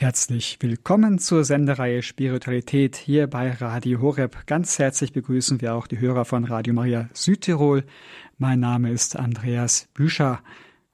Herzlich 0.00 0.58
willkommen 0.60 1.18
zur 1.18 1.42
Sendereihe 1.42 2.02
Spiritualität 2.02 2.94
hier 2.94 3.26
bei 3.26 3.50
Radio 3.50 4.00
Horeb. 4.00 4.46
Ganz 4.46 4.78
herzlich 4.78 5.12
begrüßen 5.12 5.60
wir 5.60 5.74
auch 5.74 5.88
die 5.88 5.98
Hörer 5.98 6.24
von 6.24 6.44
Radio 6.44 6.72
Maria 6.72 7.08
Südtirol. 7.14 7.82
Mein 8.38 8.60
Name 8.60 8.92
ist 8.92 9.16
Andreas 9.16 9.88
Büscher. 9.94 10.40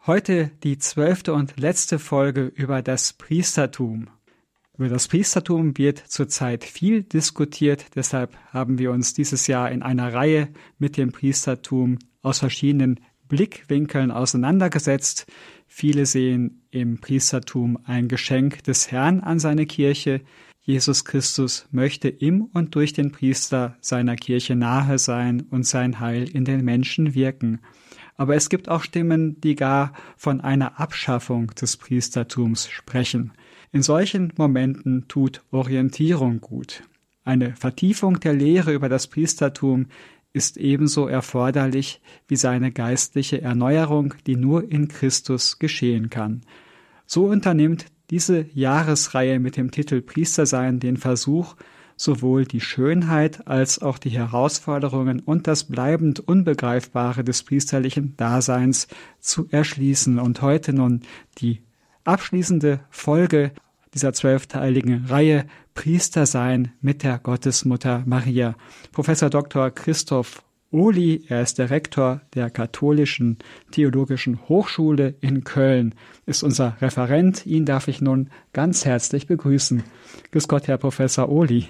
Heute 0.07 0.53
die 0.63 0.79
zwölfte 0.79 1.35
und 1.35 1.61
letzte 1.61 1.99
Folge 1.99 2.47
über 2.47 2.81
das 2.81 3.13
Priestertum. 3.13 4.09
Über 4.79 4.89
das 4.89 5.07
Priestertum 5.09 5.77
wird 5.77 5.99
zurzeit 5.99 6.65
viel 6.65 7.03
diskutiert, 7.03 7.85
deshalb 7.97 8.35
haben 8.55 8.79
wir 8.79 8.91
uns 8.91 9.13
dieses 9.13 9.49
Jahr 9.49 9.71
in 9.71 9.83
einer 9.83 10.15
Reihe 10.15 10.49
mit 10.79 10.97
dem 10.97 11.13
Priestertum 11.13 11.99
aus 12.23 12.39
verschiedenen 12.39 13.01
Blickwinkeln 13.29 14.11
auseinandergesetzt. 14.11 15.27
Viele 15.67 16.07
sehen 16.07 16.63
im 16.71 16.99
Priestertum 16.99 17.79
ein 17.85 18.09
Geschenk 18.09 18.63
des 18.65 18.91
Herrn 18.91 19.21
an 19.21 19.39
seine 19.39 19.67
Kirche. 19.67 20.21
Jesus 20.61 21.05
Christus 21.05 21.67
möchte 21.73 22.09
im 22.09 22.43
und 22.43 22.75
durch 22.75 22.93
den 22.93 23.13
Priester 23.13 23.77
seiner 23.81 24.17
Kirche 24.17 24.57
nahe 24.57 24.99
sein 24.99 25.43
und 25.51 25.67
sein 25.67 26.01
Heil 26.01 26.29
in 26.29 26.45
den 26.45 26.65
Menschen 26.65 27.15
wirken. 27.15 27.61
Aber 28.17 28.37
es 28.37 28.49
gibt 28.49 28.69
auch 28.69 28.83
Stimmen, 28.83 29.41
die 29.41 29.57
gar 29.57 29.93
von 30.17 30.41
einer 30.41 30.79
Abschaffung 30.81 31.49
des 31.49 31.77
Priestertums 31.77 32.69
sprechen. 32.69 33.33
In 33.73 33.83
solchen 33.83 34.33
Momenten 34.37 35.09
tut 35.09 35.43
Orientierung 35.51 36.41
gut. 36.41 36.85
Eine 37.25 37.57
Vertiefung 37.57 38.21
der 38.21 38.35
Lehre 38.35 38.73
über 38.73 38.89
das 38.89 39.09
Priestertum 39.09 39.87
ist 40.35 40.59
ebenso 40.59 41.07
erforderlich 41.07 42.03
wie 42.29 42.37
seine 42.37 42.73
geistliche 42.73 43.41
Erneuerung, 43.41 44.15
die 44.27 44.37
nur 44.37 44.71
in 44.71 44.89
Christus 44.89 45.59
geschehen 45.59 46.11
kann. 46.11 46.43
So 47.07 47.27
unternimmt 47.27 47.87
diese 48.11 48.47
Jahresreihe 48.53 49.39
mit 49.39 49.57
dem 49.57 49.71
Titel 49.71 50.03
Priestersein 50.03 50.81
den 50.81 50.97
Versuch, 50.97 51.55
sowohl 51.97 52.45
die 52.45 52.61
Schönheit 52.61 53.47
als 53.47 53.81
auch 53.81 53.99
die 53.99 54.11
Herausforderungen 54.11 55.21
und 55.21 55.47
das 55.47 55.65
bleibend 55.65 56.21
Unbegreifbare 56.21 57.23
des 57.23 57.45
priesterlichen 57.45 58.17
Daseins 58.17 58.89
zu 59.21 59.47
erschließen 59.51 60.19
und 60.19 60.43
heute 60.43 60.73
nun 60.73 61.03
die 61.39 61.63
abschließende 62.03 62.81
Folge 62.91 63.53
dieser 63.95 64.13
zwölfteiligen 64.13 65.07
Reihe 65.07 65.47
Priester 65.75 66.27
sein 66.27 66.73
mit 66.81 67.03
der 67.03 67.19
Gottesmutter 67.19 68.03
Maria. 68.07 68.55
Professor 68.93 69.31
Dr. 69.31 69.71
Christoph 69.71 70.43
Ohli, 70.71 71.25
er 71.29 71.41
ist 71.41 71.59
der 71.59 71.71
Rektor 71.71 72.21
der 72.35 72.51
Katholischen 72.51 73.39
Theologischen 73.71 74.49
Hochschule 74.49 75.15
in 75.21 75.45
Köln, 75.45 75.95
ist 76.27 76.43
unser 76.43 76.77
Referent. 76.81 77.47
Ihn 77.47 77.65
darf 77.65 77.87
ich 77.87 78.01
nun 78.01 78.29
ganz 78.53 78.85
herzlich 78.85 79.29
begrüßen. 79.29 79.85
Grüß 80.33 80.49
Gott, 80.49 80.67
Herr 80.67 80.79
Professor 80.79 81.29
Ohli. 81.29 81.69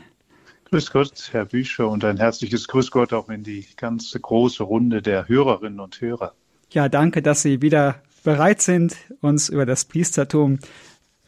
Grüß 0.70 0.90
Gott, 0.90 1.28
Herr 1.32 1.44
Büscher, 1.44 1.88
und 1.88 2.02
ein 2.02 2.16
herzliches 2.16 2.66
Grüß 2.66 2.90
Gott 2.90 3.12
auch 3.12 3.28
in 3.28 3.42
die 3.42 3.66
ganze 3.76 4.18
große 4.18 4.62
Runde 4.62 5.02
der 5.02 5.28
Hörerinnen 5.28 5.80
und 5.80 6.00
Hörer. 6.00 6.32
Ja, 6.70 6.88
danke, 6.88 7.20
dass 7.20 7.42
Sie 7.42 7.60
wieder 7.60 8.02
bereit 8.24 8.62
sind, 8.62 8.96
uns 9.20 9.50
über 9.50 9.66
das 9.66 9.84
Priestertum 9.84 10.58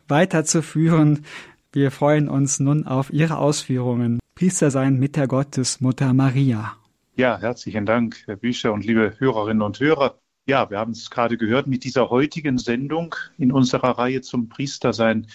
weiterzuführen. 0.08 1.24
Wir 1.72 1.90
freuen 1.90 2.28
uns 2.28 2.60
nun 2.60 2.86
auf 2.86 3.12
Ihre 3.12 3.38
Ausführungen. 3.38 4.20
Priester 4.34 4.70
sein 4.70 4.98
mit 4.98 5.16
der 5.16 5.26
Gottesmutter 5.26 6.12
Maria. 6.12 6.76
Ja, 7.16 7.38
herzlichen 7.38 7.86
Dank, 7.86 8.22
Herr 8.26 8.36
Bücher 8.36 8.74
und 8.74 8.84
liebe 8.84 9.14
Hörerinnen 9.18 9.62
und 9.62 9.80
Hörer. 9.80 10.18
Ja, 10.44 10.68
wir 10.68 10.78
haben 10.78 10.92
es 10.92 11.10
gerade 11.10 11.38
gehört, 11.38 11.66
mit 11.66 11.84
dieser 11.84 12.10
heutigen 12.10 12.58
Sendung 12.58 13.14
in 13.38 13.50
unserer 13.50 13.98
Reihe 13.98 14.20
zum 14.20 14.50
Priestersein 14.50 15.26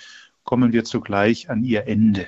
kommen 0.43 0.73
wir 0.73 0.83
zugleich 0.83 1.49
an 1.49 1.63
ihr 1.63 1.87
Ende. 1.87 2.27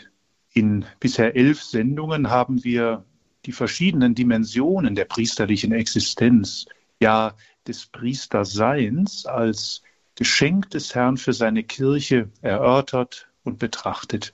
In 0.54 0.86
bisher 1.00 1.36
elf 1.36 1.62
Sendungen 1.62 2.32
haben 2.32 2.64
wir 2.64 3.06
die 3.46 3.52
verschiedenen 3.52 4.16
Dimensionen 4.16 4.96
der 4.96 5.06
priesterlichen 5.06 5.72
Existenz, 5.72 6.66
ja 7.00 7.36
des 7.68 7.86
Priesterseins 7.86 9.28
als 9.28 9.83
Geschenk 10.16 10.70
des 10.70 10.94
Herrn 10.94 11.18
für 11.18 11.34
seine 11.34 11.64
Kirche 11.64 12.30
erörtert 12.42 13.30
und 13.44 13.58
betrachtet. 13.58 14.34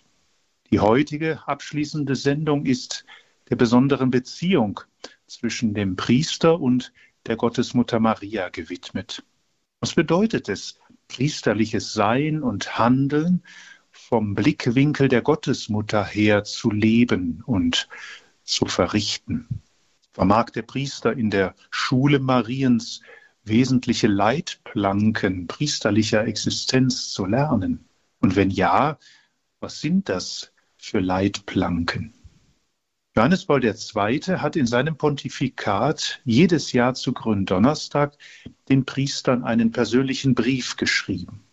Die 0.71 0.79
heutige 0.79 1.47
abschließende 1.47 2.15
Sendung 2.15 2.65
ist 2.65 3.05
der 3.49 3.55
besonderen 3.55 4.11
Beziehung 4.11 4.81
zwischen 5.25 5.73
dem 5.73 5.95
Priester 5.95 6.59
und 6.59 6.91
der 7.25 7.37
Gottesmutter 7.37 7.99
Maria 7.99 8.49
gewidmet. 8.49 9.23
Was 9.79 9.93
bedeutet 9.93 10.49
es, 10.49 10.77
priesterliches 11.07 11.93
Sein 11.93 12.43
und 12.43 12.77
Handeln 12.77 13.43
vom 13.89 14.35
Blickwinkel 14.35 15.07
der 15.07 15.21
Gottesmutter 15.21 16.03
her 16.03 16.43
zu 16.43 16.71
leben 16.71 17.41
und 17.45 17.87
zu 18.43 18.65
verrichten? 18.65 19.61
Vermag 20.11 20.49
der 20.49 20.63
Priester 20.63 21.13
in 21.13 21.29
der 21.29 21.55
Schule 21.71 22.19
Mariens 22.19 23.01
wesentliche 23.43 24.07
Leitplanken 24.07 25.47
priesterlicher 25.47 26.25
Existenz 26.25 27.09
zu 27.09 27.25
lernen? 27.25 27.85
Und 28.19 28.35
wenn 28.35 28.49
ja, 28.49 28.97
was 29.59 29.81
sind 29.81 30.09
das 30.09 30.51
für 30.77 30.99
Leitplanken? 30.99 32.13
Johannes 33.15 33.45
Paul 33.45 33.63
II. 33.65 34.21
hat 34.37 34.55
in 34.55 34.65
seinem 34.65 34.95
Pontifikat 34.95 36.21
jedes 36.23 36.71
Jahr 36.71 36.93
zu 36.93 37.11
Gründonnerstag 37.11 38.17
den 38.69 38.85
Priestern 38.85 39.43
einen 39.43 39.71
persönlichen 39.71 40.35
Brief 40.35 40.77
geschrieben. 40.77 41.43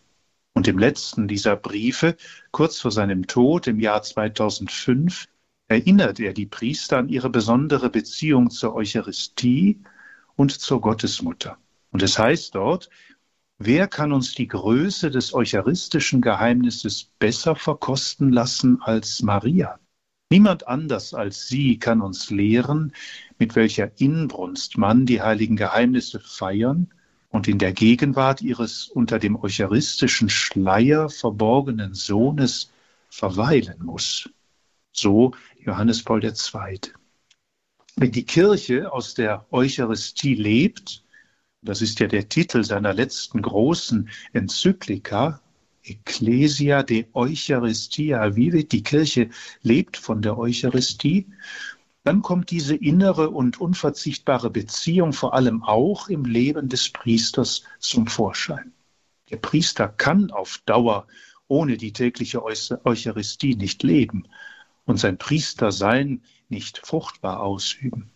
Und 0.53 0.67
im 0.67 0.77
letzten 0.77 1.27
dieser 1.27 1.55
Briefe, 1.55 2.15
kurz 2.51 2.79
vor 2.79 2.91
seinem 2.91 3.27
Tod 3.27 3.67
im 3.67 3.79
Jahr 3.79 4.01
2005, 4.01 5.27
erinnert 5.67 6.19
er 6.19 6.33
die 6.33 6.45
Priester 6.45 6.97
an 6.97 7.09
ihre 7.09 7.29
besondere 7.29 7.89
Beziehung 7.89 8.49
zur 8.49 8.73
Eucharistie 8.73 9.81
und 10.35 10.51
zur 10.51 10.79
Gottesmutter. 10.79 11.57
Und 11.91 12.03
es 12.03 12.19
heißt 12.19 12.55
dort, 12.55 12.89
wer 13.57 13.87
kann 13.87 14.11
uns 14.11 14.33
die 14.33 14.47
Größe 14.47 15.09
des 15.09 15.33
eucharistischen 15.33 16.21
Geheimnisses 16.21 17.11
besser 17.19 17.55
verkosten 17.55 18.31
lassen 18.31 18.81
als 18.81 19.21
Maria? 19.21 19.79
Niemand 20.29 20.67
anders 20.67 21.13
als 21.13 21.47
sie 21.47 21.79
kann 21.79 22.01
uns 22.01 22.29
lehren, 22.29 22.93
mit 23.39 23.55
welcher 23.55 23.99
Inbrunst 23.99 24.77
man 24.77 25.05
die 25.05 25.21
heiligen 25.21 25.55
Geheimnisse 25.55 26.19
feiern 26.19 26.91
und 27.29 27.47
in 27.47 27.59
der 27.59 27.71
Gegenwart 27.71 28.41
ihres 28.41 28.89
unter 28.89 29.19
dem 29.19 29.41
eucharistischen 29.41 30.29
Schleier 30.29 31.09
verborgenen 31.09 31.93
Sohnes 31.93 32.71
verweilen 33.09 33.77
muss. 33.83 34.29
So 34.91 35.31
Johannes 35.59 36.03
Paul 36.03 36.23
II. 36.23 36.81
Wenn 37.95 38.11
die 38.11 38.25
Kirche 38.25 38.91
aus 38.91 39.13
der 39.13 39.45
Eucharistie 39.51 40.35
lebt, 40.35 41.03
das 41.67 41.81
ist 41.81 41.99
ja 41.99 42.07
der 42.07 42.29
Titel 42.29 42.63
seiner 42.63 42.93
letzten 42.93 43.41
großen 43.41 44.09
Enzyklika, 44.31 45.41
Ecclesia 45.83 46.81
de 46.81 47.07
Eucharistia 47.13 48.35
Vivit, 48.35 48.71
die 48.71 48.83
Kirche 48.83 49.29
lebt 49.63 49.97
von 49.97 50.21
der 50.21 50.37
Eucharistie, 50.37 51.27
dann 52.03 52.21
kommt 52.21 52.51
diese 52.51 52.75
innere 52.75 53.31
und 53.31 53.59
unverzichtbare 53.59 54.49
Beziehung 54.49 55.11
vor 55.11 55.33
allem 55.33 55.61
auch 55.63 56.07
im 56.07 56.23
Leben 56.23 56.69
des 56.69 56.89
Priesters 56.89 57.63
zum 57.79 58.07
Vorschein. 58.07 58.71
Der 59.29 59.37
Priester 59.37 59.89
kann 59.89 60.31
auf 60.31 60.61
Dauer 60.65 61.05
ohne 61.49 61.75
die 61.75 61.91
tägliche 61.91 62.43
Eucharistie 62.43 63.55
nicht 63.55 63.83
leben 63.83 64.23
und 64.85 64.99
sein 64.99 65.17
Priestersein 65.17 66.21
nicht 66.47 66.77
fruchtbar 66.77 67.41
ausüben. 67.41 68.09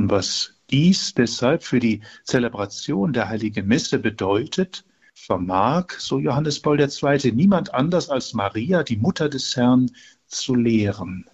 Und 0.00 0.08
was 0.08 0.54
dies 0.70 1.12
deshalb 1.12 1.62
für 1.62 1.78
die 1.78 2.00
Zelebration 2.24 3.12
der 3.12 3.28
heiligen 3.28 3.66
Messe 3.66 3.98
bedeutet, 3.98 4.82
vermag, 5.12 5.90
so 5.98 6.18
Johannes 6.18 6.58
Paul 6.58 6.80
II., 6.80 7.32
niemand 7.32 7.74
anders 7.74 8.08
als 8.08 8.32
Maria, 8.32 8.82
die 8.82 8.96
Mutter 8.96 9.28
des 9.28 9.54
Herrn, 9.56 9.90
zu 10.26 10.54
lehren. 10.54 11.26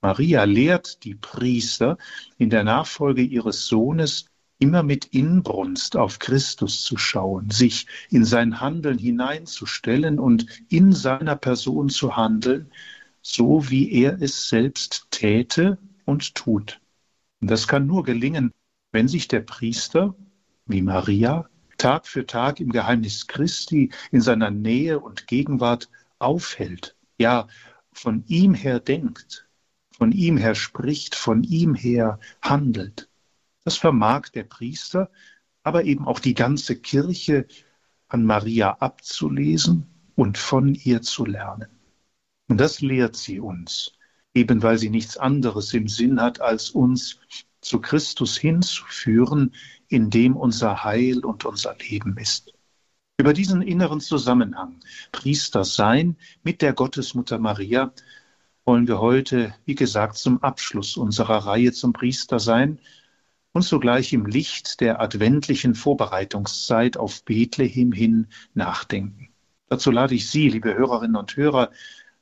Maria 0.00 0.44
lehrt 0.44 1.04
die 1.04 1.14
Priester 1.14 1.98
in 2.38 2.48
der 2.48 2.64
Nachfolge 2.64 3.20
ihres 3.20 3.66
Sohnes 3.66 4.30
immer 4.58 4.82
mit 4.82 5.04
Inbrunst 5.04 5.94
auf 5.94 6.20
Christus 6.20 6.82
zu 6.84 6.96
schauen, 6.96 7.50
sich 7.50 7.86
in 8.08 8.24
sein 8.24 8.62
Handeln 8.62 8.96
hineinzustellen 8.96 10.18
und 10.18 10.46
in 10.70 10.94
seiner 10.94 11.36
Person 11.36 11.90
zu 11.90 12.16
handeln, 12.16 12.72
so 13.20 13.68
wie 13.68 13.92
er 13.92 14.22
es 14.22 14.48
selbst 14.48 15.08
täte 15.10 15.76
und 16.06 16.34
tut. 16.34 16.80
Und 17.40 17.50
das 17.50 17.68
kann 17.68 17.86
nur 17.86 18.04
gelingen, 18.04 18.52
wenn 18.92 19.08
sich 19.08 19.28
der 19.28 19.40
Priester, 19.40 20.14
wie 20.66 20.82
Maria, 20.82 21.48
Tag 21.76 22.06
für 22.06 22.26
Tag 22.26 22.58
im 22.60 22.70
Geheimnis 22.70 23.28
Christi 23.28 23.90
in 24.10 24.20
seiner 24.20 24.50
Nähe 24.50 24.98
und 24.98 25.28
Gegenwart 25.28 25.88
aufhält, 26.18 26.96
ja, 27.18 27.46
von 27.92 28.24
ihm 28.26 28.54
her 28.54 28.80
denkt, 28.80 29.48
von 29.96 30.12
ihm 30.12 30.36
her 30.36 30.54
spricht, 30.54 31.14
von 31.14 31.44
ihm 31.44 31.74
her 31.74 32.18
handelt. 32.42 33.08
Das 33.64 33.76
vermag 33.76 34.28
der 34.30 34.44
Priester, 34.44 35.10
aber 35.62 35.84
eben 35.84 36.06
auch 36.06 36.20
die 36.20 36.34
ganze 36.34 36.76
Kirche 36.76 37.46
an 38.08 38.24
Maria 38.24 38.78
abzulesen 38.80 39.86
und 40.14 40.38
von 40.38 40.74
ihr 40.74 41.02
zu 41.02 41.24
lernen. 41.24 41.68
Und 42.48 42.58
das 42.58 42.80
lehrt 42.80 43.16
sie 43.16 43.40
uns, 43.40 43.97
eben 44.34 44.62
weil 44.62 44.78
sie 44.78 44.90
nichts 44.90 45.16
anderes 45.16 45.72
im 45.74 45.88
Sinn 45.88 46.20
hat, 46.20 46.40
als 46.40 46.70
uns 46.70 47.18
zu 47.60 47.80
Christus 47.80 48.36
hinzuführen, 48.36 49.54
in 49.88 50.10
dem 50.10 50.36
unser 50.36 50.84
Heil 50.84 51.24
und 51.24 51.44
unser 51.44 51.76
Leben 51.76 52.16
ist. 52.16 52.52
Über 53.18 53.32
diesen 53.32 53.62
inneren 53.62 54.00
Zusammenhang, 54.00 54.80
Priester 55.10 55.64
sein 55.64 56.16
mit 56.44 56.62
der 56.62 56.72
Gottesmutter 56.72 57.38
Maria, 57.38 57.92
wollen 58.64 58.86
wir 58.86 59.00
heute, 59.00 59.54
wie 59.64 59.74
gesagt, 59.74 60.18
zum 60.18 60.42
Abschluss 60.42 60.96
unserer 60.96 61.38
Reihe 61.38 61.72
zum 61.72 61.92
Priester 61.92 62.38
sein 62.38 62.78
und 63.52 63.62
zugleich 63.62 64.12
im 64.12 64.26
Licht 64.26 64.80
der 64.80 65.00
adventlichen 65.00 65.74
Vorbereitungszeit 65.74 66.96
auf 66.96 67.24
Bethlehem 67.24 67.92
hin 67.92 68.28
nachdenken. 68.54 69.30
Dazu 69.68 69.90
lade 69.90 70.14
ich 70.14 70.30
Sie, 70.30 70.48
liebe 70.48 70.74
Hörerinnen 70.74 71.16
und 71.16 71.36
Hörer, 71.36 71.72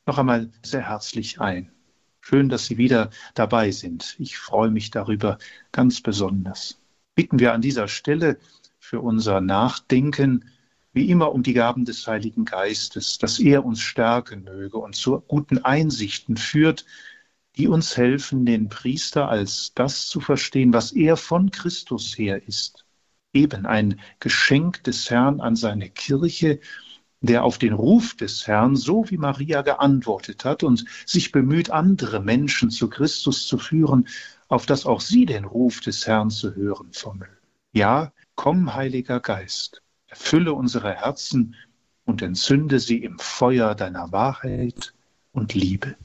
noch 0.06 0.18
einmal 0.18 0.50
sehr 0.62 0.88
herzlich 0.88 1.40
ein. 1.40 1.75
Schön, 2.28 2.48
dass 2.48 2.66
Sie 2.66 2.76
wieder 2.76 3.10
dabei 3.34 3.70
sind. 3.70 4.16
Ich 4.18 4.36
freue 4.36 4.72
mich 4.72 4.90
darüber 4.90 5.38
ganz 5.70 6.00
besonders. 6.00 6.76
Bitten 7.14 7.38
wir 7.38 7.52
an 7.52 7.60
dieser 7.60 7.86
Stelle 7.86 8.40
für 8.80 9.00
unser 9.00 9.40
Nachdenken 9.40 10.44
wie 10.92 11.08
immer 11.08 11.30
um 11.30 11.44
die 11.44 11.52
Gaben 11.52 11.84
des 11.84 12.04
Heiligen 12.08 12.44
Geistes, 12.44 13.18
dass 13.18 13.38
er 13.38 13.64
uns 13.64 13.78
stärken 13.78 14.42
möge 14.42 14.76
und 14.76 14.96
zu 14.96 15.20
guten 15.20 15.58
Einsichten 15.58 16.36
führt, 16.36 16.84
die 17.54 17.68
uns 17.68 17.96
helfen, 17.96 18.44
den 18.44 18.68
Priester 18.70 19.28
als 19.28 19.70
das 19.76 20.08
zu 20.08 20.18
verstehen, 20.18 20.72
was 20.72 20.90
er 20.90 21.16
von 21.16 21.52
Christus 21.52 22.18
her 22.18 22.42
ist. 22.48 22.84
Eben 23.34 23.66
ein 23.66 24.00
Geschenk 24.18 24.82
des 24.82 25.08
Herrn 25.10 25.40
an 25.40 25.54
seine 25.54 25.90
Kirche, 25.90 26.58
der 27.20 27.44
auf 27.44 27.58
den 27.58 27.72
Ruf 27.72 28.14
des 28.14 28.46
Herrn, 28.46 28.76
so 28.76 29.10
wie 29.10 29.16
Maria 29.16 29.62
geantwortet 29.62 30.44
hat 30.44 30.62
und 30.62 30.84
sich 31.06 31.32
bemüht, 31.32 31.70
andere 31.70 32.20
Menschen 32.20 32.70
zu 32.70 32.88
Christus 32.88 33.46
zu 33.46 33.58
führen, 33.58 34.08
auf 34.48 34.66
dass 34.66 34.86
auch 34.86 35.00
sie 35.00 35.26
den 35.26 35.44
Ruf 35.44 35.80
des 35.80 36.06
Herrn 36.06 36.30
zu 36.30 36.54
hören 36.54 36.92
vermögen. 36.92 37.32
Ja, 37.72 38.12
komm, 38.34 38.74
Heiliger 38.74 39.20
Geist, 39.20 39.82
erfülle 40.06 40.52
unsere 40.52 40.94
Herzen 40.94 41.56
und 42.04 42.22
entzünde 42.22 42.78
sie 42.78 42.98
im 42.98 43.18
Feuer 43.18 43.74
deiner 43.74 44.12
Wahrheit 44.12 44.94
und 45.32 45.54
Liebe. 45.54 45.96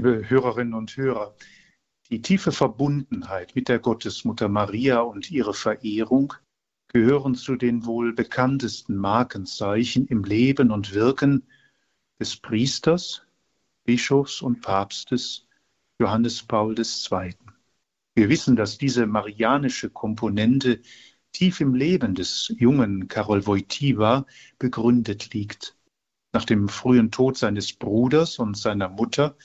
Liebe 0.00 0.30
Hörerinnen 0.30 0.72
und 0.72 0.96
Hörer, 0.96 1.34
die 2.08 2.22
tiefe 2.22 2.52
Verbundenheit 2.52 3.54
mit 3.54 3.68
der 3.68 3.78
Gottesmutter 3.78 4.48
Maria 4.48 5.00
und 5.00 5.30
ihre 5.30 5.52
Verehrung 5.52 6.32
gehören 6.88 7.34
zu 7.34 7.54
den 7.54 7.84
wohl 7.84 8.14
bekanntesten 8.14 8.96
Markenzeichen 8.96 10.06
im 10.06 10.24
Leben 10.24 10.70
und 10.70 10.94
Wirken 10.94 11.46
des 12.18 12.34
Priesters, 12.38 13.26
Bischofs 13.84 14.40
und 14.40 14.62
Papstes 14.62 15.46
Johannes 15.98 16.44
Paul 16.44 16.76
II. 16.78 17.34
Wir 18.14 18.30
wissen, 18.30 18.56
dass 18.56 18.78
diese 18.78 19.06
marianische 19.06 19.90
Komponente 19.90 20.80
tief 21.32 21.60
im 21.60 21.74
Leben 21.74 22.14
des 22.14 22.54
jungen 22.56 23.06
Karol 23.06 23.46
Wojtyła 23.46 24.24
begründet 24.58 25.34
liegt. 25.34 25.76
Nach 26.32 26.46
dem 26.46 26.70
frühen 26.70 27.10
Tod 27.10 27.36
seines 27.36 27.74
Bruders 27.74 28.38
und 28.38 28.56
seiner 28.56 28.88
Mutter 28.88 29.36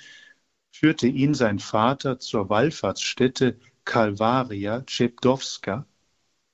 führte 0.77 1.07
ihn 1.07 1.33
sein 1.33 1.59
Vater 1.59 2.19
zur 2.19 2.49
Wallfahrtsstätte 2.49 3.57
Kalwaria 3.85 4.81
Czepdowska, 4.81 5.87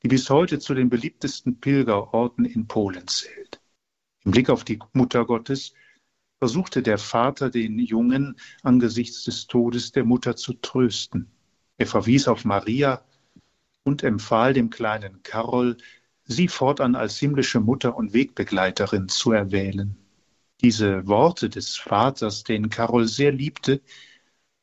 die 0.04 0.10
bis 0.10 0.30
heute 0.30 0.60
zu 0.60 0.76
den 0.76 0.90
beliebtesten 0.90 1.60
Pilgerorten 1.60 2.46
in 2.46 2.68
Polen 2.68 3.08
zählt. 3.08 3.60
Im 4.24 4.32
Blick 4.32 4.52
auf 4.52 4.64
die 4.64 4.78
Mutter 4.94 5.26
Gottes 5.26 5.74
versuchte 6.38 6.84
der 6.84 7.00
Vater 7.00 7.50
den 7.50 7.80
Jungen 7.80 8.38
angesichts 8.62 9.24
des 9.24 9.48
Todes 9.48 9.92
der 9.92 10.04
Mutter 10.04 10.36
zu 10.36 10.54
trösten. 10.54 11.32
Er 11.78 11.88
verwies 11.88 12.28
auf 12.28 12.46
Maria 12.46 13.04
und 13.84 14.04
empfahl 14.04 14.54
dem 14.54 14.70
kleinen 14.70 15.24
Karol, 15.24 15.78
sie 16.26 16.48
fortan 16.48 16.94
als 16.94 17.18
himmlische 17.18 17.60
Mutter 17.60 17.96
und 17.96 18.14
Wegbegleiterin 18.14 19.10
zu 19.10 19.32
erwählen. 19.32 19.98
Diese 20.62 21.08
Worte 21.08 21.50
des 21.50 21.76
Vaters, 21.76 22.44
den 22.44 22.70
Karol 22.70 23.08
sehr 23.08 23.32
liebte, 23.32 23.82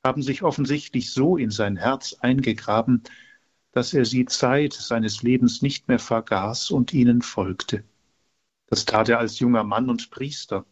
haben 0.05 0.23
sich 0.23 0.43
offensichtlich 0.43 1.13
so 1.13 1.37
in 1.37 1.51
sein 1.51 1.77
Herz 1.77 2.15
eingegraben, 2.21 3.03
dass 3.73 3.95
er 3.95 4.05
sie 4.05 4.25
Zeit 4.27 4.73
seines 4.73 5.23
Lebens 5.23 5.63
nicht 5.63 5.89
mehr 5.89 5.99
vergaß 5.99 6.71
und 6.71 6.93
ihnen 6.93 7.23
folgte. 7.23 7.85
Das 8.67 8.85
tat 8.85 9.09
er 9.09 9.19
als 9.19 9.39
junger 9.39 9.65
Mann 9.65 9.89
und 9.89 10.11
Priester. 10.11 10.67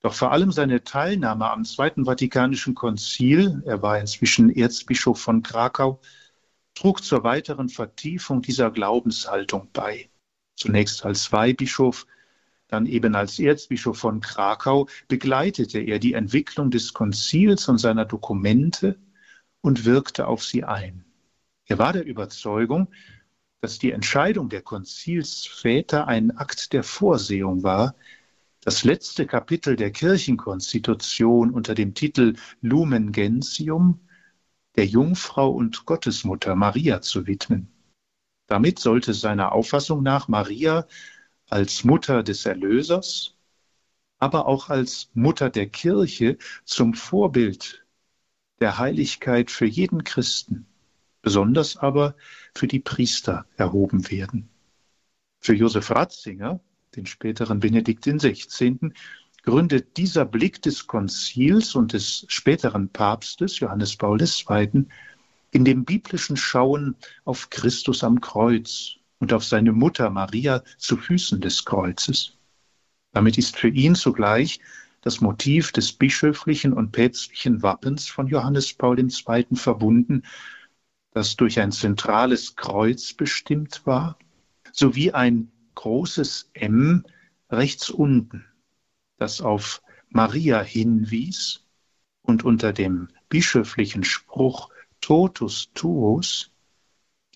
Doch 0.00 0.14
vor 0.14 0.32
allem 0.32 0.50
seine 0.50 0.82
Teilnahme 0.82 1.50
am 1.50 1.64
Zweiten 1.64 2.04
Vatikanischen 2.04 2.74
Konzil, 2.74 3.62
er 3.66 3.82
war 3.82 3.98
inzwischen 3.98 4.50
Erzbischof 4.50 5.20
von 5.20 5.42
Krakau, 5.42 6.00
trug 6.74 7.04
zur 7.04 7.22
weiteren 7.22 7.68
Vertiefung 7.68 8.42
dieser 8.42 8.70
Glaubenshaltung 8.70 9.68
bei. 9.72 10.10
Zunächst 10.56 11.04
als 11.04 11.30
Weihbischof, 11.32 12.06
dann 12.72 12.86
eben 12.86 13.14
als 13.14 13.38
Erzbischof 13.38 13.98
von 13.98 14.20
Krakau 14.20 14.88
begleitete 15.06 15.78
er 15.78 15.98
die 15.98 16.14
Entwicklung 16.14 16.70
des 16.70 16.94
Konzils 16.94 17.68
und 17.68 17.76
seiner 17.76 18.06
Dokumente 18.06 18.98
und 19.60 19.84
wirkte 19.84 20.26
auf 20.26 20.42
sie 20.42 20.64
ein. 20.64 21.04
Er 21.66 21.78
war 21.78 21.92
der 21.92 22.06
Überzeugung, 22.06 22.88
dass 23.60 23.78
die 23.78 23.92
Entscheidung 23.92 24.48
der 24.48 24.62
Konzilsväter 24.62 26.08
ein 26.08 26.30
Akt 26.30 26.72
der 26.72 26.82
Vorsehung 26.82 27.62
war, 27.62 27.94
das 28.62 28.84
letzte 28.84 29.26
Kapitel 29.26 29.76
der 29.76 29.90
Kirchenkonstitution 29.90 31.50
unter 31.50 31.74
dem 31.74 31.92
Titel 31.92 32.36
Lumen 32.62 33.12
Gentium 33.12 34.00
der 34.76 34.86
Jungfrau 34.86 35.50
und 35.50 35.84
Gottesmutter 35.84 36.56
Maria 36.56 37.02
zu 37.02 37.26
widmen. 37.26 37.68
Damit 38.46 38.78
sollte 38.78 39.12
seiner 39.12 39.52
Auffassung 39.52 40.02
nach 40.02 40.28
Maria 40.28 40.86
als 41.52 41.84
Mutter 41.84 42.22
des 42.22 42.46
Erlösers, 42.46 43.34
aber 44.18 44.46
auch 44.46 44.70
als 44.70 45.10
Mutter 45.12 45.50
der 45.50 45.68
Kirche 45.68 46.38
zum 46.64 46.94
Vorbild 46.94 47.84
der 48.60 48.78
Heiligkeit 48.78 49.50
für 49.50 49.66
jeden 49.66 50.02
Christen, 50.02 50.64
besonders 51.20 51.76
aber 51.76 52.16
für 52.54 52.66
die 52.66 52.80
Priester 52.80 53.44
erhoben 53.56 54.10
werden. 54.10 54.48
Für 55.40 55.54
Josef 55.54 55.90
Ratzinger, 55.90 56.60
den 56.96 57.04
späteren 57.04 57.60
Benedikt 57.60 58.06
XVI., 58.06 58.78
gründet 59.42 59.98
dieser 59.98 60.24
Blick 60.24 60.62
des 60.62 60.86
Konzils 60.86 61.74
und 61.74 61.92
des 61.92 62.24
späteren 62.28 62.88
Papstes 62.88 63.58
Johannes 63.58 63.94
Paul 63.96 64.22
II. 64.22 64.86
in 65.50 65.64
dem 65.66 65.84
biblischen 65.84 66.38
Schauen 66.38 66.96
auf 67.26 67.50
Christus 67.50 68.04
am 68.04 68.22
Kreuz 68.22 69.01
und 69.22 69.32
auf 69.32 69.44
seine 69.44 69.70
Mutter 69.70 70.10
Maria 70.10 70.64
zu 70.78 70.96
Füßen 70.96 71.40
des 71.40 71.64
Kreuzes. 71.64 72.36
Damit 73.12 73.38
ist 73.38 73.56
für 73.56 73.68
ihn 73.68 73.94
zugleich 73.94 74.58
das 75.00 75.20
Motiv 75.20 75.70
des 75.70 75.92
bischöflichen 75.92 76.72
und 76.72 76.90
päpstlichen 76.90 77.62
Wappens 77.62 78.08
von 78.08 78.26
Johannes 78.26 78.74
Paul 78.74 78.98
II. 78.98 79.46
verbunden, 79.54 80.24
das 81.12 81.36
durch 81.36 81.60
ein 81.60 81.70
zentrales 81.70 82.56
Kreuz 82.56 83.12
bestimmt 83.12 83.86
war, 83.86 84.18
sowie 84.72 85.12
ein 85.12 85.52
großes 85.76 86.50
M 86.54 87.04
rechts 87.48 87.90
unten, 87.90 88.44
das 89.18 89.40
auf 89.40 89.82
Maria 90.08 90.60
hinwies 90.62 91.64
und 92.22 92.42
unter 92.42 92.72
dem 92.72 93.06
bischöflichen 93.28 94.02
Spruch 94.02 94.70
Totus 95.00 95.70
tuus 95.74 96.50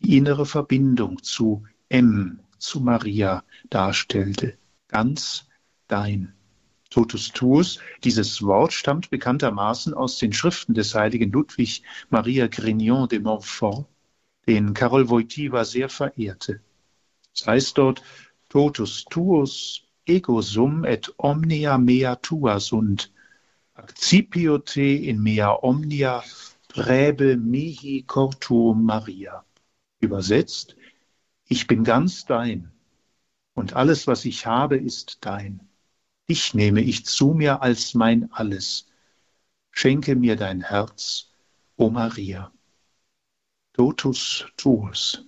die 0.00 0.16
innere 0.16 0.46
Verbindung 0.46 1.22
zu 1.22 1.64
M 1.88 2.40
zu 2.58 2.80
Maria 2.80 3.44
darstellte. 3.70 4.58
Ganz 4.88 5.46
dein. 5.88 6.34
Totus 6.90 7.32
tuus, 7.32 7.78
dieses 8.04 8.42
Wort 8.42 8.72
stammt 8.72 9.10
bekanntermaßen 9.10 9.92
aus 9.92 10.18
den 10.18 10.32
Schriften 10.32 10.74
des 10.74 10.94
heiligen 10.94 11.30
Ludwig 11.32 11.82
Maria 12.10 12.46
Grignon 12.46 13.08
de 13.08 13.18
Montfort, 13.18 13.86
den 14.46 14.72
Karol 14.72 15.08
Wojtyła 15.08 15.64
sehr 15.64 15.88
verehrte. 15.88 16.60
Es 17.34 17.46
heißt 17.46 17.76
dort, 17.78 18.02
Totus 18.48 19.04
tuus 19.04 19.82
ego 20.06 20.40
sum 20.40 20.84
et 20.84 21.12
omnia 21.18 21.78
mea 21.78 22.14
tua 22.16 22.60
sunt, 22.60 23.10
accipio 23.74 24.58
te 24.58 24.94
in 24.94 25.20
mea 25.20 25.50
omnia 25.62 26.22
präbe 26.68 27.36
mihi 27.36 28.02
cortuum 28.02 28.84
Maria. 28.84 29.44
Übersetzt, 30.00 30.76
ich 31.48 31.66
bin 31.66 31.84
ganz 31.84 32.24
dein 32.24 32.72
und 33.54 33.74
alles, 33.74 34.06
was 34.06 34.24
ich 34.24 34.46
habe, 34.46 34.76
ist 34.76 35.18
dein. 35.22 35.60
dich 36.28 36.54
nehme 36.54 36.80
ich 36.82 37.06
zu 37.06 37.32
mir 37.32 37.62
als 37.62 37.94
mein 37.94 38.30
Alles. 38.32 38.86
Schenke 39.70 40.16
mir 40.16 40.36
dein 40.36 40.60
Herz, 40.60 41.30
o 41.76 41.88
Maria. 41.90 42.52
Totus 43.72 44.46
tuus. 44.56 45.24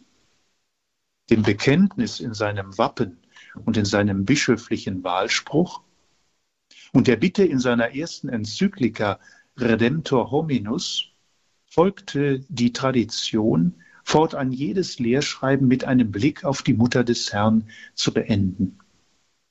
Dem 1.30 1.42
Bekenntnis 1.42 2.20
in 2.20 2.34
seinem 2.34 2.76
Wappen 2.78 3.18
und 3.64 3.76
in 3.76 3.84
seinem 3.84 4.24
bischöflichen 4.24 5.04
Wahlspruch 5.04 5.82
und 6.92 7.06
der 7.06 7.16
Bitte 7.16 7.44
in 7.44 7.60
seiner 7.60 7.94
ersten 7.94 8.28
Enzyklika 8.28 9.20
Redemptor 9.56 10.30
hominus 10.30 11.12
folgte 11.66 12.40
die 12.48 12.72
Tradition, 12.72 13.82
fortan 14.08 14.52
jedes 14.52 14.98
Lehrschreiben 14.98 15.68
mit 15.68 15.84
einem 15.84 16.10
Blick 16.10 16.42
auf 16.42 16.62
die 16.62 16.72
Mutter 16.72 17.04
des 17.04 17.30
Herrn 17.30 17.68
zu 17.94 18.14
beenden. 18.14 18.78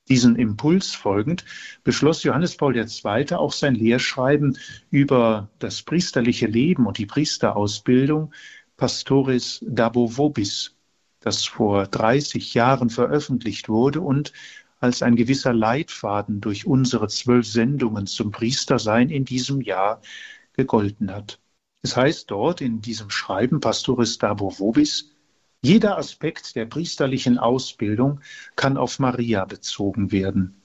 Diesen 0.10 0.36
Impuls 0.36 0.96
folgend 0.96 1.46
beschloss 1.84 2.24
Johannes 2.24 2.58
Paul 2.58 2.76
II. 2.76 3.34
auch 3.34 3.52
sein 3.52 3.76
Lehrschreiben 3.76 4.58
über 4.90 5.48
das 5.60 5.84
priesterliche 5.84 6.48
Leben 6.48 6.88
und 6.88 6.98
die 6.98 7.06
Priesterausbildung 7.06 8.34
Pastoris 8.78 9.64
Dabo 9.68 10.18
Vobis, 10.18 10.76
das 11.20 11.46
vor 11.46 11.86
30 11.86 12.56
Jahren 12.56 12.90
veröffentlicht 12.90 13.70
wurde 13.70 14.02
und 14.02 14.34
als 14.80 15.04
ein 15.04 15.16
gewisser 15.16 15.54
Leitfaden 15.54 16.42
durch 16.42 16.66
unsere 16.66 17.10
zwölf 17.10 17.46
Sendungen 17.46 18.08
zum 18.08 18.32
Priestersein 18.32 19.12
in 19.12 19.24
diesem 19.24 19.62
Jahr 19.62 20.02
gegolten 20.54 21.14
hat. 21.14 21.40
Es 21.84 21.96
heißt 21.96 22.32
dort 22.32 22.62
in 22.62 22.82
diesem 22.82 23.10
Schreiben 23.10 23.60
Pastoris 23.60 24.18
Dabo 24.18 24.60
Vobis, 24.60 25.12
jeder 25.62 25.98
Aspekt 25.98 26.56
der 26.56 26.66
priesterlichen 26.66 27.38
Ausbildung 27.38 28.22
kann 28.56 28.78
auf 28.78 29.00
Maria 29.00 29.46
bezogen 29.46 30.12
werden, 30.12 30.62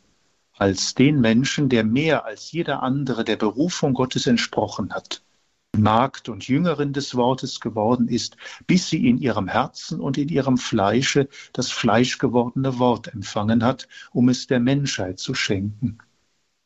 als 0.56 0.94
den 0.94 1.20
Menschen, 1.20 1.68
der 1.68 1.84
mehr 1.84 2.24
als 2.24 2.52
jeder 2.52 2.82
andere 2.82 3.24
der 3.24 3.36
Berufung 3.36 3.94
Gottes 3.94 4.26
entsprochen 4.26 4.92
hat, 4.92 5.22
Magd 5.76 6.28
und 6.28 6.48
Jüngerin 6.48 6.92
des 6.92 7.14
Wortes 7.14 7.60
geworden 7.60 8.08
ist, 8.08 8.36
bis 8.66 8.88
sie 8.88 9.08
in 9.08 9.18
ihrem 9.18 9.48
Herzen 9.48 10.00
und 10.00 10.18
in 10.18 10.28
ihrem 10.28 10.58
Fleische 10.58 11.28
das 11.52 11.70
fleischgewordene 11.70 12.78
Wort 12.78 13.08
empfangen 13.08 13.64
hat, 13.64 13.88
um 14.12 14.28
es 14.28 14.46
der 14.46 14.60
Menschheit 14.60 15.18
zu 15.18 15.34
schenken 15.34 15.98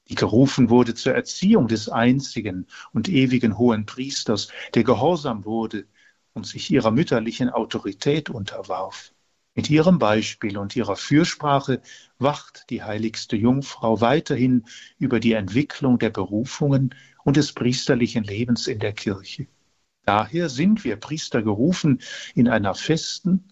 die 0.08 0.14
gerufen 0.14 0.70
wurde 0.70 0.94
zur 0.94 1.14
Erziehung 1.14 1.68
des 1.68 1.88
einzigen 1.88 2.66
und 2.92 3.08
ewigen 3.08 3.58
hohen 3.58 3.86
Priesters, 3.86 4.48
der 4.74 4.84
gehorsam 4.84 5.44
wurde 5.44 5.86
und 6.32 6.46
sich 6.46 6.70
ihrer 6.70 6.90
mütterlichen 6.90 7.50
Autorität 7.50 8.30
unterwarf. 8.30 9.12
Mit 9.54 9.70
ihrem 9.70 9.98
Beispiel 9.98 10.58
und 10.58 10.76
ihrer 10.76 10.96
Fürsprache 10.96 11.80
wacht 12.18 12.66
die 12.68 12.82
heiligste 12.82 13.36
Jungfrau 13.36 14.02
weiterhin 14.02 14.66
über 14.98 15.18
die 15.18 15.32
Entwicklung 15.32 15.98
der 15.98 16.10
Berufungen 16.10 16.94
und 17.24 17.38
des 17.38 17.52
priesterlichen 17.52 18.22
Lebens 18.22 18.66
in 18.66 18.78
der 18.80 18.92
Kirche. 18.92 19.46
Daher 20.04 20.50
sind 20.50 20.84
wir 20.84 20.96
Priester 20.96 21.42
gerufen, 21.42 22.00
in 22.34 22.48
einer 22.48 22.74
festen 22.74 23.44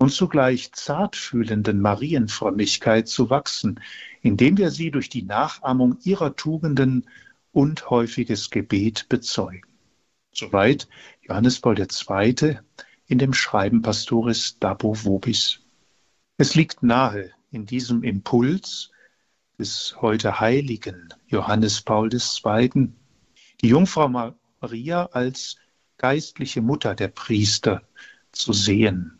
und 0.00 0.10
zugleich 0.10 0.72
zartfühlenden 0.72 1.78
Marienfrömmigkeit 1.82 3.06
zu 3.06 3.28
wachsen, 3.28 3.80
indem 4.22 4.56
wir 4.56 4.70
sie 4.70 4.90
durch 4.90 5.10
die 5.10 5.24
Nachahmung 5.24 5.98
ihrer 6.02 6.34
Tugenden 6.36 7.06
und 7.52 7.90
häufiges 7.90 8.48
Gebet 8.48 9.10
bezeugen. 9.10 9.68
Soweit 10.32 10.88
Johannes 11.20 11.60
Paul 11.60 11.78
II. 11.78 12.58
in 13.08 13.18
dem 13.18 13.34
Schreiben 13.34 13.82
Pastoris 13.82 14.58
Dabo 14.58 14.94
Vobis. 15.04 15.60
Es 16.38 16.54
liegt 16.54 16.82
nahe, 16.82 17.32
in 17.50 17.66
diesem 17.66 18.02
Impuls 18.02 18.90
des 19.58 19.96
heute 20.00 20.40
heiligen 20.40 21.12
Johannes 21.26 21.82
Paul 21.82 22.08
II. 22.10 22.88
die 23.60 23.68
Jungfrau 23.68 24.08
Maria 24.08 25.10
als 25.12 25.56
geistliche 25.98 26.62
Mutter 26.62 26.94
der 26.94 27.08
Priester 27.08 27.82
zu 28.32 28.54
sehen 28.54 29.19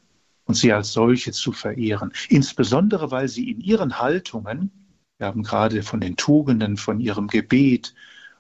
und 0.51 0.55
sie 0.55 0.73
als 0.73 0.93
solche 0.93 1.33
zu 1.33 1.53
verehren, 1.53 2.13
insbesondere 2.29 3.11
weil 3.11 3.29
sie 3.29 3.51
in 3.51 3.61
ihren 3.61 3.99
Haltungen 3.99 4.71
wir 5.21 5.27
haben 5.27 5.43
gerade 5.43 5.83
von 5.83 6.01
den 6.01 6.17
Tugenden, 6.17 6.79
von 6.79 6.99
ihrem 6.99 7.29
Gebet, 7.29 7.95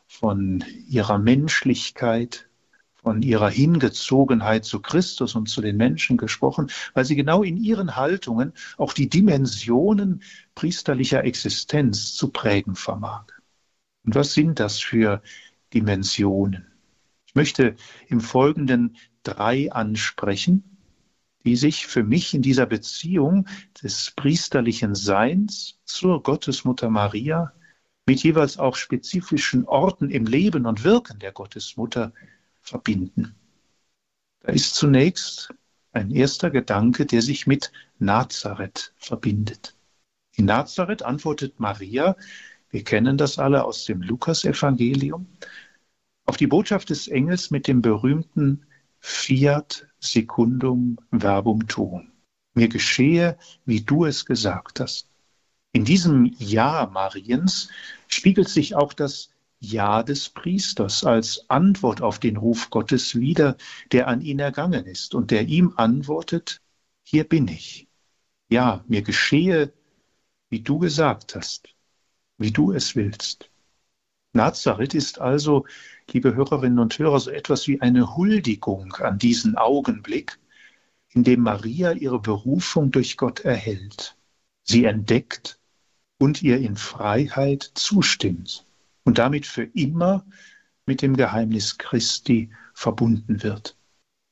von 0.06 0.64
ihrer 0.88 1.18
Menschlichkeit, 1.18 2.48
von 2.94 3.20
ihrer 3.20 3.50
Hingezogenheit 3.50 4.64
zu 4.64 4.80
Christus 4.80 5.34
und 5.34 5.50
zu 5.50 5.60
den 5.60 5.76
Menschen 5.76 6.16
gesprochen, 6.16 6.70
weil 6.94 7.04
sie 7.04 7.16
genau 7.16 7.42
in 7.42 7.58
ihren 7.58 7.96
Haltungen 7.96 8.54
auch 8.78 8.94
die 8.94 9.10
Dimensionen 9.10 10.22
priesterlicher 10.54 11.22
Existenz 11.22 12.14
zu 12.14 12.30
prägen 12.30 12.76
vermag. 12.76 13.26
Und 14.06 14.14
was 14.14 14.32
sind 14.32 14.58
das 14.58 14.80
für 14.80 15.20
Dimensionen? 15.74 16.66
Ich 17.26 17.34
möchte 17.34 17.76
im 18.08 18.22
Folgenden 18.22 18.96
drei 19.22 19.70
ansprechen, 19.70 20.69
die 21.44 21.56
sich 21.56 21.86
für 21.86 22.02
mich 22.02 22.34
in 22.34 22.42
dieser 22.42 22.66
Beziehung 22.66 23.48
des 23.82 24.10
priesterlichen 24.10 24.94
Seins 24.94 25.78
zur 25.84 26.22
Gottesmutter 26.22 26.90
Maria 26.90 27.52
mit 28.06 28.22
jeweils 28.22 28.58
auch 28.58 28.76
spezifischen 28.76 29.64
Orten 29.66 30.10
im 30.10 30.26
Leben 30.26 30.66
und 30.66 30.84
Wirken 30.84 31.18
der 31.18 31.32
Gottesmutter 31.32 32.12
verbinden. 32.60 33.34
Da 34.40 34.52
ist 34.52 34.74
zunächst 34.74 35.54
ein 35.92 36.10
erster 36.10 36.50
Gedanke, 36.50 37.06
der 37.06 37.22
sich 37.22 37.46
mit 37.46 37.72
Nazareth 37.98 38.92
verbindet. 38.96 39.76
In 40.34 40.46
Nazareth 40.46 41.02
antwortet 41.02 41.58
Maria, 41.58 42.16
wir 42.70 42.84
kennen 42.84 43.16
das 43.16 43.38
alle 43.38 43.64
aus 43.64 43.84
dem 43.84 44.00
Lukasevangelium, 44.00 45.26
auf 46.24 46.36
die 46.36 46.46
Botschaft 46.46 46.90
des 46.90 47.08
Engels 47.08 47.50
mit 47.50 47.66
dem 47.66 47.82
berühmten 47.82 48.64
Fiat 49.00 49.86
secundum 49.98 50.98
verbum 51.10 51.66
tuum. 51.66 52.12
Mir 52.54 52.68
geschehe, 52.68 53.38
wie 53.64 53.80
du 53.80 54.04
es 54.04 54.26
gesagt 54.26 54.80
hast. 54.80 55.08
In 55.72 55.84
diesem 55.84 56.26
Ja 56.38 56.88
Mariens 56.92 57.70
spiegelt 58.08 58.48
sich 58.48 58.74
auch 58.74 58.92
das 58.92 59.30
Ja 59.58 60.02
des 60.02 60.28
Priesters 60.28 61.04
als 61.04 61.48
Antwort 61.48 62.02
auf 62.02 62.18
den 62.18 62.36
Ruf 62.36 62.70
Gottes 62.70 63.14
wider, 63.14 63.56
der 63.92 64.08
an 64.08 64.20
ihn 64.20 64.38
ergangen 64.38 64.86
ist 64.86 65.14
und 65.14 65.30
der 65.30 65.46
ihm 65.46 65.74
antwortet, 65.76 66.60
hier 67.02 67.24
bin 67.24 67.48
ich. 67.48 67.88
Ja, 68.48 68.84
mir 68.88 69.02
geschehe, 69.02 69.72
wie 70.48 70.60
du 70.60 70.78
gesagt 70.78 71.36
hast, 71.36 71.68
wie 72.36 72.50
du 72.50 72.72
es 72.72 72.96
willst. 72.96 73.50
Nazareth 74.32 74.94
ist 74.94 75.20
also 75.20 75.66
liebe 76.12 76.34
Hörerinnen 76.34 76.78
und 76.78 76.98
Hörer, 76.98 77.20
so 77.20 77.30
etwas 77.30 77.68
wie 77.68 77.80
eine 77.80 78.16
Huldigung 78.16 78.94
an 78.94 79.18
diesen 79.18 79.56
Augenblick, 79.56 80.38
in 81.10 81.24
dem 81.24 81.40
Maria 81.40 81.92
ihre 81.92 82.20
Berufung 82.20 82.90
durch 82.90 83.16
Gott 83.16 83.40
erhält, 83.40 84.16
sie 84.62 84.84
entdeckt 84.84 85.58
und 86.18 86.42
ihr 86.42 86.58
in 86.58 86.76
Freiheit 86.76 87.70
zustimmt 87.74 88.64
und 89.04 89.18
damit 89.18 89.46
für 89.46 89.64
immer 89.64 90.24
mit 90.86 91.02
dem 91.02 91.16
Geheimnis 91.16 91.78
Christi 91.78 92.50
verbunden 92.74 93.42
wird. 93.42 93.76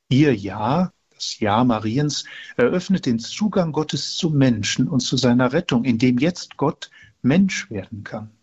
Ihr 0.09 0.35
Ja, 0.35 0.93
das 1.11 1.41
Ja 1.41 1.65
Mariens, 1.65 2.25
eröffnet 2.57 3.07
den 3.07 3.19
Zugang 3.19 3.73
Gottes 3.73 4.17
zum 4.17 4.37
Menschen 4.37 4.89
und 4.89 5.01
zu 5.01 5.17
seiner 5.17 5.53
Rettung, 5.53 5.85
in 5.85 5.99
dem 5.99 6.19
jetzt 6.19 6.57
Gott 6.57 6.91
Mensch 7.23 7.69
werden 7.71 8.05
kann. 8.05 8.38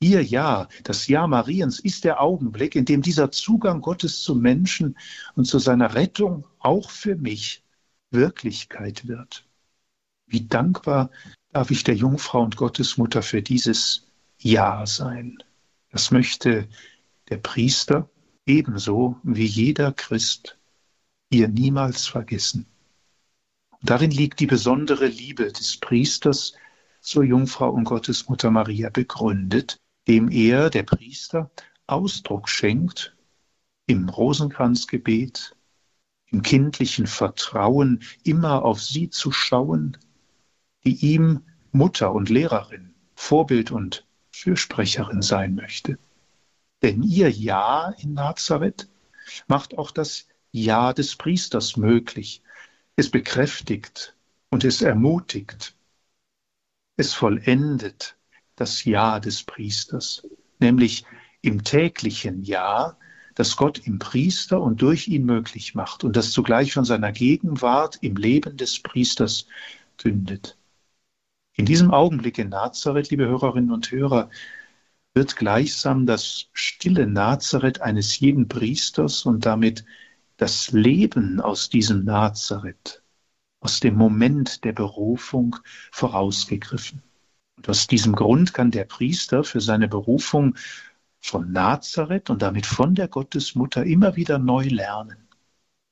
Ihr 0.00 0.22
Ja, 0.22 0.68
das 0.84 1.08
Ja 1.08 1.26
Mariens, 1.26 1.80
ist 1.80 2.04
der 2.04 2.20
Augenblick, 2.20 2.76
in 2.76 2.84
dem 2.84 3.02
dieser 3.02 3.32
Zugang 3.32 3.80
Gottes 3.80 4.22
zum 4.22 4.40
Menschen 4.40 4.96
und 5.34 5.46
zu 5.46 5.58
seiner 5.58 5.94
Rettung 5.94 6.46
auch 6.60 6.90
für 6.90 7.16
mich 7.16 7.64
Wirklichkeit 8.12 9.08
wird. 9.08 9.44
Wie 10.26 10.46
dankbar 10.46 11.10
darf 11.52 11.72
ich 11.72 11.82
der 11.82 11.96
Jungfrau 11.96 12.42
und 12.42 12.56
Gottesmutter 12.56 13.22
für 13.22 13.42
dieses 13.42 14.06
Ja 14.38 14.86
sein. 14.86 15.42
Das 15.90 16.12
möchte 16.12 16.68
der 17.28 17.38
Priester 17.38 18.08
ebenso 18.46 19.16
wie 19.24 19.46
jeder 19.46 19.92
Christ 19.92 20.58
ihr 21.30 21.48
niemals 21.48 22.06
vergessen. 22.06 22.66
Und 23.80 23.90
darin 23.90 24.12
liegt 24.12 24.38
die 24.38 24.46
besondere 24.46 25.06
Liebe 25.06 25.50
des 25.50 25.76
Priesters 25.78 26.54
zur 27.00 27.24
Jungfrau 27.24 27.70
und 27.70 27.84
Gottesmutter 27.84 28.50
Maria 28.50 28.90
begründet, 28.90 29.80
dem 30.08 30.30
er, 30.30 30.70
der 30.70 30.84
Priester, 30.84 31.50
Ausdruck 31.86 32.48
schenkt 32.48 33.14
im 33.86 34.08
Rosenkranzgebet, 34.08 35.54
im 36.26 36.42
kindlichen 36.42 37.06
Vertrauen, 37.06 38.02
immer 38.24 38.64
auf 38.64 38.82
sie 38.82 39.10
zu 39.10 39.32
schauen, 39.32 39.96
die 40.84 40.96
ihm 41.12 41.42
Mutter 41.72 42.12
und 42.12 42.28
Lehrerin, 42.28 42.94
Vorbild 43.14 43.70
und 43.70 44.06
Fürsprecherin 44.30 45.22
sein 45.22 45.54
möchte. 45.54 45.98
Denn 46.82 47.02
ihr 47.02 47.30
Ja 47.30 47.90
in 47.98 48.14
Nazareth 48.14 48.88
macht 49.46 49.76
auch 49.76 49.90
das 49.90 50.26
Ja 50.52 50.92
des 50.92 51.16
Priesters 51.16 51.76
möglich. 51.76 52.42
Es 52.96 53.10
bekräftigt 53.10 54.14
und 54.50 54.64
es 54.64 54.80
ermutigt. 54.80 55.76
Es 56.96 57.14
vollendet 57.14 58.17
das 58.60 58.84
Ja 58.84 59.20
des 59.20 59.42
Priesters, 59.44 60.26
nämlich 60.58 61.04
im 61.42 61.64
täglichen 61.64 62.42
Ja, 62.42 62.96
das 63.34 63.56
Gott 63.56 63.78
im 63.86 63.98
Priester 63.98 64.60
und 64.60 64.82
durch 64.82 65.06
ihn 65.08 65.24
möglich 65.24 65.74
macht 65.74 66.02
und 66.02 66.16
das 66.16 66.32
zugleich 66.32 66.72
von 66.72 66.84
seiner 66.84 67.12
Gegenwart 67.12 67.98
im 68.00 68.16
Leben 68.16 68.56
des 68.56 68.80
Priesters 68.82 69.46
kündet. 69.96 70.58
In 71.54 71.66
diesem 71.66 71.92
Augenblick 71.92 72.38
in 72.38 72.48
Nazareth, 72.48 73.10
liebe 73.10 73.26
Hörerinnen 73.26 73.70
und 73.70 73.90
Hörer, 73.90 74.30
wird 75.14 75.36
gleichsam 75.36 76.06
das 76.06 76.48
stille 76.52 77.06
Nazareth 77.06 77.80
eines 77.80 78.18
jeden 78.20 78.48
Priesters 78.48 79.24
und 79.24 79.46
damit 79.46 79.84
das 80.36 80.70
Leben 80.70 81.40
aus 81.40 81.68
diesem 81.68 82.04
Nazareth, 82.04 83.02
aus 83.60 83.80
dem 83.80 83.96
Moment 83.96 84.64
der 84.64 84.72
Berufung 84.72 85.56
vorausgegriffen. 85.90 87.02
Und 87.58 87.68
aus 87.68 87.88
diesem 87.88 88.14
Grund 88.14 88.54
kann 88.54 88.70
der 88.70 88.84
Priester 88.84 89.42
für 89.42 89.60
seine 89.60 89.88
Berufung 89.88 90.54
von 91.20 91.50
Nazareth 91.50 92.30
und 92.30 92.40
damit 92.40 92.66
von 92.66 92.94
der 92.94 93.08
Gottesmutter 93.08 93.84
immer 93.84 94.14
wieder 94.14 94.38
neu 94.38 94.62
lernen. 94.62 95.16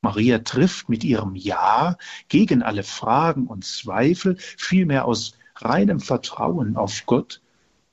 Maria 0.00 0.38
trifft 0.38 0.88
mit 0.88 1.02
ihrem 1.02 1.34
Ja 1.34 1.98
gegen 2.28 2.62
alle 2.62 2.84
Fragen 2.84 3.48
und 3.48 3.64
Zweifel, 3.64 4.36
vielmehr 4.38 5.06
aus 5.06 5.32
reinem 5.56 5.98
Vertrauen 5.98 6.76
auf 6.76 7.04
Gott, 7.04 7.42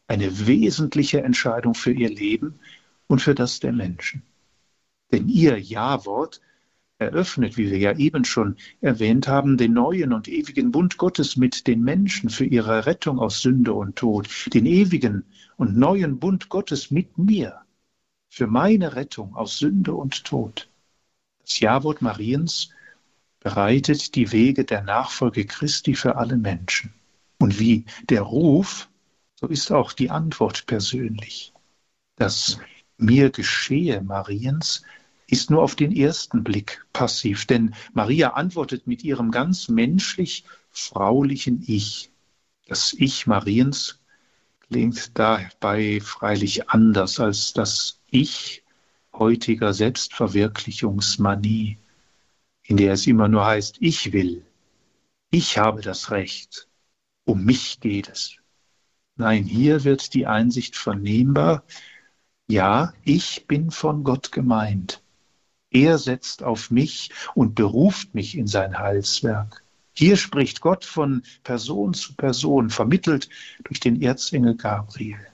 eine 0.05 0.45
wesentliche 0.45 1.23
Entscheidung 1.23 1.73
für 1.73 1.91
ihr 1.91 2.09
Leben 2.11 2.59
und 3.07 3.23
für 3.23 3.33
das 3.33 3.59
der 3.59 3.73
Menschen. 3.73 4.21
Denn 5.11 5.27
ihr 5.29 5.59
Ja-Wort 5.59 6.41
eröffnet, 7.03 7.57
wie 7.57 7.69
wir 7.69 7.77
ja 7.77 7.97
eben 7.97 8.25
schon 8.25 8.55
erwähnt 8.81 9.27
haben, 9.27 9.57
den 9.57 9.73
neuen 9.73 10.13
und 10.13 10.27
ewigen 10.27 10.71
Bund 10.71 10.97
Gottes 10.97 11.37
mit 11.37 11.67
den 11.67 11.81
Menschen 11.81 12.29
für 12.29 12.45
ihre 12.45 12.85
Rettung 12.85 13.19
aus 13.19 13.41
Sünde 13.41 13.73
und 13.73 13.95
Tod, 13.95 14.29
den 14.53 14.65
ewigen 14.65 15.25
und 15.57 15.77
neuen 15.77 16.19
Bund 16.19 16.49
Gottes 16.49 16.91
mit 16.91 17.17
mir 17.17 17.61
für 18.29 18.47
meine 18.47 18.95
Rettung 18.95 19.35
aus 19.35 19.59
Sünde 19.59 19.93
und 19.93 20.23
Tod. 20.25 20.69
Das 21.43 21.59
Jawort 21.59 22.01
Mariens 22.01 22.69
bereitet 23.39 24.15
die 24.15 24.31
Wege 24.31 24.63
der 24.63 24.81
Nachfolge 24.81 25.45
Christi 25.45 25.93
für 25.93 26.15
alle 26.15 26.37
Menschen. 26.37 26.93
Und 27.37 27.59
wie 27.59 27.85
der 28.09 28.21
Ruf, 28.21 28.89
so 29.35 29.47
ist 29.47 29.71
auch 29.71 29.93
die 29.93 30.09
Antwort 30.09 30.65
persönlich. 30.65 31.53
Das 32.15 32.59
mir 32.97 33.29
geschehe 33.29 34.01
Mariens 34.01 34.83
ist 35.27 35.49
nur 35.49 35.63
auf 35.63 35.75
den 35.75 35.95
ersten 35.95 36.43
Blick 36.43 36.85
passiv, 36.93 37.45
denn 37.45 37.75
Maria 37.93 38.33
antwortet 38.33 38.87
mit 38.87 39.03
ihrem 39.03 39.31
ganz 39.31 39.69
menschlich 39.69 40.45
fraulichen 40.71 41.63
Ich. 41.65 42.11
Das 42.67 42.93
Ich 42.93 43.27
Mariens 43.27 43.99
klingt 44.67 45.17
dabei 45.17 45.99
freilich 46.01 46.69
anders 46.69 47.19
als 47.19 47.53
das 47.53 47.99
Ich 48.09 48.63
heutiger 49.13 49.73
Selbstverwirklichungsmanie, 49.73 51.77
in 52.63 52.77
der 52.77 52.93
es 52.93 53.05
immer 53.05 53.27
nur 53.27 53.45
heißt, 53.45 53.77
ich 53.79 54.13
will, 54.13 54.45
ich 55.29 55.57
habe 55.57 55.81
das 55.81 56.11
Recht, 56.11 56.67
um 57.25 57.43
mich 57.45 57.79
geht 57.79 58.09
es. 58.09 58.37
Nein, 59.15 59.43
hier 59.43 59.83
wird 59.83 60.15
die 60.15 60.25
Einsicht 60.25 60.75
vernehmbar, 60.75 61.63
ja, 62.47 62.93
ich 63.03 63.45
bin 63.47 63.71
von 63.71 64.03
Gott 64.03 64.31
gemeint. 64.31 65.02
Er 65.73 65.97
setzt 65.97 66.43
auf 66.43 66.69
mich 66.69 67.09
und 67.33 67.55
beruft 67.55 68.13
mich 68.13 68.37
in 68.37 68.47
sein 68.47 68.77
Heilswerk. 68.77 69.63
Hier 69.95 70.17
spricht 70.17 70.61
Gott 70.61 70.85
von 70.85 71.23
Person 71.43 71.93
zu 71.93 72.15
Person, 72.15 72.69
vermittelt 72.69 73.27
durch 73.63 73.79
den 73.79 74.01
Erzengel 74.01 74.55
Gabriel. 74.55 75.27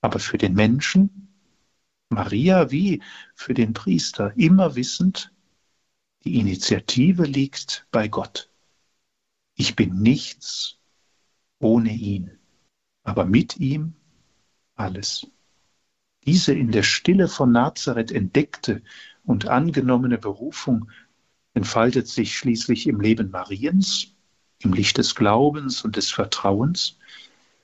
Aber 0.00 0.18
für 0.18 0.38
den 0.38 0.54
Menschen, 0.54 1.28
Maria 2.08 2.70
wie 2.70 3.02
für 3.34 3.54
den 3.54 3.72
Priester, 3.72 4.32
immer 4.36 4.74
wissend, 4.74 5.32
die 6.24 6.38
Initiative 6.38 7.24
liegt 7.24 7.86
bei 7.92 8.08
Gott. 8.08 8.50
Ich 9.54 9.76
bin 9.76 10.02
nichts 10.02 10.78
ohne 11.60 11.92
ihn, 11.92 12.38
aber 13.04 13.24
mit 13.24 13.58
ihm 13.58 13.94
alles. 14.74 15.26
Diese 16.26 16.54
in 16.54 16.70
der 16.70 16.82
Stille 16.82 17.28
von 17.28 17.52
Nazareth 17.52 18.12
entdeckte 18.12 18.82
und 19.24 19.48
angenommene 19.48 20.18
Berufung 20.18 20.90
entfaltet 21.54 22.08
sich 22.08 22.36
schließlich 22.36 22.86
im 22.86 23.00
Leben 23.00 23.30
Mariens, 23.30 24.08
im 24.60 24.72
Licht 24.72 24.98
des 24.98 25.14
Glaubens 25.14 25.84
und 25.84 25.96
des 25.96 26.10
Vertrauens, 26.10 26.98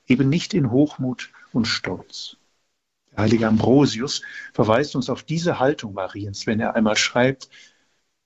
eben 0.07 0.29
nicht 0.29 0.53
in 0.53 0.71
Hochmut 0.71 1.31
und 1.53 1.65
Stolz. 1.65 2.37
Der 3.11 3.23
heilige 3.23 3.47
Ambrosius 3.47 4.21
verweist 4.53 4.95
uns 4.95 5.09
auf 5.09 5.23
diese 5.23 5.59
Haltung 5.59 5.93
Mariens, 5.93 6.47
wenn 6.47 6.59
er 6.59 6.75
einmal 6.75 6.97
schreibt, 6.97 7.49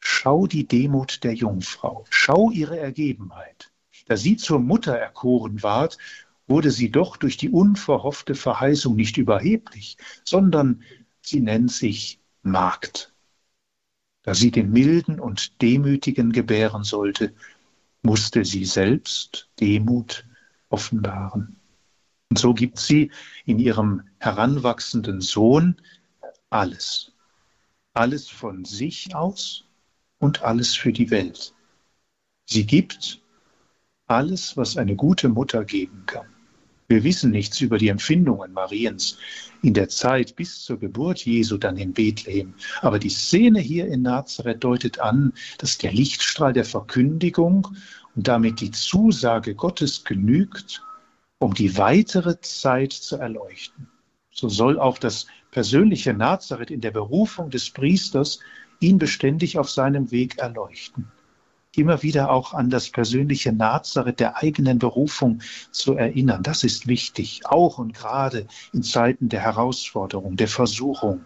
Schau 0.03 0.47
die 0.47 0.67
Demut 0.67 1.23
der 1.23 1.35
Jungfrau, 1.35 2.05
schau 2.09 2.49
ihre 2.49 2.79
Ergebenheit. 2.79 3.71
Da 4.07 4.17
sie 4.17 4.35
zur 4.35 4.59
Mutter 4.59 4.97
erkoren 4.97 5.61
ward, 5.61 5.99
wurde 6.47 6.71
sie 6.71 6.89
doch 6.89 7.17
durch 7.17 7.37
die 7.37 7.49
unverhoffte 7.49 8.33
Verheißung 8.33 8.95
nicht 8.95 9.17
überheblich, 9.17 9.97
sondern 10.23 10.81
sie 11.21 11.39
nennt 11.39 11.71
sich 11.71 12.19
Magd 12.41 13.10
da 14.23 14.35
sie 14.35 14.51
den 14.51 14.71
Milden 14.71 15.19
und 15.19 15.61
Demütigen 15.61 16.31
gebären 16.31 16.83
sollte, 16.83 17.33
musste 18.03 18.45
sie 18.45 18.65
selbst 18.65 19.49
Demut 19.59 20.25
offenbaren. 20.69 21.55
Und 22.29 22.39
so 22.39 22.53
gibt 22.53 22.79
sie 22.79 23.11
in 23.45 23.59
ihrem 23.59 24.03
heranwachsenden 24.19 25.21
Sohn 25.21 25.75
alles. 26.49 27.13
Alles 27.93 28.29
von 28.29 28.63
sich 28.63 29.13
aus 29.15 29.65
und 30.19 30.41
alles 30.43 30.75
für 30.75 30.93
die 30.93 31.09
Welt. 31.09 31.53
Sie 32.45 32.65
gibt 32.65 33.21
alles, 34.07 34.55
was 34.55 34.77
eine 34.77 34.95
gute 34.95 35.29
Mutter 35.29 35.65
geben 35.65 36.03
kann. 36.05 36.30
Wir 36.91 37.05
wissen 37.05 37.31
nichts 37.31 37.61
über 37.61 37.77
die 37.77 37.87
Empfindungen 37.87 38.51
Mariens 38.51 39.17
in 39.61 39.73
der 39.73 39.87
Zeit 39.87 40.35
bis 40.35 40.61
zur 40.61 40.77
Geburt 40.77 41.25
Jesu 41.25 41.55
dann 41.55 41.77
in 41.77 41.93
Bethlehem. 41.93 42.53
Aber 42.81 42.99
die 42.99 43.07
Szene 43.07 43.61
hier 43.61 43.87
in 43.87 44.01
Nazareth 44.01 44.61
deutet 44.61 44.99
an, 44.99 45.31
dass 45.57 45.77
der 45.77 45.93
Lichtstrahl 45.93 46.51
der 46.51 46.65
Verkündigung 46.65 47.65
und 48.13 48.27
damit 48.27 48.59
die 48.59 48.71
Zusage 48.71 49.55
Gottes 49.55 50.03
genügt, 50.03 50.83
um 51.39 51.53
die 51.53 51.77
weitere 51.77 52.41
Zeit 52.41 52.91
zu 52.91 53.15
erleuchten. 53.15 53.87
So 54.29 54.49
soll 54.49 54.77
auch 54.77 54.97
das 54.97 55.27
persönliche 55.49 56.13
Nazareth 56.13 56.71
in 56.71 56.81
der 56.81 56.91
Berufung 56.91 57.49
des 57.51 57.69
Priesters 57.69 58.41
ihn 58.81 58.97
beständig 58.97 59.57
auf 59.57 59.69
seinem 59.69 60.11
Weg 60.11 60.39
erleuchten 60.39 61.09
immer 61.75 62.03
wieder 62.03 62.31
auch 62.31 62.53
an 62.53 62.69
das 62.69 62.89
persönliche 62.89 63.53
Nazareth 63.53 64.19
der 64.19 64.37
eigenen 64.37 64.79
Berufung 64.79 65.41
zu 65.71 65.95
erinnern. 65.95 66.43
Das 66.43 66.63
ist 66.63 66.87
wichtig, 66.87 67.41
auch 67.45 67.77
und 67.77 67.93
gerade 67.93 68.47
in 68.73 68.83
Zeiten 68.83 69.29
der 69.29 69.41
Herausforderung, 69.41 70.35
der 70.35 70.49
Versuchung, 70.49 71.23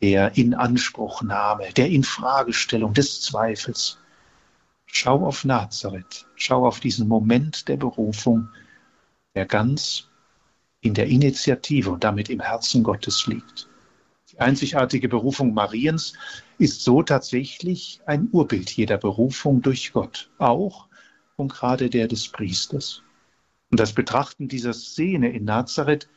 der 0.00 0.36
Inanspruchnahme, 0.36 1.72
der 1.72 1.90
Infragestellung, 1.90 2.94
des 2.94 3.22
Zweifels. 3.22 3.98
Schau 4.86 5.26
auf 5.26 5.44
Nazareth, 5.44 6.26
schau 6.36 6.66
auf 6.66 6.80
diesen 6.80 7.08
Moment 7.08 7.66
der 7.68 7.76
Berufung, 7.76 8.48
der 9.34 9.46
ganz 9.46 10.08
in 10.80 10.94
der 10.94 11.06
Initiative 11.08 11.90
und 11.90 12.04
damit 12.04 12.30
im 12.30 12.40
Herzen 12.40 12.84
Gottes 12.84 13.26
liegt. 13.26 13.68
Einzigartige 14.38 15.08
Berufung 15.08 15.54
Mariens 15.54 16.12
ist 16.58 16.82
so 16.82 17.02
tatsächlich 17.02 18.00
ein 18.06 18.28
Urbild 18.32 18.70
jeder 18.70 18.98
Berufung 18.98 19.62
durch 19.62 19.92
Gott, 19.92 20.30
auch 20.38 20.88
und 21.36 21.52
gerade 21.52 21.88
der 21.88 22.06
des 22.06 22.28
Priesters. 22.28 23.02
Und 23.70 23.80
das 23.80 23.92
Betrachten 23.92 24.48
dieser 24.48 24.74
Szene 24.74 25.30
in 25.30 25.44
Nazareth 25.44 26.08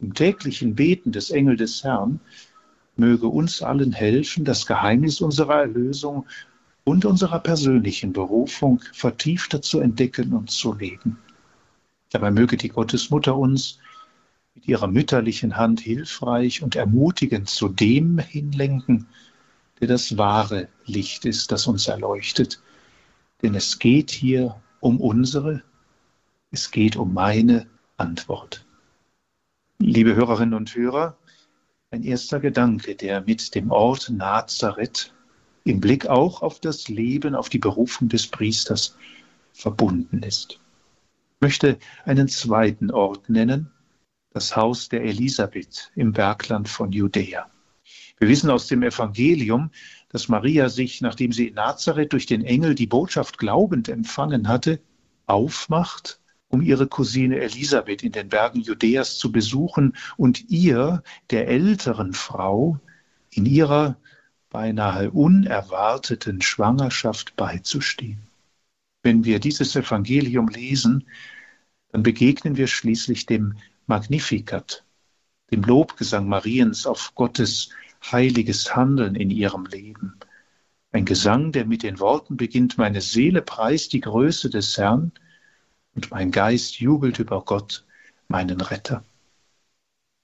im 0.00 0.14
täglichen 0.14 0.74
Beten 0.74 1.12
des 1.12 1.30
Engel 1.30 1.56
des 1.56 1.84
Herrn 1.84 2.20
möge 2.96 3.28
uns 3.28 3.62
allen 3.62 3.92
helfen, 3.92 4.44
das 4.44 4.66
Geheimnis 4.66 5.20
unserer 5.20 5.60
Erlösung 5.60 6.26
und 6.84 7.04
unserer 7.04 7.38
persönlichen 7.38 8.12
Berufung 8.12 8.80
vertiefter 8.92 9.62
zu 9.62 9.80
entdecken 9.80 10.32
und 10.32 10.50
zu 10.50 10.74
leben. 10.74 11.18
Dabei 12.10 12.30
möge 12.30 12.56
die 12.56 12.70
Gottesmutter 12.70 13.36
uns 13.36 13.78
mit 14.58 14.66
ihrer 14.66 14.88
mütterlichen 14.88 15.56
Hand 15.56 15.78
hilfreich 15.78 16.64
und 16.64 16.74
ermutigend 16.74 17.48
zu 17.48 17.68
dem 17.68 18.18
hinlenken, 18.18 19.06
der 19.78 19.86
das 19.86 20.18
wahre 20.18 20.66
Licht 20.84 21.24
ist, 21.26 21.52
das 21.52 21.68
uns 21.68 21.86
erleuchtet. 21.86 22.60
Denn 23.40 23.54
es 23.54 23.78
geht 23.78 24.10
hier 24.10 24.60
um 24.80 25.00
unsere, 25.00 25.62
es 26.50 26.72
geht 26.72 26.96
um 26.96 27.14
meine 27.14 27.68
Antwort. 27.98 28.66
Liebe 29.78 30.16
Hörerinnen 30.16 30.54
und 30.54 30.74
Hörer, 30.74 31.16
ein 31.92 32.02
erster 32.02 32.40
Gedanke, 32.40 32.96
der 32.96 33.20
mit 33.20 33.54
dem 33.54 33.70
Ort 33.70 34.10
Nazareth 34.10 35.14
im 35.62 35.78
Blick 35.78 36.06
auch 36.06 36.42
auf 36.42 36.58
das 36.58 36.88
Leben, 36.88 37.36
auf 37.36 37.48
die 37.48 37.60
Berufung 37.60 38.08
des 38.08 38.26
Priesters 38.26 38.96
verbunden 39.52 40.24
ist. 40.24 40.54
Ich 40.54 41.40
möchte 41.42 41.78
einen 42.04 42.26
zweiten 42.26 42.90
Ort 42.90 43.30
nennen, 43.30 43.70
das 44.38 44.54
Haus 44.54 44.88
der 44.88 45.02
Elisabeth 45.02 45.90
im 45.96 46.12
Bergland 46.12 46.68
von 46.68 46.92
Judäa. 46.92 47.50
Wir 48.18 48.28
wissen 48.28 48.50
aus 48.50 48.68
dem 48.68 48.84
Evangelium, 48.84 49.72
dass 50.10 50.28
Maria 50.28 50.68
sich, 50.68 51.00
nachdem 51.00 51.32
sie 51.32 51.48
in 51.48 51.54
Nazareth 51.54 52.12
durch 52.12 52.26
den 52.26 52.44
Engel 52.44 52.76
die 52.76 52.86
Botschaft 52.86 53.38
glaubend 53.38 53.88
empfangen 53.88 54.46
hatte, 54.46 54.80
aufmacht, 55.26 56.20
um 56.46 56.62
ihre 56.62 56.86
Cousine 56.86 57.40
Elisabeth 57.40 58.04
in 58.04 58.12
den 58.12 58.28
Bergen 58.28 58.60
Judäas 58.60 59.18
zu 59.18 59.32
besuchen 59.32 59.96
und 60.16 60.48
ihr, 60.50 61.02
der 61.30 61.48
älteren 61.48 62.12
Frau, 62.12 62.78
in 63.30 63.44
ihrer 63.44 63.96
beinahe 64.50 65.10
unerwarteten 65.10 66.42
Schwangerschaft 66.42 67.34
beizustehen. 67.34 68.22
Wenn 69.02 69.24
wir 69.24 69.40
dieses 69.40 69.74
Evangelium 69.74 70.46
lesen, 70.46 71.08
dann 71.90 72.04
begegnen 72.04 72.56
wir 72.56 72.68
schließlich 72.68 73.26
dem 73.26 73.56
Magnificat, 73.88 74.84
dem 75.50 75.62
Lobgesang 75.62 76.28
Mariens 76.28 76.86
auf 76.86 77.14
Gottes 77.14 77.70
heiliges 78.04 78.76
Handeln 78.76 79.14
in 79.14 79.30
ihrem 79.30 79.64
Leben. 79.64 80.18
Ein 80.92 81.06
Gesang, 81.06 81.52
der 81.52 81.64
mit 81.64 81.82
den 81.82 81.98
Worten 81.98 82.36
beginnt, 82.36 82.76
meine 82.76 83.00
Seele 83.00 83.40
preist 83.40 83.94
die 83.94 84.00
Größe 84.00 84.50
des 84.50 84.76
Herrn 84.76 85.12
und 85.94 86.10
mein 86.10 86.30
Geist 86.30 86.80
jubelt 86.80 87.18
über 87.18 87.42
Gott, 87.42 87.86
meinen 88.28 88.60
Retter. 88.60 89.04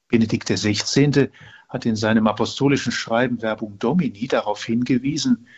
Benedikt 0.09 0.49
XVI. 0.49 1.31
hat 1.69 1.87
in 1.87 1.97
seinem 1.97 2.27
apostolischen 2.27 2.93
Schreiben 2.93 3.39
Verbum 3.39 3.79
Domini 3.79 4.29
darauf 4.29 4.63
hingewiesen, 4.63 5.49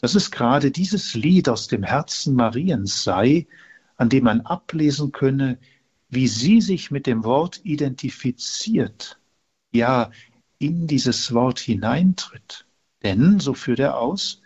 dass 0.00 0.16
es 0.16 0.32
gerade 0.32 0.72
dieses 0.72 1.14
Lied 1.14 1.48
aus 1.48 1.68
dem 1.68 1.84
Herzen 1.84 2.34
Mariens 2.34 3.04
sei, 3.04 3.46
an 3.96 4.08
dem 4.08 4.24
man 4.24 4.40
ablesen 4.40 5.12
könne, 5.12 5.58
wie 6.14 6.28
sie 6.28 6.60
sich 6.60 6.90
mit 6.90 7.06
dem 7.06 7.24
Wort 7.24 7.60
identifiziert, 7.64 9.18
ja 9.72 10.10
in 10.58 10.86
dieses 10.86 11.34
Wort 11.34 11.58
hineintritt. 11.58 12.66
Denn, 13.02 13.40
so 13.40 13.54
führt 13.54 13.80
er 13.80 13.98
aus, 13.98 14.40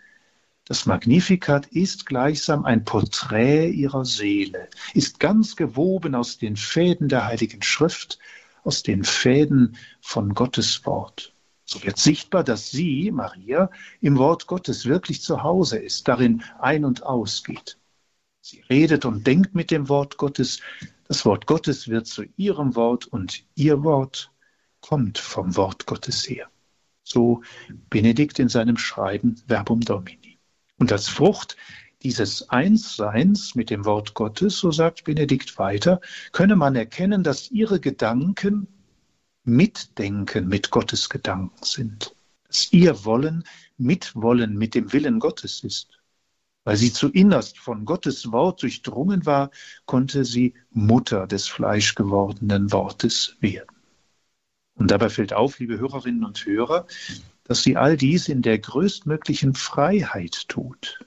das 0.65 0.85
Magnificat 0.85 1.67
ist 1.67 2.05
gleichsam 2.05 2.65
ein 2.65 2.83
Porträt 2.83 3.71
ihrer 3.71 4.05
Seele, 4.05 4.67
ist 4.93 5.19
ganz 5.19 5.55
gewoben 5.55 6.13
aus 6.13 6.37
den 6.37 6.57
Fäden 6.57 7.07
der 7.07 7.25
Heiligen 7.25 7.63
Schrift, 7.63 8.19
aus 8.63 8.83
den 8.83 9.03
Fäden 9.03 9.77
von 10.01 10.33
Gottes 10.35 10.85
Wort. 10.85 11.33
So 11.65 11.83
wird 11.83 11.97
sichtbar, 11.97 12.43
dass 12.43 12.71
sie, 12.71 13.11
Maria, 13.11 13.71
im 14.01 14.17
Wort 14.17 14.47
Gottes 14.47 14.85
wirklich 14.85 15.21
zu 15.21 15.43
Hause 15.43 15.77
ist, 15.77 16.07
darin 16.07 16.43
ein- 16.59 16.85
und 16.85 17.03
ausgeht. 17.03 17.77
Sie 18.41 18.61
redet 18.69 19.05
und 19.05 19.25
denkt 19.25 19.55
mit 19.55 19.71
dem 19.71 19.89
Wort 19.89 20.17
Gottes. 20.17 20.59
Das 21.09 21.25
Wort 21.25 21.47
Gottes 21.47 21.87
wird 21.87 22.05
zu 22.05 22.23
ihrem 22.37 22.75
Wort 22.75 23.07
und 23.07 23.43
ihr 23.55 23.83
Wort 23.83 24.31
kommt 24.79 25.17
vom 25.17 25.57
Wort 25.57 25.87
Gottes 25.87 26.29
her. 26.29 26.47
So 27.03 27.41
Benedikt 27.89 28.37
in 28.37 28.47
seinem 28.47 28.77
Schreiben 28.77 29.35
Verbum 29.47 29.81
Domini. 29.81 30.37
Und 30.77 30.91
als 30.91 31.07
Frucht 31.07 31.57
dieses 32.03 32.49
Einsseins 32.51 33.55
mit 33.55 33.71
dem 33.71 33.85
Wort 33.85 34.13
Gottes, 34.13 34.59
so 34.59 34.71
sagt 34.71 35.03
Benedikt 35.03 35.57
weiter, 35.57 35.99
könne 36.31 36.55
man 36.55 36.75
erkennen, 36.75 37.23
dass 37.23 37.49
ihre 37.49 37.79
Gedanken 37.79 38.67
Mitdenken 39.43 40.47
mit 40.47 40.69
Gottes 40.69 41.09
Gedanken 41.09 41.63
sind. 41.63 42.13
Dass 42.43 42.71
ihr 42.71 43.03
Wollen 43.03 43.45
Mitwollen 43.77 44.55
mit 44.55 44.75
dem 44.75 44.93
Willen 44.93 45.19
Gottes 45.19 45.63
ist. 45.63 45.98
Weil 46.63 46.77
sie 46.77 46.91
zu 46.91 47.09
innerst 47.09 47.57
von 47.57 47.85
Gottes 47.85 48.31
Wort 48.31 48.61
durchdrungen 48.61 49.25
war, 49.25 49.49
konnte 49.85 50.25
sie 50.25 50.53
Mutter 50.71 51.25
des 51.27 51.47
fleischgewordenen 51.47 52.71
Wortes 52.71 53.37
werden. 53.39 53.75
Und 54.75 54.91
dabei 54.91 55.09
fällt 55.09 55.33
auf, 55.33 55.59
liebe 55.59 55.77
Hörerinnen 55.77 56.23
und 56.23 56.45
Hörer, 56.45 56.87
dass 57.43 57.63
sie 57.63 57.75
all 57.75 57.97
dies 57.97 58.29
in 58.29 58.41
der 58.41 58.59
größtmöglichen 58.59 59.53
Freiheit 59.53 60.47
tut. 60.47 61.05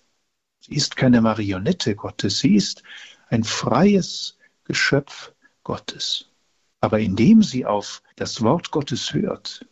Sie 0.60 0.74
ist 0.74 0.96
keine 0.96 1.22
Marionette 1.22 1.96
Gottes, 1.96 2.38
sie 2.38 2.54
ist 2.54 2.82
ein 3.30 3.44
freies 3.44 4.38
Geschöpf 4.64 5.32
Gottes. 5.64 6.28
Aber 6.80 7.00
indem 7.00 7.42
sie 7.42 7.64
auf 7.64 8.02
das 8.16 8.42
Wort 8.42 8.72
Gottes 8.72 9.14
hört, 9.14 9.66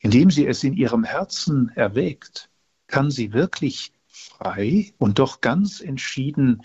indem 0.00 0.30
sie 0.30 0.46
es 0.46 0.62
in 0.62 0.74
ihrem 0.74 1.04
Herzen 1.04 1.70
erwägt, 1.74 2.50
kann 2.88 3.10
sie 3.10 3.32
wirklich 3.32 3.93
frei 4.24 4.92
und 4.98 5.18
doch 5.18 5.40
ganz 5.40 5.80
entschieden 5.80 6.62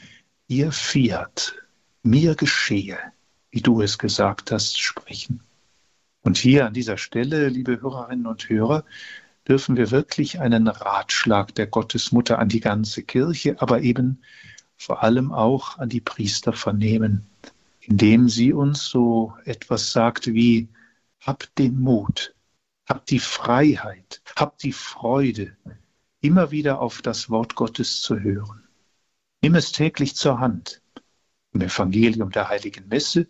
ihr 0.47 0.71
Fiat, 0.71 1.55
mir 2.03 2.35
geschehe, 2.35 2.97
wie 3.51 3.61
du 3.61 3.81
es 3.81 3.97
gesagt 3.97 4.51
hast, 4.51 4.79
sprechen. 4.79 5.41
Und 6.21 6.37
hier 6.37 6.65
an 6.65 6.73
dieser 6.73 6.97
Stelle, 6.97 7.49
liebe 7.49 7.81
Hörerinnen 7.81 8.27
und 8.27 8.49
Hörer, 8.49 8.83
dürfen 9.47 9.77
wir 9.77 9.91
wirklich 9.91 10.39
einen 10.39 10.67
Ratschlag 10.67 11.55
der 11.55 11.67
Gottesmutter 11.67 12.39
an 12.39 12.49
die 12.49 12.59
ganze 12.59 13.03
Kirche, 13.03 13.61
aber 13.61 13.81
eben 13.81 14.21
vor 14.77 15.03
allem 15.03 15.31
auch 15.31 15.77
an 15.77 15.89
die 15.89 16.01
Priester 16.01 16.53
vernehmen, 16.53 17.25
indem 17.81 18.29
sie 18.29 18.53
uns 18.53 18.85
so 18.85 19.33
etwas 19.45 19.91
sagt 19.91 20.27
wie, 20.27 20.69
habt 21.19 21.57
den 21.57 21.79
Mut, 21.79 22.33
habt 22.87 23.09
die 23.09 23.19
Freiheit, 23.19 24.21
habt 24.35 24.63
die 24.63 24.73
Freude, 24.73 25.57
immer 26.21 26.51
wieder 26.51 26.81
auf 26.81 27.01
das 27.01 27.29
Wort 27.29 27.55
Gottes 27.55 28.01
zu 28.01 28.19
hören. 28.19 28.67
Nimm 29.41 29.55
es 29.55 29.71
täglich 29.71 30.15
zur 30.15 30.39
Hand, 30.39 30.81
im 31.53 31.61
Evangelium 31.61 32.31
der 32.31 32.49
heiligen 32.49 32.87
Messe, 32.87 33.27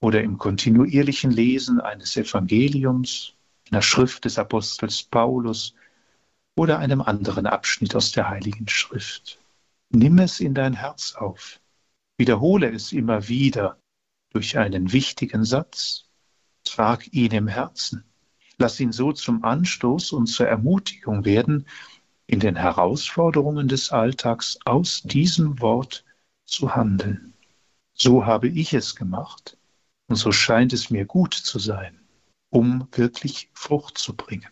oder 0.00 0.22
im 0.22 0.36
kontinuierlichen 0.36 1.30
Lesen 1.30 1.80
eines 1.80 2.16
Evangeliums, 2.16 3.34
einer 3.70 3.80
Schrift 3.80 4.26
des 4.26 4.38
Apostels 4.38 5.02
Paulus 5.02 5.74
oder 6.56 6.78
einem 6.78 7.00
anderen 7.00 7.46
Abschnitt 7.46 7.96
aus 7.96 8.12
der 8.12 8.28
Heiligen 8.28 8.68
Schrift. 8.68 9.38
Nimm 9.88 10.18
es 10.18 10.40
in 10.40 10.52
dein 10.52 10.74
Herz 10.74 11.14
auf. 11.14 11.58
Wiederhole 12.18 12.70
es 12.70 12.92
immer 12.92 13.28
wieder 13.28 13.78
durch 14.30 14.58
einen 14.58 14.92
wichtigen 14.92 15.44
Satz. 15.44 16.04
Trag 16.64 17.12
ihn 17.12 17.32
im 17.32 17.48
Herzen. 17.48 18.04
Lass 18.58 18.78
ihn 18.80 18.92
so 18.92 19.12
zum 19.12 19.42
Anstoß 19.42 20.12
und 20.12 20.26
zur 20.26 20.46
Ermutigung 20.46 21.24
werden, 21.24 21.66
in 22.26 22.40
den 22.40 22.56
Herausforderungen 22.56 23.68
des 23.68 23.90
Alltags 23.90 24.58
aus 24.64 25.02
diesem 25.02 25.60
Wort 25.60 26.04
zu 26.44 26.74
handeln. 26.74 27.34
So 27.94 28.26
habe 28.26 28.48
ich 28.48 28.74
es 28.74 28.96
gemacht 28.96 29.56
und 30.08 30.16
so 30.16 30.32
scheint 30.32 30.72
es 30.72 30.90
mir 30.90 31.04
gut 31.04 31.34
zu 31.34 31.58
sein, 31.58 32.00
um 32.50 32.88
wirklich 32.92 33.50
Frucht 33.52 33.98
zu 33.98 34.14
bringen. 34.14 34.48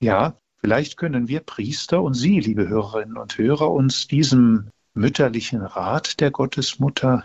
Ja, 0.00 0.36
vielleicht 0.58 0.96
können 0.96 1.28
wir 1.28 1.40
Priester 1.40 2.02
und 2.02 2.14
Sie, 2.14 2.40
liebe 2.40 2.68
Hörerinnen 2.68 3.16
und 3.16 3.38
Hörer, 3.38 3.70
uns 3.70 4.06
diesem 4.06 4.70
mütterlichen 4.94 5.62
Rat 5.62 6.20
der 6.20 6.30
Gottesmutter 6.30 7.24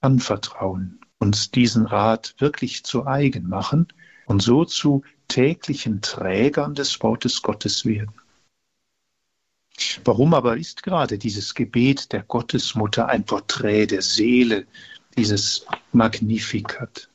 anvertrauen, 0.00 1.00
uns 1.18 1.50
diesen 1.50 1.86
Rat 1.86 2.34
wirklich 2.38 2.84
zu 2.84 3.06
eigen 3.06 3.48
machen 3.48 3.88
und 4.26 4.42
so 4.42 4.64
zu 4.64 5.02
täglichen 5.28 6.02
Trägern 6.02 6.74
des 6.74 7.02
Wortes 7.02 7.42
Gottes 7.42 7.84
werden. 7.84 8.19
Warum 10.04 10.34
aber 10.34 10.56
ist 10.56 10.82
gerade 10.82 11.18
dieses 11.18 11.54
Gebet 11.54 12.12
der 12.12 12.22
Gottesmutter 12.22 13.08
ein 13.08 13.24
Porträt 13.24 13.86
der 13.86 14.02
Seele, 14.02 14.66
dieses 15.16 15.66
Magnificat. 15.92 17.08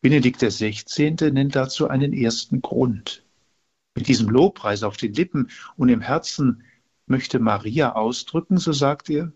Benedikt 0.00 0.40
XVI. 0.40 1.14
nennt 1.32 1.56
dazu 1.56 1.88
einen 1.88 2.12
ersten 2.12 2.62
Grund. 2.62 3.24
Mit 3.96 4.08
diesem 4.08 4.28
Lobpreis 4.28 4.82
auf 4.82 4.96
den 4.96 5.14
Lippen 5.14 5.50
und 5.76 5.88
im 5.88 6.00
Herzen 6.00 6.62
möchte 7.06 7.38
Maria 7.38 7.94
ausdrücken, 7.94 8.58
so 8.58 8.72
sagt 8.72 9.10
er, 9.10 9.32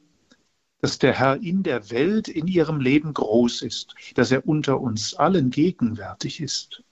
dass 0.80 0.98
der 0.98 1.18
Herr 1.18 1.42
in 1.42 1.62
der 1.62 1.90
Welt, 1.90 2.28
in 2.28 2.46
ihrem 2.46 2.80
Leben 2.80 3.14
groß 3.14 3.62
ist, 3.62 3.94
dass 4.14 4.30
er 4.30 4.46
unter 4.46 4.80
uns 4.80 5.14
allen 5.14 5.50
gegenwärtig 5.50 6.40
ist. 6.40 6.82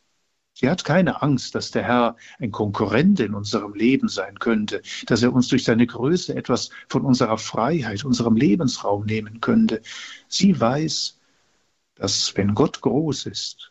Sie 0.60 0.68
hat 0.68 0.82
keine 0.84 1.22
Angst, 1.22 1.54
dass 1.54 1.70
der 1.70 1.84
Herr 1.84 2.16
ein 2.40 2.50
Konkurrent 2.50 3.20
in 3.20 3.34
unserem 3.34 3.74
Leben 3.74 4.08
sein 4.08 4.40
könnte, 4.40 4.82
dass 5.06 5.22
er 5.22 5.32
uns 5.32 5.46
durch 5.46 5.62
seine 5.62 5.86
Größe 5.86 6.34
etwas 6.34 6.70
von 6.88 7.04
unserer 7.04 7.38
Freiheit, 7.38 8.04
unserem 8.04 8.34
Lebensraum 8.34 9.06
nehmen 9.06 9.40
könnte. 9.40 9.82
Sie 10.26 10.58
weiß, 10.58 11.16
dass 11.94 12.36
wenn 12.36 12.56
Gott 12.56 12.80
groß 12.80 13.26
ist, 13.26 13.70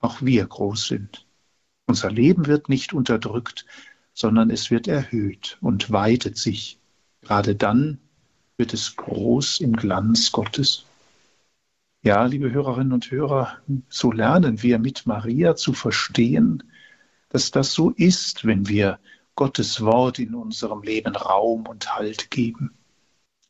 auch 0.00 0.20
wir 0.20 0.44
groß 0.44 0.88
sind. 0.88 1.26
Unser 1.86 2.10
Leben 2.10 2.44
wird 2.44 2.68
nicht 2.68 2.92
unterdrückt, 2.92 3.64
sondern 4.12 4.50
es 4.50 4.70
wird 4.70 4.88
erhöht 4.88 5.56
und 5.62 5.92
weitet 5.92 6.36
sich. 6.36 6.78
Gerade 7.22 7.54
dann 7.54 7.96
wird 8.58 8.74
es 8.74 8.96
groß 8.96 9.60
im 9.60 9.72
Glanz 9.76 10.30
Gottes. 10.30 10.84
Ja, 12.04 12.24
liebe 12.24 12.50
Hörerinnen 12.50 12.92
und 12.92 13.12
Hörer, 13.12 13.58
so 13.88 14.10
lernen 14.10 14.60
wir 14.60 14.80
mit 14.80 15.06
Maria 15.06 15.54
zu 15.54 15.72
verstehen, 15.72 16.64
dass 17.28 17.52
das 17.52 17.74
so 17.74 17.90
ist, 17.90 18.44
wenn 18.44 18.66
wir 18.66 18.98
Gottes 19.36 19.80
Wort 19.82 20.18
in 20.18 20.34
unserem 20.34 20.82
Leben 20.82 21.14
Raum 21.14 21.68
und 21.68 21.94
Halt 21.94 22.28
geben. 22.32 22.72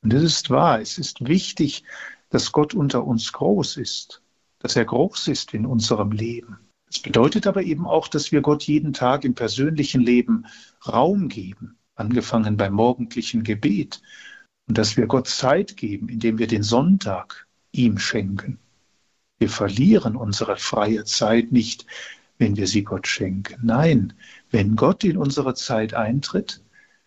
Und 0.03 0.13
es 0.13 0.23
ist 0.23 0.51
wahr, 0.51 0.83
es 0.83 0.99
ist 0.99 1.27
wichtig, 1.27 1.85
dass 2.29 2.53
Gott 2.53 2.75
unter 2.75 3.05
uns 3.07 3.33
groß 3.33 3.79
ist, 3.79 4.23
dass 4.59 4.77
er 4.77 4.85
groß 4.85 5.29
ist 5.29 5.55
in 5.55 5.65
unserem 5.65 6.13
Leben. 6.13 6.59
Es 6.91 7.01
bedeutet 7.01 7.47
aber 7.47 7.63
eben 7.63 7.87
auch, 7.87 8.07
dass 8.07 8.33
wir 8.33 8.43
Gott 8.43 8.65
jeden 8.65 8.93
Tag 8.93 9.25
im 9.25 9.35
persönlichen 9.35 10.03
Leben 10.03 10.45
Raum 10.87 11.31
geben, 11.31 11.79
angefangen 11.95 12.59
beim 12.59 12.75
morgendlichen 12.75 13.45
Gebet, 13.45 14.03
und 14.69 14.77
dass 14.77 14.99
wir 14.99 15.07
Gott 15.07 15.27
Zeit 15.27 15.79
geben, 15.79 16.11
indem 16.11 16.37
wir 16.37 16.49
den 16.49 16.63
Sonntag 16.63 17.49
ihm 17.73 17.99
schenken. 17.99 18.59
Wir 19.39 19.49
verlieren 19.49 20.15
unsere 20.15 20.57
freie 20.57 21.05
Zeit 21.05 21.51
nicht, 21.51 21.87
wenn 22.39 22.57
wir 22.57 22.67
sie 22.67 22.85
Gott 22.85 23.07
schenken. 23.07 23.61
Nein, 23.63 24.13
wenn 24.51 24.77
Gott 24.77 25.05
in 25.05 25.17
unsere 25.17 25.55
Zeit 25.55 25.95
eintritt, 25.95 26.63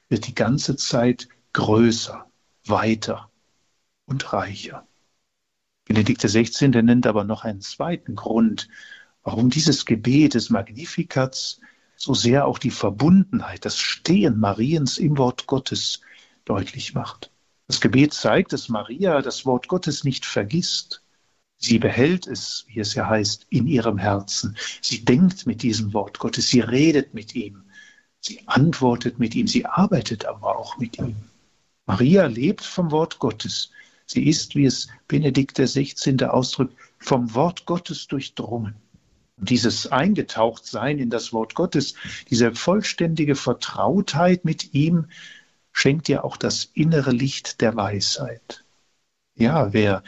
wird 0.10 0.28
die 0.28 0.36
ganze 0.36 0.76
Zeit 0.76 1.30
größer, 1.54 2.26
weiter 2.66 3.30
und 4.06 4.34
reicher. 4.34 4.88
Benedikt 5.86 6.22
XVI. 6.22 6.68
nennt 6.82 7.08
aber 7.08 7.24
noch 7.24 7.44
einen 7.44 7.62
zweiten 7.62 8.16
Grund, 8.16 8.68
warum 9.24 9.50
dieses 9.50 9.86
Gebet 9.86 10.34
des 10.34 10.50
Magnifikats 10.50 11.60
so 11.96 12.14
sehr 12.14 12.46
auch 12.46 12.60
die 12.60 12.72
Verbundenheit, 12.72 13.66
das 13.66 13.78
Stehen 13.78 14.40
Mariens 14.40 14.98
im 14.98 15.18
Wort 15.18 15.48
Gottes 15.48 16.02
deutlich 16.44 16.94
macht. 16.94 17.32
Das 17.68 17.82
Gebet 17.82 18.14
zeigt, 18.14 18.54
dass 18.54 18.70
Maria 18.70 19.22
das 19.22 19.46
Wort 19.46 19.68
Gottes 19.68 20.04
nicht 20.04 20.26
vergisst. 20.26 21.02
Sie 21.58 21.80
behält 21.80 22.28
es, 22.28 22.66
wie 22.68 22.80
es 22.80 22.94
ja 22.94 23.08
heißt, 23.08 23.48
in 23.50 23.66
ihrem 23.68 23.98
Herzen. 23.98 24.56
Sie 24.82 25.04
denkt 25.04 25.48
mit 25.48 25.64
diesem 25.64 25.94
Wort 25.94 26.20
Gottes, 26.20 26.48
sie 26.50 26.60
redet 26.60 27.14
mit 27.14 27.34
ihm, 27.34 27.64
sie 28.20 28.42
antwortet 28.48 29.20
mit 29.20 29.34
ihm, 29.34 29.48
sie 29.48 29.66
arbeitet 29.66 30.26
aber 30.26 30.58
auch 30.58 30.78
mit 30.78 31.00
ihm. 31.00 31.16
Maria 31.88 32.26
lebt 32.28 32.64
vom 32.64 32.92
Wort 32.92 33.20
Gottes. 33.20 33.72
Sie 34.06 34.28
ist, 34.28 34.56
wie 34.56 34.66
es 34.66 34.88
Benedikt 35.08 35.58
XVI. 35.58 36.24
ausdrückt, 36.26 36.76
vom 37.00 37.34
Wort 37.34 37.66
Gottes 37.66 38.08
durchdrungen. 38.08 38.76
Und 39.38 39.50
dieses 39.50 39.88
Eingetauchtsein 39.88 41.00
in 41.00 41.10
das 41.10 41.34
Wort 41.34 41.56
Gottes, 41.56 41.96
diese 42.30 42.54
vollständige 42.54 43.36
Vertrautheit 43.36 44.46
mit 44.46 44.74
ihm, 44.74 45.08
schenkt 45.76 46.08
ja 46.08 46.24
auch 46.24 46.38
das 46.38 46.70
innere 46.74 47.12
Licht 47.12 47.60
der 47.60 47.76
Weisheit. 47.76 48.64
Ja, 49.36 49.74
wer 49.74 50.04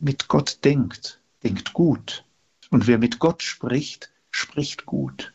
mit 0.00 0.26
Gott 0.26 0.58
denkt, 0.64 1.20
denkt 1.44 1.72
gut. 1.72 2.24
Und 2.70 2.88
wer 2.88 2.98
mit 2.98 3.20
Gott 3.20 3.42
spricht, 3.42 4.10
spricht 4.32 4.84
gut. 4.84 5.32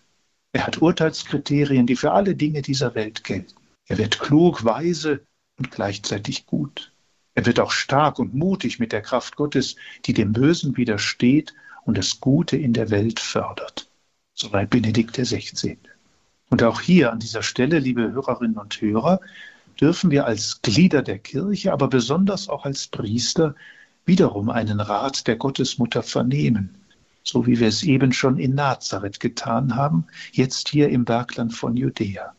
Er 0.52 0.68
hat 0.68 0.82
Urteilskriterien, 0.82 1.88
die 1.88 1.96
für 1.96 2.12
alle 2.12 2.36
Dinge 2.36 2.62
dieser 2.62 2.96
Welt 2.96 3.24
gelten. 3.24 3.56
Er 3.88 3.98
wird 3.98 4.20
klug, 4.20 4.66
weise 4.66 5.22
und 5.58 5.72
gleichzeitig 5.72 6.46
gut. 6.46 6.92
Er 7.34 7.46
wird 7.46 7.62
auch 7.62 7.72
stark 7.72 8.20
und 8.20 8.36
mutig 8.36 8.80
mit 8.80 8.92
der 8.92 9.02
Kraft 9.02 9.38
Gottes, 9.38 9.78
die 10.06 10.14
dem 10.14 10.34
Bösen 10.34 10.76
widersteht 10.76 11.54
und 11.86 11.98
das 11.98 12.20
Gute 12.20 12.58
in 12.58 12.74
der 12.74 12.90
Welt 12.90 13.22
fördert. 13.22 13.90
Soweit 14.34 14.70
Benedikt 14.70 15.16
XVI. 15.16 15.78
Und 16.50 16.62
auch 16.62 16.82
hier 16.82 17.14
an 17.14 17.20
dieser 17.20 17.42
Stelle, 17.42 17.80
liebe 17.80 18.12
Hörerinnen 18.12 18.58
und 18.58 18.82
Hörer, 18.82 19.22
dürfen 19.80 20.12
wir 20.12 20.26
als 20.26 20.62
Glieder 20.62 21.02
der 21.02 21.20
Kirche, 21.20 21.72
aber 21.72 21.88
besonders 21.88 22.50
auch 22.50 22.66
als 22.66 22.88
Priester 22.88 23.56
wiederum 24.06 24.50
einen 24.50 24.80
Rat 24.80 25.28
der 25.28 25.36
Gottesmutter 25.36 26.04
vernehmen, 26.04 26.78
so 27.24 27.46
wie 27.46 27.60
wir 27.60 27.68
es 27.68 27.84
eben 27.84 28.14
schon 28.14 28.38
in 28.38 28.56
Nazareth 28.56 29.20
getan 29.20 29.76
haben, 29.76 30.08
jetzt 30.32 30.70
hier 30.70 30.90
im 30.90 31.06
Bergland 31.06 31.54
von 31.54 31.76
Judäa. 31.76 32.34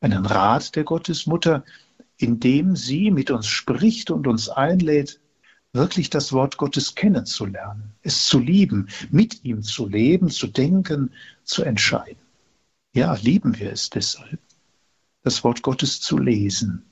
Einen 0.00 0.26
Rat 0.26 0.76
der 0.76 0.84
Gottesmutter, 0.84 1.64
in 2.16 2.40
dem 2.40 2.74
sie 2.74 3.10
mit 3.10 3.30
uns 3.30 3.46
spricht 3.46 4.10
und 4.10 4.26
uns 4.26 4.48
einlädt, 4.48 5.20
wirklich 5.72 6.10
das 6.10 6.32
Wort 6.32 6.56
Gottes 6.56 6.94
kennenzulernen, 6.94 7.92
es 8.02 8.26
zu 8.26 8.38
lieben, 8.38 8.88
mit 9.10 9.44
ihm 9.44 9.62
zu 9.62 9.86
leben, 9.86 10.30
zu 10.30 10.46
denken, 10.46 11.12
zu 11.44 11.62
entscheiden. 11.62 12.22
Ja, 12.94 13.14
lieben 13.14 13.58
wir 13.58 13.70
es 13.72 13.90
deshalb 13.90 14.40
das 15.22 15.44
Wort 15.44 15.62
Gottes 15.62 16.00
zu 16.00 16.18
lesen 16.18 16.84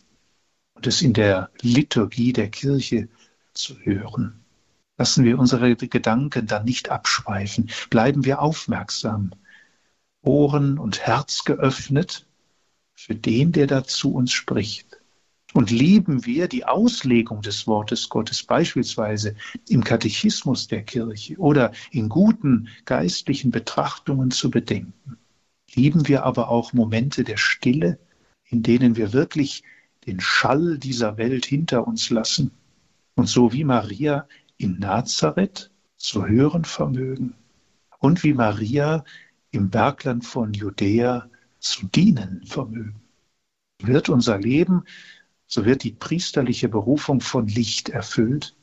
und 0.75 0.87
es 0.87 1.03
in 1.03 1.13
der 1.13 1.51
Liturgie 1.61 2.33
der 2.33 2.51
Kirche 2.51 3.09
zu 3.55 3.79
hören. 3.79 4.45
Lassen 4.99 5.25
wir 5.25 5.39
unsere 5.39 5.77
Gedanken 5.77 6.47
dann 6.47 6.65
nicht 6.65 6.91
abschweifen, 6.91 7.71
bleiben 7.91 8.25
wir 8.25 8.41
aufmerksam, 8.41 9.33
Ohren 10.23 10.79
und 10.79 11.01
Herz 11.07 11.45
geöffnet 11.45 12.27
für 12.95 13.15
den, 13.15 13.53
der 13.53 13.67
da 13.67 13.85
zu 13.85 14.13
uns 14.13 14.33
spricht. 14.33 15.01
Und 15.53 15.71
lieben 15.71 16.27
wir 16.27 16.49
die 16.49 16.65
Auslegung 16.65 17.41
des 17.41 17.67
Wortes 17.67 18.09
Gottes 18.09 18.43
beispielsweise 18.43 19.37
im 19.69 19.85
Katechismus 19.85 20.67
der 20.67 20.83
Kirche 20.83 21.37
oder 21.37 21.73
in 21.91 22.09
guten 22.09 22.69
geistlichen 22.85 23.51
Betrachtungen 23.51 24.31
zu 24.31 24.51
bedenken. 24.51 25.17
Lieben 25.75 26.09
wir 26.09 26.25
aber 26.25 26.49
auch 26.49 26.73
Momente 26.73 27.25
der 27.25 27.37
Stille, 27.37 27.99
in 28.49 28.63
denen 28.63 28.97
wir 28.97 29.13
wirklich 29.13 29.63
den 30.07 30.21
Schall 30.21 30.79
dieser 30.79 31.17
Welt 31.17 31.47
hinter 31.47 31.87
uns 31.87 32.11
lassen 32.11 32.53
und 33.15 33.29
so 33.29 33.53
wie 33.53 33.65
Maria 33.65 34.29
in 34.57 34.79
Nazareth 34.79 35.71
zu 35.97 36.27
hören 36.27 36.65
vermögen 36.65 37.35
und 37.99 38.23
wie 38.23 38.35
Maria 38.35 39.05
im 39.51 39.71
Bergland 39.71 40.25
von 40.25 40.53
Judäa 40.53 41.29
zu 41.59 41.87
dienen 41.87 42.43
vermögen. 42.47 43.01
Wird 43.83 44.09
unser 44.09 44.39
Leben, 44.39 44.85
so 45.47 45.65
wird 45.65 45.83
die 45.83 45.93
priesterliche 45.93 46.69
Berufung 46.69 47.21
von 47.21 47.47
Licht 47.49 47.89
erfüllt 47.89 48.55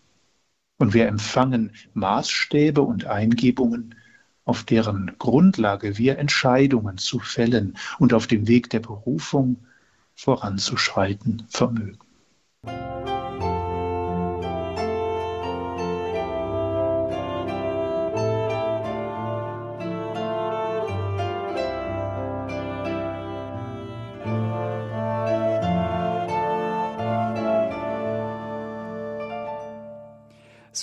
und 0.78 0.94
wir 0.94 1.08
empfangen 1.08 1.72
Maßstäbe 1.94 2.82
und 2.82 3.06
Eingebungen, 3.06 3.96
auf 4.46 4.64
deren 4.64 5.16
Grundlage 5.18 5.98
wir 5.98 6.18
Entscheidungen 6.18 6.98
zu 6.98 7.20
fällen 7.20 7.78
und 8.00 8.14
auf 8.14 8.28
dem 8.28 8.48
Weg 8.48 8.70
der 8.70 8.82
Berufung 8.82 9.66
voranzuschreiten 10.16 11.46
vermögen. 11.50 12.00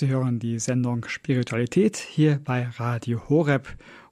Sie 0.01 0.07
hören 0.07 0.39
die 0.39 0.57
Sendung 0.57 1.05
Spiritualität 1.07 1.97
hier 1.97 2.39
bei 2.43 2.67
Radio 2.77 3.29
Horeb. 3.29 3.67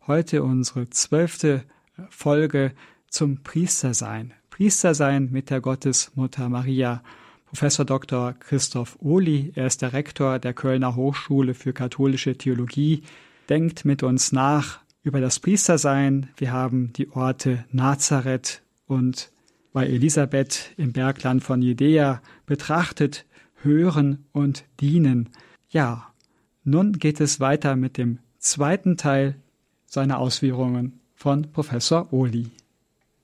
Heute 0.06 0.44
unsere 0.44 0.90
zwölfte 0.92 1.64
Folge 2.10 2.76
zum 3.08 3.42
Priestersein. 3.42 4.36
Priester 4.60 4.94
sein 4.94 5.30
mit 5.32 5.52
der 5.52 5.62
Gottesmutter 5.62 6.50
Maria. 6.50 7.02
Professor 7.46 7.86
Dr. 7.86 8.34
Christoph 8.42 8.98
Ohli, 9.00 9.54
er 9.56 9.68
ist 9.68 9.82
der 9.82 9.94
Rektor 9.94 10.38
der 10.38 10.54
Kölner 10.54 10.98
Hochschule 10.98 11.54
für 11.54 11.72
katholische 11.72 12.38
Theologie, 12.38 13.04
denkt 13.48 13.86
mit 13.86 14.04
uns 14.04 14.34
nach 14.34 14.82
über 15.02 15.22
das 15.22 15.40
Priestersein. 15.40 16.28
Wir 16.36 16.52
haben 16.52 16.92
die 16.92 17.10
Orte 17.10 17.64
Nazareth 17.72 18.62
und 18.86 19.32
bei 19.72 19.88
Elisabeth 19.88 20.74
im 20.76 20.92
Bergland 20.92 21.42
von 21.42 21.62
Judäa 21.62 22.22
betrachtet, 22.46 23.26
hören 23.62 24.26
und 24.34 24.66
dienen. 24.82 25.30
Ja, 25.70 26.12
nun 26.66 26.92
geht 27.00 27.22
es 27.22 27.40
weiter 27.40 27.78
mit 27.78 27.98
dem 27.98 28.20
zweiten 28.40 28.98
Teil 28.98 29.36
seiner 29.86 30.20
Ausführungen 30.20 31.00
von 31.16 31.50
Professor 31.50 32.12
Ohli. 32.12 32.52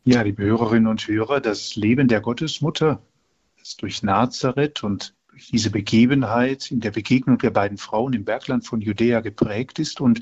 Ja, 0.07 0.21
liebe 0.21 0.43
Hörerinnen 0.43 0.85
und 0.85 1.07
Hörer, 1.07 1.41
das 1.41 1.75
Leben 1.75 2.07
der 2.07 2.21
Gottesmutter 2.21 3.01
ist 3.59 3.81
durch 3.81 4.03
Nazareth 4.03 4.83
und 4.83 5.15
durch 5.29 5.47
diese 5.47 5.71
Begebenheit 5.71 6.69
in 6.69 6.79
der 6.79 6.91
Begegnung 6.91 7.39
der 7.39 7.49
beiden 7.49 7.79
Frauen 7.79 8.13
im 8.13 8.23
Bergland 8.23 8.67
von 8.67 8.81
Judäa 8.81 9.21
geprägt 9.21 9.79
ist 9.79 10.01
und 10.01 10.21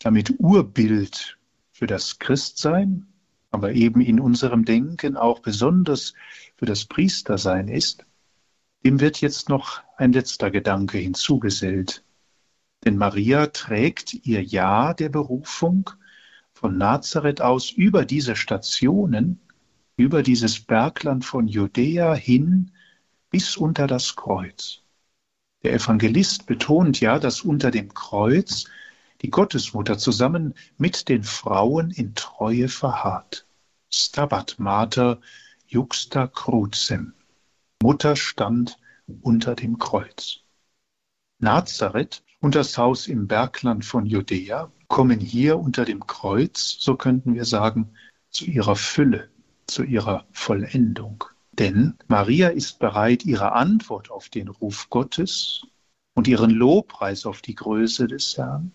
damit 0.00 0.34
Urbild 0.40 1.38
für 1.70 1.86
das 1.86 2.18
Christsein, 2.18 3.06
aber 3.52 3.72
eben 3.72 4.00
in 4.00 4.18
unserem 4.18 4.64
Denken 4.64 5.16
auch 5.16 5.38
besonders 5.38 6.14
für 6.56 6.66
das 6.66 6.86
Priestersein 6.86 7.68
ist, 7.68 8.04
dem 8.84 8.98
wird 8.98 9.20
jetzt 9.20 9.48
noch 9.48 9.80
ein 9.96 10.12
letzter 10.12 10.50
Gedanke 10.50 10.98
hinzugesellt. 10.98 12.02
Denn 12.84 12.96
Maria 12.96 13.46
trägt 13.46 14.12
ihr 14.26 14.42
Ja 14.42 14.92
der 14.92 15.08
Berufung 15.08 15.88
von 16.60 16.76
Nazareth 16.76 17.40
aus 17.40 17.70
über 17.70 18.04
diese 18.04 18.36
Stationen, 18.36 19.40
über 19.96 20.22
dieses 20.22 20.60
Bergland 20.60 21.24
von 21.24 21.48
Judäa 21.48 22.14
hin 22.14 22.72
bis 23.30 23.56
unter 23.56 23.86
das 23.86 24.14
Kreuz. 24.14 24.82
Der 25.62 25.72
Evangelist 25.72 26.44
betont 26.44 27.00
ja, 27.00 27.18
dass 27.18 27.40
unter 27.40 27.70
dem 27.70 27.94
Kreuz 27.94 28.66
die 29.22 29.30
Gottesmutter 29.30 29.96
zusammen 29.96 30.52
mit 30.76 31.08
den 31.08 31.22
Frauen 31.22 31.90
in 31.92 32.14
Treue 32.14 32.68
verharrt. 32.68 33.46
Stabat 33.90 34.58
Mater 34.58 35.18
juxta 35.66 36.26
crucem. 36.26 37.14
Mutter 37.82 38.16
stand 38.16 38.76
unter 39.22 39.54
dem 39.54 39.78
Kreuz. 39.78 40.40
Nazareth 41.38 42.22
und 42.40 42.54
das 42.54 42.76
Haus 42.76 43.08
im 43.08 43.28
Bergland 43.28 43.86
von 43.86 44.04
Judäa 44.04 44.70
kommen 44.90 45.20
hier 45.20 45.56
unter 45.58 45.84
dem 45.84 46.06
Kreuz, 46.06 46.76
so 46.80 46.96
könnten 46.96 47.34
wir 47.34 47.44
sagen, 47.44 47.94
zu 48.28 48.44
ihrer 48.44 48.74
Fülle, 48.74 49.30
zu 49.66 49.84
ihrer 49.84 50.26
Vollendung. 50.32 51.24
Denn 51.52 51.94
Maria 52.08 52.48
ist 52.48 52.80
bereit, 52.80 53.24
ihre 53.24 53.52
Antwort 53.52 54.10
auf 54.10 54.28
den 54.28 54.48
Ruf 54.48 54.90
Gottes 54.90 55.64
und 56.14 56.26
ihren 56.26 56.50
Lobpreis 56.50 57.24
auf 57.24 57.40
die 57.40 57.54
Größe 57.54 58.08
des 58.08 58.36
Herrn 58.36 58.72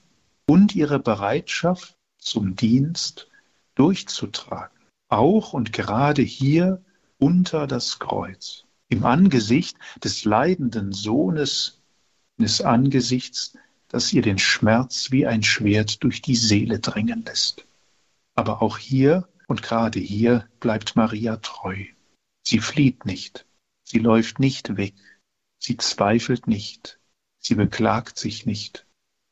und 0.47 0.73
ihre 0.73 0.99
Bereitschaft 0.99 1.97
zum 2.17 2.55
Dienst 2.55 3.27
durchzutragen. 3.75 4.77
Auch 5.09 5.51
und 5.51 5.73
gerade 5.73 6.21
hier 6.21 6.81
unter 7.19 7.67
das 7.67 7.99
Kreuz, 7.99 8.63
im 8.87 9.05
Angesicht 9.05 9.75
des 10.01 10.23
leidenden 10.23 10.93
Sohnes, 10.93 11.81
des 12.37 12.61
Angesichts, 12.61 13.57
das 13.87 14.11
ihr 14.13 14.21
den 14.21 14.37
Schmerz 14.37 15.11
wie 15.11 15.25
ein 15.25 15.43
Schwert 15.43 16.03
durch 16.03 16.21
die 16.21 16.35
Seele 16.35 16.79
drängen 16.79 17.23
lässt. 17.25 17.65
Aber 18.33 18.61
auch 18.61 18.77
hier 18.77 19.27
und 19.47 19.61
gerade 19.63 19.99
hier 19.99 20.47
bleibt 20.59 20.95
Maria 20.95 21.37
treu. 21.37 21.85
Sie 22.41 22.59
flieht 22.59 23.05
nicht, 23.05 23.45
sie 23.83 23.99
läuft 23.99 24.39
nicht 24.39 24.77
weg, 24.77 24.93
sie 25.59 25.77
zweifelt 25.77 26.47
nicht, 26.47 26.99
sie 27.39 27.55
beklagt 27.55 28.19
sich 28.19 28.45
nicht, 28.45 28.85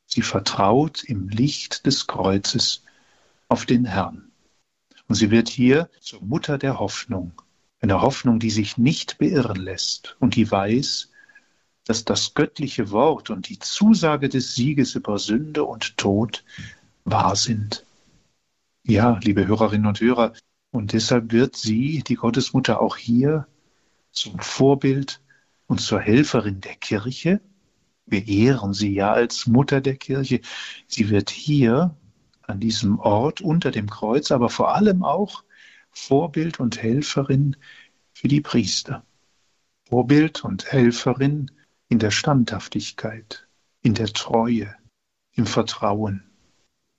sie 0.06 0.22
vertraut 0.22 1.04
im 1.04 1.30
Licht 1.30 1.86
des 1.86 2.08
Kreuzes 2.08 2.84
auf 3.50 3.66
den 3.66 3.86
Herrn. 3.86 4.32
Und 5.08 5.16
sie 5.16 5.32
wird 5.32 5.50
hier 5.50 5.90
zur 6.00 6.22
Mutter 6.24 6.58
der 6.58 6.80
Hoffnung, 6.80 7.34
eine 7.82 8.02
Hoffnung, 8.02 8.40
die 8.40 8.50
sich 8.50 8.78
nicht 8.78 9.18
beirren 9.18 9.58
lässt 9.58 10.16
und 10.20 10.36
die 10.36 10.50
weiß, 10.50 11.10
dass 11.86 12.06
das 12.06 12.34
göttliche 12.34 12.92
Wort 12.92 13.30
und 13.30 13.50
die 13.50 13.60
Zusage 13.60 14.30
des 14.30 14.56
Sieges 14.56 14.96
über 14.96 15.18
Sünde 15.20 15.64
und 15.64 15.98
Tod 15.98 16.44
wahr 17.04 17.36
sind. 17.36 17.86
Ja, 18.84 19.20
liebe 19.24 19.48
Hörerinnen 19.48 19.88
und 19.88 20.00
Hörer, 20.00 20.34
und 20.72 20.94
deshalb 20.94 21.32
wird 21.32 21.56
sie, 21.56 22.04
die 22.08 22.16
Gottesmutter, 22.16 22.82
auch 22.82 22.98
hier 22.98 23.48
zum 24.12 24.40
Vorbild 24.40 25.22
und 25.68 25.80
zur 25.80 26.00
Helferin 26.00 26.62
der 26.62 26.76
Kirche. 26.76 27.42
Wir 28.06 28.28
ehren 28.28 28.74
sie 28.74 28.94
ja 28.94 29.14
als 29.14 29.46
Mutter 29.46 29.82
der 29.82 29.98
Kirche. 29.98 30.42
Sie 30.88 31.10
wird 31.10 31.30
hier 31.30 31.96
an 32.42 32.60
diesem 32.60 33.00
Ort 33.00 33.40
unter 33.42 33.72
dem 33.72 33.90
Kreuz, 33.90 34.32
aber 34.32 34.50
vor 34.50 34.74
allem 34.74 35.04
auch 35.04 35.44
Vorbild 35.92 36.60
und 36.60 36.82
Helferin 36.82 37.56
für 38.14 38.28
die 38.28 38.42
Priester. 38.42 39.06
Vorbild 39.88 40.44
und 40.44 40.66
Helferin 40.72 41.52
in 41.90 42.00
der 42.00 42.12
Standhaftigkeit, 42.12 43.48
in 43.82 43.94
der 43.94 44.08
Treue, 44.08 44.76
im 45.34 45.46
Vertrauen, 45.46 46.24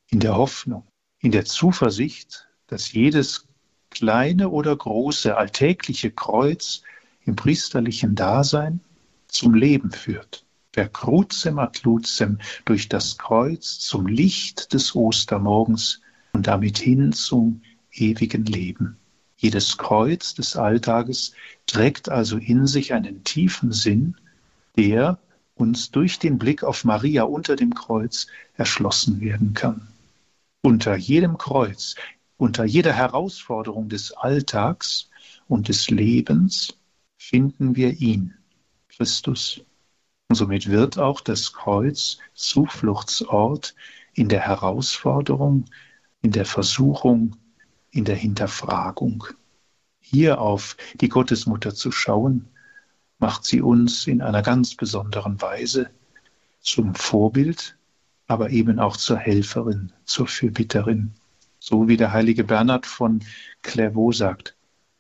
in 0.09 0.21
der 0.21 0.37
Hoffnung, 0.37 0.87
in 1.19 1.33
der 1.33 1.45
Zuversicht, 1.45 2.49
dass 2.67 2.93
jedes 2.93 3.47
kleine 3.91 4.51
oder 4.51 4.77
große 4.77 5.37
alltägliche 5.37 6.11
Kreuz 6.11 6.83
im 7.25 7.37
priesterlichen 7.37 8.15
Dasein 8.15 8.81
zum 9.29 9.55
Leben 9.55 9.91
führt. 9.91 10.45
Per 10.73 10.89
crucem 10.89 11.59
ad 11.59 11.81
lucem 11.85 12.39
durch 12.65 12.89
das 12.89 13.17
Kreuz 13.17 13.79
zum 13.79 14.07
Licht 14.07 14.73
des 14.73 14.95
Ostermorgens 14.95 16.01
und 16.33 16.49
damit 16.49 16.79
hin 16.79 17.13
zum 17.13 17.63
ewigen 17.93 18.45
Leben. 18.45 18.97
Jedes 19.37 19.79
Kreuz 19.79 20.35
des 20.35 20.57
Alltages 20.57 21.33
trägt 21.67 22.09
also 22.09 22.39
in 22.39 22.67
sich 22.67 22.93
einen 22.93 23.23
tiefen 23.25 23.73
Sinn, 23.73 24.17
der 24.77 25.19
uns 25.55 25.91
durch 25.91 26.19
den 26.19 26.39
Blick 26.39 26.65
auf 26.65 26.85
Maria 26.85 27.23
unter 27.25 27.57
dem 27.57 27.75
Kreuz 27.75 28.27
erschlossen 28.55 29.21
werden 29.21 29.55
kann. 29.55 29.89
Unter 30.63 30.97
jedem 30.97 31.39
Kreuz, 31.39 31.95
unter 32.37 32.65
jeder 32.65 32.93
Herausforderung 32.93 33.89
des 33.89 34.13
Alltags 34.13 35.11
und 35.47 35.69
des 35.69 35.91
Lebens 35.91 36.77
finden 37.17 37.77
wir 37.77 38.01
ihn, 38.01 38.35
Christus. 38.89 39.61
Und 40.29 40.37
somit 40.37 40.69
wird 40.69 40.99
auch 40.99 41.21
das 41.21 41.53
Kreuz 41.53 42.19
Zufluchtsort 42.35 43.75
in 44.15 44.29
der 44.29 44.41
Herausforderung, 44.41 45.67
in 46.23 46.33
der 46.33 46.47
Versuchung, 46.47 47.37
in 47.91 48.05
der 48.05 48.17
Hinterfragung. 48.17 49.25
Hier 50.01 50.41
auf 50.41 50.77
die 50.95 51.09
Gottesmutter 51.09 51.75
zu 51.75 51.93
schauen, 51.93 52.49
macht 53.25 53.47
sie 53.47 53.63
uns 53.63 54.07
in 54.07 54.21
einer 54.21 54.43
ganz 54.43 54.75
besonderen 54.75 55.41
Weise 55.41 55.89
zum 56.61 56.95
Vorbild, 56.95 57.75
aber 58.27 58.51
eben 58.51 58.79
auch 58.79 58.99
zur 58.99 59.17
Helferin, 59.17 59.95
zur 60.05 60.27
Fürbitterin. 60.27 61.15
So 61.59 61.89
wie 61.89 61.97
der 61.97 62.13
heilige 62.13 62.45
Bernhard 62.45 62.85
von 62.85 63.25
Clairvaux 63.63 64.15
sagt, 64.15 64.59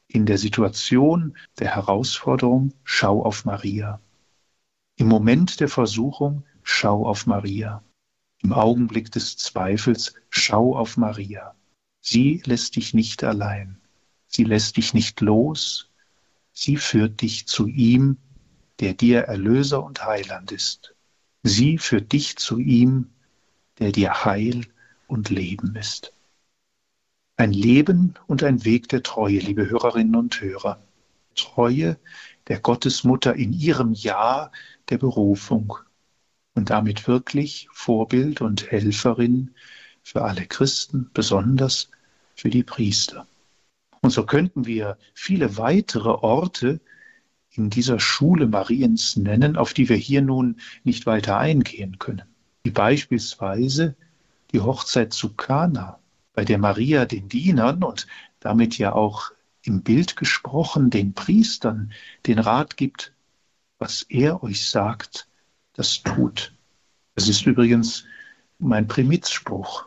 in 0.09 0.25
der 0.25 0.39
Situation 0.39 1.37
der 1.59 1.77
Herausforderung 1.77 2.73
schau 2.83 3.23
auf 3.23 3.45
Maria. 3.45 4.01
Im 4.97 5.09
Moment 5.09 5.61
der 5.61 5.69
Versuchung 5.69 6.45
schau 6.63 7.07
auf 7.07 7.27
Maria. 7.27 7.85
Im 8.43 8.55
Augenblick 8.55 9.13
des 9.13 9.37
Zweifels 9.37 10.15
schau 10.31 10.75
auf 10.75 10.97
Maria. 10.97 11.55
Sie 12.01 12.41
lässt 12.47 12.77
dich 12.77 12.95
nicht 12.95 13.23
allein. 13.23 13.77
Sie 14.29 14.45
lässt 14.45 14.79
dich 14.79 14.95
nicht 14.95 15.21
los, 15.21 15.91
Sie 16.55 16.77
führt 16.77 17.21
dich 17.21 17.47
zu 17.47 17.67
ihm, 17.67 18.17
der 18.79 18.95
dir 18.95 19.23
Erlöser 19.23 19.83
und 19.83 20.05
Heiland 20.05 20.53
ist. 20.53 20.95
Sie 21.43 21.79
führt 21.79 22.13
dich 22.13 22.37
zu 22.37 22.59
ihm, 22.59 23.11
der 23.81 23.91
dir 23.91 24.25
Heil 24.25 24.65
und 25.09 25.31
Leben 25.31 25.75
ist. 25.75 26.13
Ein 27.37 27.53
Leben 27.53 28.15
und 28.29 28.45
ein 28.45 28.65
Weg 28.65 28.89
der 28.89 29.03
Treue, 29.03 29.41
liebe 29.41 29.69
Hörerinnen 29.69 30.15
und 30.15 30.41
Hörer. 30.41 30.81
Treue 31.35 31.99
der 32.47 32.61
Gottesmutter 32.61 33.35
in 33.35 33.53
ihrem 33.53 33.93
Ja 33.93 34.53
der 34.89 34.99
Berufung 34.99 35.77
und 36.55 36.71
damit 36.71 37.09
wirklich 37.09 37.69
Vorbild 37.73 38.41
und 38.41 38.71
Helferin 38.71 39.55
für 40.05 40.23
alle 40.23 40.47
Christen, 40.47 41.11
besonders 41.13 41.91
für 42.37 42.51
die 42.51 42.63
Priester. 42.63 43.27
Und 44.05 44.11
so 44.11 44.27
könnten 44.27 44.67
wir 44.67 44.99
viele 45.15 45.57
weitere 45.57 46.11
Orte 46.11 46.83
in 47.53 47.71
dieser 47.71 47.99
Schule 47.99 48.47
Mariens 48.47 49.17
nennen, 49.17 49.57
auf 49.57 49.73
die 49.73 49.89
wir 49.89 49.97
hier 49.97 50.21
nun 50.21 50.61
nicht 50.83 51.07
weiter 51.07 51.39
eingehen 51.39 51.99
können. 51.99 52.25
Wie 52.65 52.71
beispielsweise 52.71 53.97
die 54.53 54.61
Hochzeit 54.61 55.15
zu 55.15 55.33
Kana, 55.33 56.01
bei 56.35 56.45
der 56.45 56.59
Maria 56.59 57.07
den 57.07 57.31
Dienern 57.31 57.83
und 57.83 58.07
damit 58.41 58.77
ja 58.77 58.93
auch 58.93 59.33
im 59.63 59.81
Bild 59.81 60.17
gesprochen 60.17 60.91
den 60.91 61.15
Priestern 61.15 61.91
den 62.27 62.41
Rat 62.41 62.77
gibt, 62.77 63.15
was 63.79 64.03
er 64.03 64.43
euch 64.43 64.69
sagt, 64.69 65.29
das 65.73 66.03
tut. 66.03 66.53
Das 67.15 67.27
ist 67.27 67.47
übrigens 67.47 68.05
mein 68.59 68.87
Primizspruch. 68.87 69.87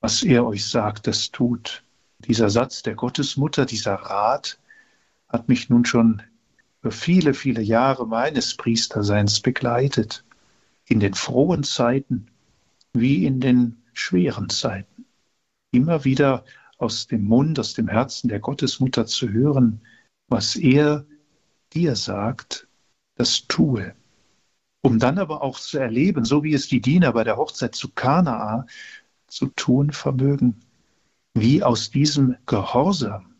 Was 0.00 0.22
er 0.22 0.46
euch 0.46 0.64
sagt, 0.64 1.06
das 1.06 1.30
tut. 1.30 1.84
Dieser 2.26 2.50
Satz 2.50 2.82
der 2.82 2.94
Gottesmutter, 2.94 3.66
dieser 3.66 3.94
Rat 3.94 4.58
hat 5.28 5.48
mich 5.48 5.70
nun 5.70 5.84
schon 5.84 6.22
für 6.82 6.90
viele, 6.90 7.34
viele 7.34 7.62
Jahre 7.62 8.06
meines 8.06 8.56
Priesterseins 8.56 9.40
begleitet, 9.40 10.24
in 10.86 11.00
den 11.00 11.14
frohen 11.14 11.62
Zeiten 11.62 12.26
wie 12.92 13.24
in 13.24 13.40
den 13.40 13.82
schweren 13.92 14.48
Zeiten. 14.48 15.06
Immer 15.70 16.04
wieder 16.04 16.44
aus 16.78 17.06
dem 17.06 17.24
Mund, 17.24 17.58
aus 17.58 17.74
dem 17.74 17.88
Herzen 17.88 18.28
der 18.28 18.40
Gottesmutter 18.40 19.06
zu 19.06 19.28
hören, 19.30 19.80
was 20.28 20.56
er 20.56 21.04
dir 21.72 21.94
sagt, 21.94 22.66
das 23.16 23.46
tue. 23.46 23.94
Um 24.82 24.98
dann 24.98 25.18
aber 25.18 25.42
auch 25.42 25.58
zu 25.58 25.78
erleben, 25.78 26.24
so 26.24 26.42
wie 26.42 26.54
es 26.54 26.68
die 26.68 26.80
Diener 26.80 27.12
bei 27.12 27.22
der 27.22 27.36
Hochzeit 27.36 27.74
zu 27.74 27.90
Kanaa 27.90 28.66
zu 29.26 29.46
tun 29.48 29.92
vermögen, 29.92 30.60
wie 31.34 31.62
aus 31.62 31.90
diesem 31.90 32.36
Gehorsam, 32.46 33.34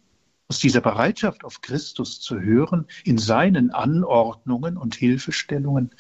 aus 0.49 0.59
dieser 0.59 0.80
Bereitschaft 0.80 1.45
auf 1.45 1.61
Christus 1.61 2.20
zu 2.20 2.41
hören, 2.41 2.86
in 3.05 3.18
seinen 3.18 3.70
Anordnungen 3.70 4.76
und 4.76 4.95
Hilfestellungen 4.95 5.91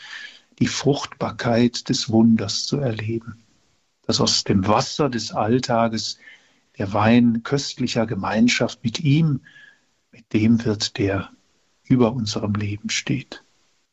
die 0.58 0.66
Fruchtbarkeit 0.66 1.88
des 1.88 2.10
Wunders 2.10 2.66
zu 2.66 2.78
erleben, 2.78 3.44
dass 4.06 4.20
aus 4.20 4.44
dem 4.44 4.66
Wasser 4.66 5.08
des 5.08 5.32
Alltages 5.32 6.18
der 6.78 6.92
Wein 6.92 7.42
köstlicher 7.42 8.06
Gemeinschaft 8.06 8.82
mit 8.84 9.00
ihm, 9.00 9.40
mit 10.12 10.32
dem 10.32 10.64
wird, 10.64 10.98
der 10.98 11.30
über 11.84 12.12
unserem 12.12 12.54
Leben 12.54 12.90
steht. 12.90 13.42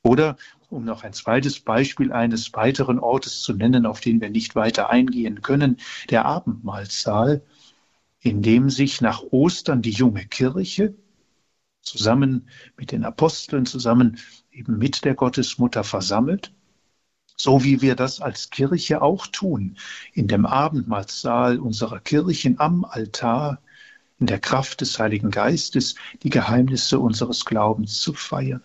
Oder, 0.04 0.38
um 0.70 0.86
noch 0.86 1.04
ein 1.04 1.14
zweites 1.14 1.60
Beispiel 1.60 2.12
eines 2.12 2.54
weiteren 2.54 3.00
Ortes 3.00 3.42
zu 3.42 3.54
nennen, 3.54 3.86
auf 3.86 4.00
den 4.00 4.22
wir 4.22 4.30
nicht 4.30 4.56
weiter 4.56 4.90
eingehen 4.90 5.42
können, 5.42 5.78
der 6.10 6.26
Abendmahlsaal, 6.26 7.42
in 8.28 8.42
dem 8.42 8.70
sich 8.70 9.02
nach 9.02 9.24
Ostern 9.32 9.82
die 9.82 9.92
junge 9.92 10.26
Kirche 10.26 10.94
zusammen 11.82 12.50
mit 12.78 12.92
den 12.92 13.06
Aposteln, 13.06 13.66
zusammen 13.66 14.20
eben 14.52 14.78
mit 14.78 15.06
der 15.06 15.16
Gottesmutter 15.16 15.84
versammelt 15.86 16.54
So 17.38 17.64
wie 17.64 17.82
wir 17.82 17.96
das 17.96 18.20
als 18.22 18.50
Kirche 18.50 19.02
auch 19.02 19.28
tun, 19.28 19.78
in 20.14 20.28
dem 20.28 20.46
Abendmahlsaal 20.46 21.60
unserer 21.60 22.00
Kirchen 22.02 22.60
am 22.60 22.84
Altar, 22.84 23.62
in 24.20 24.28
der 24.28 24.40
Kraft 24.40 24.82
des 24.82 25.00
Heiligen 25.00 25.32
Geistes 25.32 25.96
die 26.24 26.30
Geheimnisse 26.30 27.00
unseres 27.00 27.46
Glaubens 27.46 28.02
zu 28.02 28.14
feiern, 28.14 28.64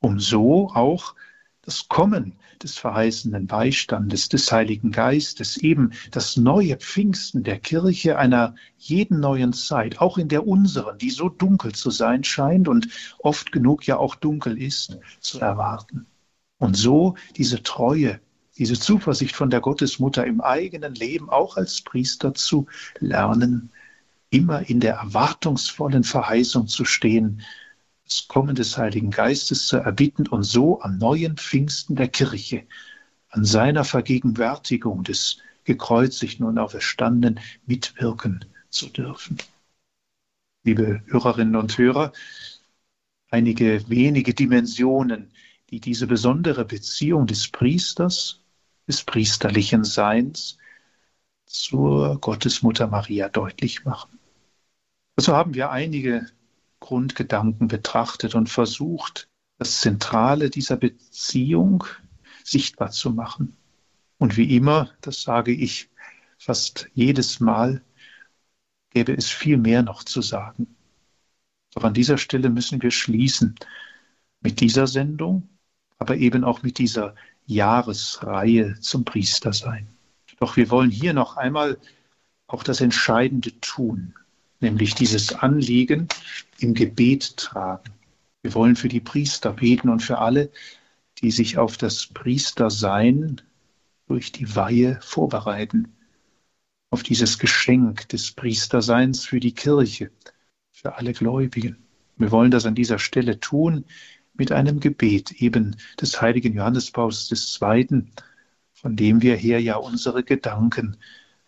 um 0.00 0.20
so 0.20 0.70
auch 0.70 1.14
das 1.62 1.88
Kommen 1.88 2.36
des 2.62 2.78
verheißenen 2.78 3.46
Beistandes 3.46 4.28
des 4.28 4.50
Heiligen 4.52 4.90
Geistes, 4.90 5.56
eben 5.56 5.92
das 6.10 6.36
neue 6.36 6.76
Pfingsten 6.76 7.42
der 7.42 7.58
Kirche 7.58 8.18
einer 8.18 8.54
jeden 8.78 9.20
neuen 9.20 9.52
Zeit, 9.52 10.00
auch 10.00 10.18
in 10.18 10.28
der 10.28 10.46
unseren, 10.46 10.98
die 10.98 11.10
so 11.10 11.28
dunkel 11.28 11.72
zu 11.72 11.90
sein 11.90 12.24
scheint 12.24 12.68
und 12.68 12.88
oft 13.18 13.52
genug 13.52 13.86
ja 13.86 13.96
auch 13.96 14.14
dunkel 14.14 14.60
ist, 14.60 14.98
zu 15.20 15.40
erwarten. 15.40 16.06
Und 16.58 16.76
so 16.76 17.16
diese 17.36 17.62
Treue, 17.62 18.20
diese 18.56 18.78
Zuversicht 18.78 19.34
von 19.34 19.50
der 19.50 19.60
Gottesmutter 19.60 20.26
im 20.26 20.40
eigenen 20.40 20.94
Leben 20.94 21.28
auch 21.28 21.56
als 21.56 21.82
Priester 21.82 22.34
zu 22.34 22.66
lernen, 23.00 23.70
immer 24.30 24.68
in 24.68 24.80
der 24.80 24.94
erwartungsvollen 24.94 26.04
Verheißung 26.04 26.66
zu 26.66 26.84
stehen, 26.84 27.42
das 28.04 28.28
Kommen 28.28 28.54
des 28.54 28.76
Heiligen 28.76 29.10
Geistes 29.10 29.66
zu 29.66 29.78
erbitten 29.78 30.28
und 30.28 30.44
so 30.44 30.80
am 30.82 30.98
neuen 30.98 31.36
Pfingsten 31.36 31.96
der 31.96 32.08
Kirche, 32.08 32.66
an 33.30 33.44
seiner 33.44 33.84
Vergegenwärtigung 33.84 35.02
des 35.04 35.38
gekreuzigten 35.64 36.44
und 36.44 36.58
auferstandenen 36.58 37.40
mitwirken 37.66 38.44
zu 38.68 38.88
dürfen. 38.88 39.38
Liebe 40.64 41.02
Hörerinnen 41.06 41.56
und 41.56 41.76
Hörer, 41.76 42.12
einige 43.30 43.88
wenige 43.88 44.34
Dimensionen 44.34 45.32
die 45.70 45.80
diese 45.80 46.06
besondere 46.06 46.64
Beziehung 46.64 47.26
des 47.26 47.48
Priesters, 47.48 48.40
des 48.86 49.02
priesterlichen 49.02 49.82
Seins 49.82 50.58
zur 51.46 52.20
Gottesmutter 52.20 52.86
Maria 52.86 53.28
deutlich 53.28 53.84
machen. 53.84 54.18
So 55.16 55.32
also 55.32 55.36
haben 55.36 55.54
wir 55.54 55.70
einige 55.70 56.26
Grundgedanken 56.84 57.68
betrachtet 57.68 58.34
und 58.34 58.48
versucht, 58.48 59.28
das 59.58 59.80
Zentrale 59.80 60.50
dieser 60.50 60.76
Beziehung 60.76 61.84
sichtbar 62.44 62.90
zu 62.90 63.10
machen. 63.10 63.56
Und 64.18 64.36
wie 64.36 64.54
immer, 64.56 64.90
das 65.00 65.22
sage 65.22 65.52
ich 65.52 65.90
fast 66.38 66.88
jedes 66.94 67.40
Mal, 67.40 67.82
gäbe 68.90 69.12
es 69.14 69.28
viel 69.28 69.56
mehr 69.56 69.82
noch 69.82 70.04
zu 70.04 70.20
sagen. 70.22 70.76
Doch 71.74 71.84
an 71.84 71.94
dieser 71.94 72.18
Stelle 72.18 72.50
müssen 72.50 72.82
wir 72.82 72.90
schließen 72.90 73.54
mit 74.40 74.60
dieser 74.60 74.86
Sendung 74.86 75.48
aber 75.98 76.16
eben 76.16 76.44
auch 76.44 76.62
mit 76.62 76.78
dieser 76.78 77.14
Jahresreihe 77.46 78.78
zum 78.80 79.04
Priester 79.04 79.52
sein. 79.52 79.88
Doch 80.38 80.56
wir 80.56 80.70
wollen 80.70 80.90
hier 80.90 81.14
noch 81.14 81.36
einmal 81.36 81.78
auch 82.46 82.62
das 82.62 82.80
Entscheidende 82.80 83.58
tun, 83.60 84.14
nämlich 84.64 84.94
dieses 84.94 85.32
Anliegen 85.32 86.08
im 86.58 86.74
Gebet 86.74 87.36
tragen. 87.36 87.92
Wir 88.42 88.54
wollen 88.54 88.76
für 88.76 88.88
die 88.88 89.00
Priester 89.00 89.52
beten 89.52 89.90
und 89.90 90.02
für 90.02 90.18
alle, 90.18 90.50
die 91.18 91.30
sich 91.30 91.58
auf 91.58 91.76
das 91.76 92.06
Priestersein 92.06 93.42
durch 94.08 94.32
die 94.32 94.56
Weihe 94.56 94.98
vorbereiten, 95.02 95.94
auf 96.90 97.02
dieses 97.02 97.38
Geschenk 97.38 98.08
des 98.08 98.32
Priesterseins 98.32 99.24
für 99.24 99.38
die 99.38 99.52
Kirche, 99.52 100.10
für 100.72 100.96
alle 100.96 101.12
Gläubigen. 101.12 101.84
Wir 102.16 102.30
wollen 102.30 102.50
das 102.50 102.66
an 102.66 102.74
dieser 102.74 102.98
Stelle 102.98 103.40
tun 103.40 103.84
mit 104.32 104.50
einem 104.50 104.80
Gebet 104.80 105.42
eben 105.42 105.76
des 106.00 106.20
heiligen 106.20 106.54
Johannes 106.54 106.90
Pauls 106.90 107.30
II., 107.30 108.06
von 108.72 108.96
dem 108.96 109.22
wir 109.22 109.36
her 109.36 109.60
ja 109.60 109.76
unsere 109.76 110.24
Gedanken 110.24 110.96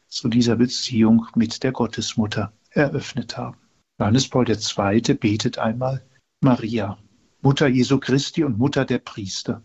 zu 0.09 0.29
dieser 0.29 0.57
Beziehung 0.57 1.27
mit 1.35 1.63
der 1.63 1.73
Gottesmutter 1.73 2.53
eröffnet 2.77 3.37
haben. 3.37 3.57
Johannes 3.99 4.29
Paul 4.29 4.47
II. 4.49 5.15
betet 5.15 5.59
einmal, 5.59 6.05
Maria, 6.41 6.99
Mutter 7.41 7.67
Jesu 7.67 7.99
Christi 7.99 8.45
und 8.45 8.59
Mutter 8.59 8.85
der 8.85 8.99
Priester, 8.99 9.63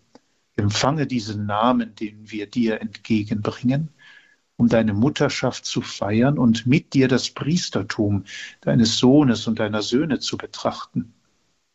empfange 0.55 1.05
diesen 1.05 1.45
Namen, 1.45 1.95
den 1.95 2.31
wir 2.31 2.47
dir 2.47 2.81
entgegenbringen, 2.81 3.89
um 4.55 4.69
deine 4.69 4.93
Mutterschaft 4.93 5.65
zu 5.65 5.81
feiern 5.81 6.37
und 6.37 6.65
mit 6.65 6.93
dir 6.93 7.07
das 7.07 7.31
Priestertum 7.31 8.25
deines 8.61 8.97
Sohnes 8.97 9.47
und 9.47 9.59
deiner 9.59 9.81
Söhne 9.81 10.19
zu 10.19 10.37
betrachten. 10.37 11.13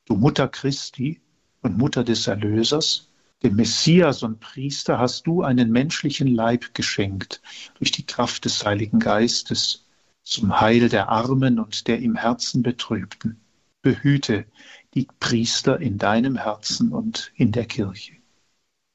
Du 0.06 0.14
Mutter 0.14 0.48
Christi, 0.48 1.20
und 1.62 1.76
Mutter 1.76 2.04
des 2.04 2.26
Erlösers, 2.26 3.08
dem 3.42 3.56
Messias 3.56 4.22
und 4.22 4.40
Priester, 4.40 4.98
hast 4.98 5.26
du 5.26 5.42
einen 5.42 5.70
menschlichen 5.70 6.28
Leib 6.28 6.74
geschenkt 6.74 7.42
durch 7.78 7.90
die 7.90 8.06
Kraft 8.06 8.44
des 8.44 8.64
Heiligen 8.64 9.00
Geistes 9.00 9.85
zum 10.26 10.60
Heil 10.60 10.88
der 10.88 11.08
Armen 11.08 11.60
und 11.60 11.86
der 11.86 12.00
im 12.00 12.16
Herzen 12.16 12.62
Betrübten. 12.62 13.40
Behüte 13.80 14.44
die 14.94 15.06
Priester 15.20 15.80
in 15.80 15.98
deinem 15.98 16.36
Herzen 16.36 16.92
und 16.92 17.32
in 17.36 17.52
der 17.52 17.64
Kirche. 17.64 18.14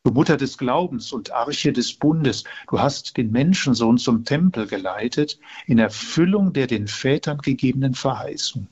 Du 0.04 0.12
Mutter 0.12 0.36
des 0.36 0.58
Glaubens 0.58 1.14
und 1.14 1.32
Arche 1.32 1.72
des 1.72 1.94
Bundes, 1.94 2.44
du 2.70 2.80
hast 2.80 3.16
den 3.16 3.32
Menschensohn 3.32 3.98
zum 3.98 4.26
Tempel 4.26 4.68
geleitet, 4.68 5.40
in 5.68 5.80
Erfüllung 5.80 6.52
der 6.52 6.68
den 6.68 6.88
Vätern 6.88 7.38
gegebenen 7.38 7.94
Verheißung. 7.94 8.68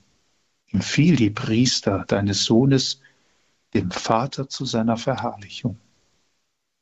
Empfiehl 0.70 1.16
die 1.16 1.30
Priester 1.30 2.03
deines 2.07 2.43
Sohnes 2.43 2.99
dem 3.74 3.89
Vater 3.89 4.49
zu 4.49 4.66
seiner 4.66 4.97
Verherrlichung. 4.97 5.78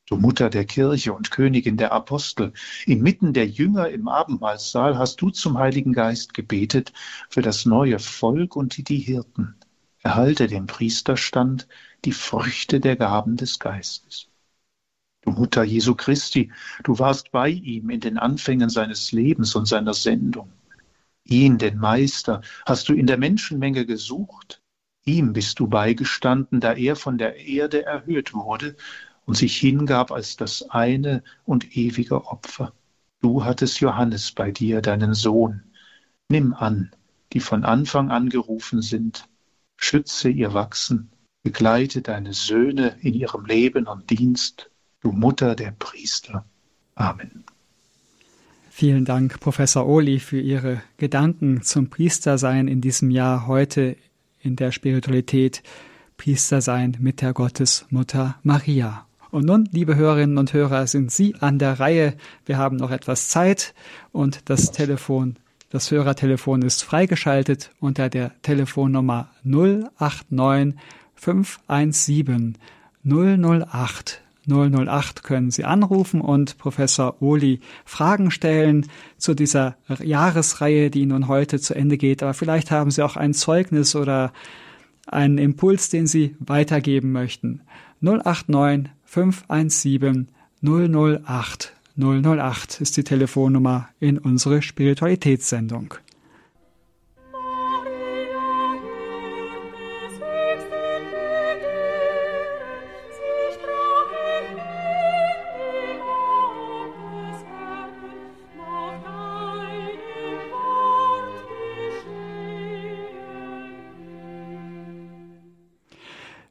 Du 0.08 0.16
Mutter 0.16 0.48
der 0.48 0.64
Kirche 0.64 1.12
und 1.12 1.30
Königin 1.30 1.76
der 1.76 1.92
Apostel, 1.92 2.54
inmitten 2.86 3.34
der 3.34 3.46
Jünger 3.46 3.90
im 3.90 4.08
Abendmahlsaal 4.08 4.96
hast 4.96 5.20
du 5.20 5.28
zum 5.28 5.58
Heiligen 5.58 5.92
Geist 5.92 6.32
gebetet 6.32 6.94
für 7.28 7.42
das 7.42 7.66
neue 7.66 7.98
Volk 7.98 8.56
und 8.56 8.88
die 8.88 8.96
Hirten. 8.96 9.56
Erhalte 10.02 10.46
den 10.46 10.66
Priesterstand, 10.66 11.68
die 12.06 12.12
Früchte 12.12 12.80
der 12.80 12.96
Gaben 12.96 13.36
des 13.36 13.58
Geistes. 13.58 14.28
Du 15.20 15.32
Mutter 15.32 15.62
Jesu 15.62 15.94
Christi, 15.94 16.52
du 16.84 16.98
warst 16.98 17.30
bei 17.30 17.50
ihm 17.50 17.90
in 17.90 18.00
den 18.00 18.16
Anfängen 18.16 18.70
seines 18.70 19.12
Lebens 19.12 19.54
und 19.56 19.66
seiner 19.66 19.92
Sendung. 19.92 20.50
Ihn, 21.24 21.58
den 21.58 21.76
Meister, 21.76 22.40
hast 22.64 22.88
du 22.88 22.94
in 22.94 23.06
der 23.06 23.18
Menschenmenge 23.18 23.84
gesucht 23.84 24.62
Ihm 25.08 25.32
bist 25.32 25.58
du 25.58 25.68
beigestanden, 25.68 26.60
da 26.60 26.74
er 26.74 26.94
von 26.94 27.16
der 27.16 27.36
Erde 27.36 27.86
erhöht 27.86 28.34
wurde 28.34 28.76
und 29.28 29.36
sich 29.36 29.58
hingab 29.58 30.10
als 30.10 30.38
das 30.38 30.70
eine 30.70 31.22
und 31.44 31.76
ewige 31.76 32.24
Opfer. 32.28 32.72
Du 33.20 33.44
hattest 33.44 33.78
Johannes 33.78 34.32
bei 34.32 34.50
dir, 34.50 34.80
deinen 34.80 35.12
Sohn. 35.12 35.64
Nimm 36.30 36.54
an, 36.54 36.92
die 37.34 37.40
von 37.40 37.62
Anfang 37.64 38.10
an 38.10 38.30
gerufen 38.30 38.80
sind. 38.80 39.28
Schütze 39.76 40.30
ihr 40.30 40.54
Wachsen, 40.54 41.10
begleite 41.42 42.00
deine 42.00 42.32
Söhne 42.32 42.96
in 43.02 43.12
ihrem 43.12 43.44
Leben 43.44 43.86
und 43.86 44.08
Dienst, 44.08 44.70
du 45.02 45.12
Mutter 45.12 45.54
der 45.54 45.72
Priester. 45.78 46.46
Amen. 46.94 47.44
Vielen 48.70 49.04
Dank, 49.04 49.40
Professor 49.40 49.86
Oli, 49.86 50.20
für 50.20 50.40
Ihre 50.40 50.80
Gedanken 50.96 51.62
zum 51.62 51.90
Priestersein 51.90 52.66
in 52.66 52.80
diesem 52.80 53.10
Jahr 53.10 53.46
heute 53.46 53.96
in 54.40 54.56
der 54.56 54.72
Spiritualität 54.72 55.62
Priester 56.16 56.62
sein 56.62 56.96
mit 56.98 57.20
der 57.20 57.34
Gottesmutter 57.34 58.38
Maria. 58.42 59.07
Und 59.30 59.44
nun, 59.44 59.68
liebe 59.72 59.94
Hörerinnen 59.94 60.38
und 60.38 60.52
Hörer, 60.52 60.86
sind 60.86 61.10
Sie 61.12 61.34
an 61.40 61.58
der 61.58 61.80
Reihe. 61.80 62.14
Wir 62.46 62.56
haben 62.56 62.76
noch 62.76 62.90
etwas 62.90 63.28
Zeit 63.28 63.74
und 64.10 64.48
das 64.48 64.72
Telefon, 64.72 65.36
das 65.70 65.90
Hörertelefon 65.90 66.62
ist 66.62 66.82
freigeschaltet 66.82 67.70
unter 67.78 68.08
der 68.08 68.32
Telefonnummer 68.40 69.30
089 69.44 70.80
517 71.14 72.56
008 73.04 74.22
008 74.48 75.22
können 75.24 75.50
Sie 75.50 75.64
anrufen 75.64 76.22
und 76.22 76.56
Professor 76.56 77.20
Oli 77.20 77.60
Fragen 77.84 78.30
stellen 78.30 78.86
zu 79.18 79.34
dieser 79.34 79.76
Jahresreihe, 80.02 80.90
die 80.90 81.04
nun 81.04 81.28
heute 81.28 81.60
zu 81.60 81.74
Ende 81.74 81.98
geht. 81.98 82.22
Aber 82.22 82.32
vielleicht 82.32 82.70
haben 82.70 82.90
Sie 82.90 83.02
auch 83.02 83.16
ein 83.16 83.34
Zeugnis 83.34 83.94
oder 83.94 84.32
einen 85.06 85.36
Impuls, 85.36 85.90
den 85.90 86.06
Sie 86.06 86.34
weitergeben 86.38 87.12
möchten. 87.12 87.60
089 88.00 88.90
517 89.10 90.28
008 90.60 91.72
008 91.96 92.80
ist 92.82 92.96
die 92.98 93.04
Telefonnummer 93.04 93.88
in 94.00 94.18
unsere 94.18 94.60
Spiritualitätssendung. 94.60 95.94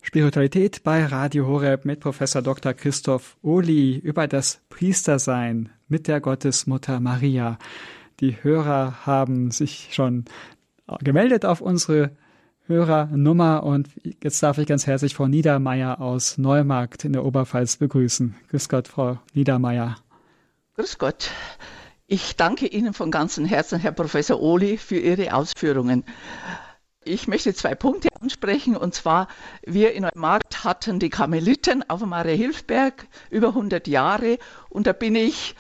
Spiritualität 0.08 0.84
bei 0.86 1.06
Radio 1.06 1.48
Horeb 1.48 1.84
mit 1.84 2.00
Professor 2.00 2.42
Dr. 2.42 2.74
Christoph 2.74 3.36
Ohli 3.42 3.98
über 3.98 4.26
das 4.26 4.62
Priestersein 4.70 5.70
mit 5.90 6.08
der 6.08 6.22
Gottesmutter 6.22 7.02
Maria. 7.02 7.60
Die 8.22 8.42
Hörer 8.42 9.06
haben 9.06 9.52
sich 9.52 9.90
schon 9.92 10.24
gemeldet 11.02 11.44
auf 11.44 11.60
unsere 11.60 12.12
Hörernummer 12.68 13.64
und 13.64 13.90
jetzt 14.24 14.42
darf 14.42 14.58
ich 14.60 14.68
ganz 14.68 14.88
herzlich 14.88 15.14
Frau 15.14 15.28
Niedermeier 15.28 16.00
aus 16.00 16.38
Neumarkt 16.38 17.04
in 17.04 17.12
der 17.12 17.26
Oberpfalz 17.26 17.76
begrüßen. 17.76 18.34
Grüß 18.48 18.70
Gott, 18.70 18.88
Frau 18.88 19.20
Niedermeier. 19.34 19.98
Grüß 20.76 21.00
Gott. 21.00 21.32
Ich 22.06 22.38
danke 22.38 22.68
Ihnen 22.68 22.94
von 22.94 23.12
ganzem 23.12 23.44
Herzen, 23.44 23.78
Herr 23.78 23.92
Professor 23.92 24.40
Ohli, 24.40 24.78
für 24.78 25.00
Ihre 25.00 25.34
Ausführungen. 25.34 26.06
Ich 27.08 27.28
möchte 27.28 27.54
zwei 27.54 27.74
Punkte 27.74 28.10
ansprechen. 28.22 28.76
Und 28.76 28.94
zwar, 28.94 29.28
wir 29.66 29.94
in 29.94 30.04
Neumarkt 30.04 30.64
hatten 30.64 31.00
die 31.00 31.10
Karmeliten 31.10 31.90
auf 31.90 32.02
dem 32.02 32.14
Hilfberg 32.14 33.08
über 33.30 33.50
100 33.50 33.88
Jahre. 33.88 34.38
Und 34.70 34.88
da 34.88 34.94
bin 34.94 35.16
ich 35.16 35.56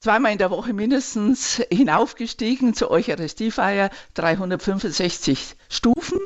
zweimal 0.00 0.32
in 0.32 0.38
der 0.38 0.50
Woche 0.50 0.72
mindestens 0.72 1.62
hinaufgestiegen 1.70 2.72
zur 2.72 2.90
Eucharistiefeier, 2.90 3.90
365 4.14 5.56
Stufen. 5.68 6.18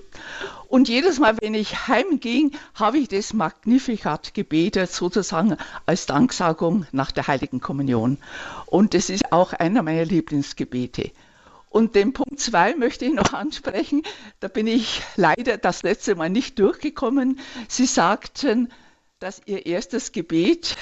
Und 0.69 0.89
jedes 0.89 1.19
Mal, 1.19 1.37
wenn 1.41 1.55
ich 1.55 1.89
heimging, 1.89 2.53
habe 2.75 2.99
ich 2.99 3.09
das 3.09 3.33
Magnificat 3.33 4.35
gebetet, 4.35 4.93
sozusagen 4.93 5.57
als 5.87 6.07
Danksagung 6.07 6.87
nach 6.93 7.11
der 7.11 7.27
Heiligen 7.27 7.61
Kommunion. 7.61 8.19
Und 8.67 8.95
das 8.95 9.11
ist 9.11 9.33
auch 9.33 9.53
einer 9.53 9.83
meiner 9.83 10.05
Lieblingsgebete. 10.05 11.11
Und 11.75 11.97
den 11.97 12.13
Punkt 12.13 12.39
2 12.39 12.77
möchte 12.77 13.05
ich 13.05 13.13
noch 13.13 13.33
ansprechen. 13.33 14.03
Da 14.39 14.47
bin 14.47 14.69
ich 14.69 15.03
leider 15.17 15.59
das 15.59 15.83
letzte 15.83 16.15
Mal 16.15 16.31
nicht 16.31 16.61
durchgekommen. 16.61 17.41
Sie 17.67 17.87
sagten, 17.87 18.73
dass 19.19 19.43
Ihr 19.47 19.67
erstes 19.67 20.13
Gebet 20.13 20.77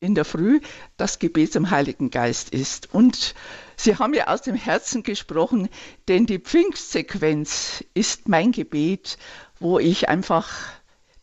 in 0.00 0.14
der 0.14 0.26
Früh 0.26 0.60
das 0.98 1.18
Gebet 1.18 1.54
zum 1.54 1.70
Heiligen 1.70 2.10
Geist 2.10 2.50
ist. 2.50 2.92
Und 2.92 3.34
Sie 3.76 3.96
haben 3.96 4.12
ja 4.12 4.26
aus 4.26 4.42
dem 4.42 4.54
Herzen 4.54 5.02
gesprochen, 5.02 5.70
denn 6.08 6.26
die 6.26 6.40
Pfingstsequenz 6.40 7.82
ist 7.94 8.28
mein 8.28 8.52
Gebet, 8.52 9.16
wo 9.60 9.78
ich 9.78 10.10
einfach 10.10 10.50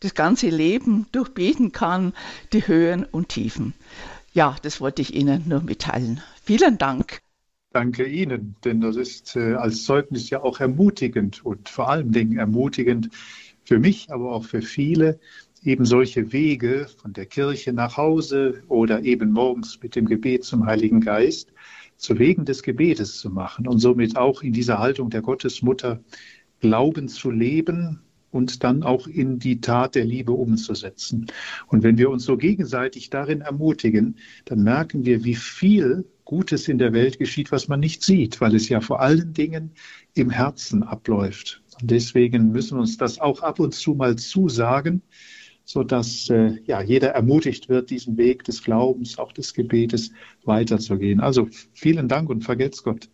das 0.00 0.14
ganze 0.14 0.48
Leben 0.48 1.06
durchbeten 1.12 1.70
kann, 1.70 2.12
die 2.52 2.66
Höhen 2.66 3.04
und 3.04 3.28
Tiefen. 3.28 3.72
Ja, 4.32 4.56
das 4.62 4.80
wollte 4.80 5.00
ich 5.00 5.14
Ihnen 5.14 5.46
nur 5.46 5.60
mitteilen. 5.60 6.24
Vielen 6.42 6.76
Dank. 6.76 7.20
Danke 7.72 8.04
Ihnen, 8.04 8.56
denn 8.64 8.80
das 8.80 8.96
ist 8.96 9.36
äh, 9.36 9.54
als 9.54 9.84
Zeugnis 9.84 10.28
ja 10.28 10.42
auch 10.42 10.58
ermutigend 10.58 11.44
und 11.46 11.68
vor 11.68 11.88
allen 11.88 12.10
Dingen 12.10 12.36
ermutigend 12.36 13.10
für 13.62 13.78
mich, 13.78 14.10
aber 14.10 14.32
auch 14.32 14.44
für 14.44 14.60
viele, 14.60 15.20
eben 15.62 15.84
solche 15.84 16.32
Wege 16.32 16.88
von 17.00 17.12
der 17.12 17.26
Kirche 17.26 17.72
nach 17.72 17.96
Hause 17.96 18.64
oder 18.66 19.04
eben 19.04 19.30
morgens 19.30 19.78
mit 19.80 19.94
dem 19.94 20.06
Gebet 20.06 20.42
zum 20.42 20.66
Heiligen 20.66 21.00
Geist 21.00 21.52
zu 21.96 22.18
Wegen 22.18 22.44
des 22.44 22.64
Gebetes 22.64 23.18
zu 23.18 23.30
machen 23.30 23.68
und 23.68 23.78
somit 23.78 24.16
auch 24.16 24.42
in 24.42 24.52
dieser 24.52 24.80
Haltung 24.80 25.08
der 25.08 25.22
Gottesmutter 25.22 26.00
Glauben 26.58 27.06
zu 27.06 27.30
leben 27.30 28.00
und 28.32 28.64
dann 28.64 28.82
auch 28.82 29.06
in 29.06 29.38
die 29.38 29.60
Tat 29.60 29.94
der 29.94 30.04
Liebe 30.04 30.32
umzusetzen. 30.32 31.26
Und 31.68 31.84
wenn 31.84 31.98
wir 31.98 32.10
uns 32.10 32.24
so 32.24 32.36
gegenseitig 32.36 33.10
darin 33.10 33.42
ermutigen, 33.42 34.16
dann 34.44 34.64
merken 34.64 35.04
wir, 35.04 35.22
wie 35.22 35.36
viel 35.36 36.04
Gutes 36.30 36.68
in 36.68 36.78
der 36.78 36.92
Welt 36.92 37.18
geschieht, 37.18 37.50
was 37.50 37.66
man 37.66 37.80
nicht 37.80 38.04
sieht, 38.04 38.40
weil 38.40 38.54
es 38.54 38.68
ja 38.68 38.80
vor 38.80 39.00
allen 39.00 39.32
Dingen 39.32 39.72
im 40.14 40.30
Herzen 40.30 40.84
abläuft. 40.84 41.60
Und 41.80 41.90
deswegen 41.90 42.52
müssen 42.52 42.76
wir 42.76 42.82
uns 42.82 42.96
das 42.96 43.18
auch 43.18 43.42
ab 43.42 43.58
und 43.58 43.74
zu 43.74 43.94
mal 43.94 44.14
zusagen, 44.14 45.02
sodass 45.64 46.30
äh, 46.30 46.52
ja, 46.66 46.82
jeder 46.82 47.08
ermutigt 47.08 47.68
wird, 47.68 47.90
diesen 47.90 48.16
Weg 48.16 48.44
des 48.44 48.62
Glaubens, 48.62 49.18
auch 49.18 49.32
des 49.32 49.54
Gebetes 49.54 50.12
weiterzugehen. 50.44 51.18
Also 51.18 51.48
vielen 51.72 52.06
Dank 52.06 52.30
und 52.30 52.44
vergelt's 52.44 52.84
Gott. 52.84 53.08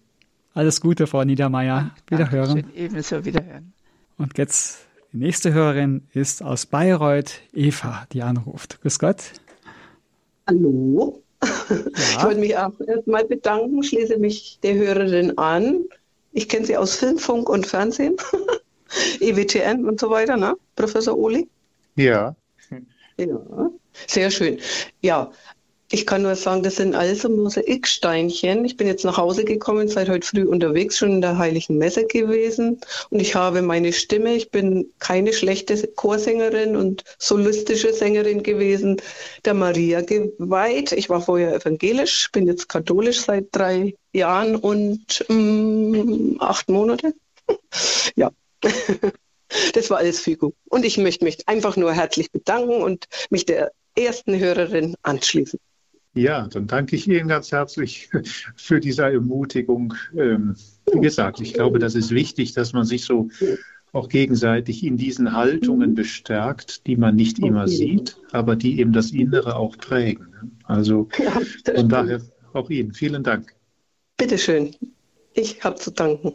Alles 0.53 0.83
Gute, 0.83 1.07
Frau 1.07 1.25
Niedermeyer. 1.25 1.93
Wiederhören. 2.11 2.57
Dankeschön, 2.57 2.85
ebenso 2.85 3.25
wiederhören. 3.25 3.73
Und 4.19 4.37
jetzt 4.37 4.87
die 5.15 5.17
nächste 5.17 5.55
Hörerin 5.55 6.03
ist 6.13 6.43
aus 6.43 6.67
Bayreuth, 6.67 7.41
Eva, 7.55 8.07
die 8.13 8.21
anruft. 8.21 8.83
Grüß 8.83 8.99
Gott. 8.99 9.33
Hallo. 10.47 11.23
Ich 11.69 12.23
wollte 12.23 12.41
mich 12.41 12.57
auch 12.57 12.73
erstmal 12.87 13.25
bedanken, 13.25 13.83
schließe 13.83 14.19
mich 14.19 14.59
der 14.63 14.75
Hörerin 14.75 15.37
an. 15.39 15.85
Ich 16.33 16.49
kenne 16.49 16.67
sie 16.67 16.77
aus 16.77 16.97
Film, 16.97 17.19
Funk 17.19 17.49
und 17.49 17.67
Fernsehen, 17.67 18.17
EWTN 19.21 19.87
und 19.87 19.99
so 20.01 20.11
weiter, 20.11 20.37
ne? 20.37 20.57
Professor 20.75 21.17
Oli? 21.17 21.49
Ja. 21.97 22.37
Ja, 23.19 23.71
sehr 24.07 24.31
schön. 24.31 24.59
Ja, 25.01 25.31
ich 25.89 26.05
kann 26.05 26.23
nur 26.23 26.35
sagen, 26.35 26.63
das 26.63 26.77
sind 26.77 26.95
also 26.95 27.29
Mosaiksteinchen. 27.29 28.65
Ich 28.65 28.77
bin 28.77 28.89
jetzt 28.89 29.05
nach 29.05 29.17
Hause 29.17 29.45
gekommen, 29.45 29.87
seit 29.89 30.09
heute 30.09 30.27
früh 30.27 30.45
unterwegs, 30.45 30.99
schon 30.99 31.13
in 31.13 31.21
der 31.21 31.39
Heiligen 31.39 31.79
Messe 31.79 32.07
gewesen. 32.07 32.81
Und 33.11 33.21
ich 33.21 33.37
habe 33.37 33.63
meine 33.63 33.93
Stimme, 33.93 34.35
ich 34.35 34.51
bin 34.51 34.91
keine 34.99 35.33
schlechte 35.33 35.77
Chorsängerin 35.87 36.75
und 36.75 37.05
solistische 37.19 37.93
Sängerin 37.93 38.43
gewesen, 38.43 39.01
der 39.45 39.55
Maria 39.55 40.01
geweiht. 40.01 40.91
Ich 40.91 41.09
war 41.09 41.21
vorher 41.21 41.55
evangelisch, 41.55 42.31
bin 42.33 42.49
jetzt 42.49 42.69
katholisch 42.69 43.21
seit 43.21 43.47
drei 43.53 43.95
Jahren 44.13 44.57
und 44.57 45.25
ähm, 45.29 46.37
acht 46.41 46.69
Monate. 46.69 47.15
ja. 48.17 48.31
Das 49.75 49.91
war 49.91 49.99
alles 49.99 50.19
Fügung. 50.19 50.55
Und 50.69 50.85
ich 50.85 50.99
möchte 50.99 51.25
mich 51.25 51.47
einfach 51.47 51.77
nur 51.77 51.93
herzlich 51.93 52.33
bedanken 52.33 52.83
und 52.83 53.05
mich 53.31 53.47
der 53.47 53.71
ersten 53.95 54.37
Hörerin 54.37 54.97
anschließen. 55.03 55.61
Ja, 56.17 56.49
dann 56.49 56.67
danke 56.67 56.97
ich 56.97 57.07
Ihnen 57.07 57.29
ganz 57.29 57.53
herzlich 57.53 58.09
für 58.57 58.81
diese 58.81 59.03
Ermutigung. 59.03 59.93
Ähm, 60.17 60.57
wie 60.91 61.01
gesagt, 61.01 61.41
ich 61.41 61.53
glaube, 61.53 61.79
das 61.79 61.95
ist 61.95 62.11
wichtig, 62.11 62.55
dass 62.55 62.73
man 62.73 62.87
sich 62.87 63.05
so 63.05 63.29
auch 63.93 64.09
gegenseitig 64.09 64.83
in 64.83 64.97
diesen 64.97 65.35
Haltungen 65.35 65.95
bestärkt, 65.95 66.87
die 66.87 66.97
man 66.97 67.17
nicht 67.17 67.39
immer 67.39 67.69
sieht, 67.69 68.17
aber 68.33 68.57
die 68.57 68.81
eben 68.81 68.95
das 68.95 69.11
Innere 69.11 69.57
auch 69.57 69.77
prägen. 69.77 70.57
Also 70.65 71.09
von 71.75 71.89
daher 71.91 72.23
auch 72.55 72.71
Ihnen 72.71 72.95
vielen 72.95 73.23
Dank. 73.23 73.55
Bitteschön. 74.17 74.75
Ich 75.35 75.63
habe 75.63 75.77
zu 75.77 75.91
danken. 75.91 76.33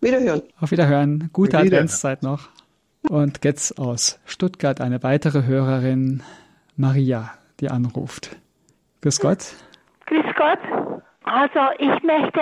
Wiederhören. 0.00 0.42
Auf 0.60 0.70
Wiederhören. 0.70 1.30
Gute 1.32 1.58
Adventszeit 1.58 2.22
noch. 2.22 2.50
Und 3.08 3.40
jetzt 3.44 3.78
aus 3.80 4.20
Stuttgart 4.26 4.80
eine 4.80 5.02
weitere 5.02 5.44
Hörerin, 5.44 6.22
Maria, 6.76 7.34
die 7.58 7.68
anruft. 7.68 8.36
Grüß 9.04 9.20
Gott. 9.20 9.54
Grüß 10.06 10.24
Gott. 10.34 10.58
Also 11.24 11.60
ich 11.76 12.02
möchte 12.02 12.40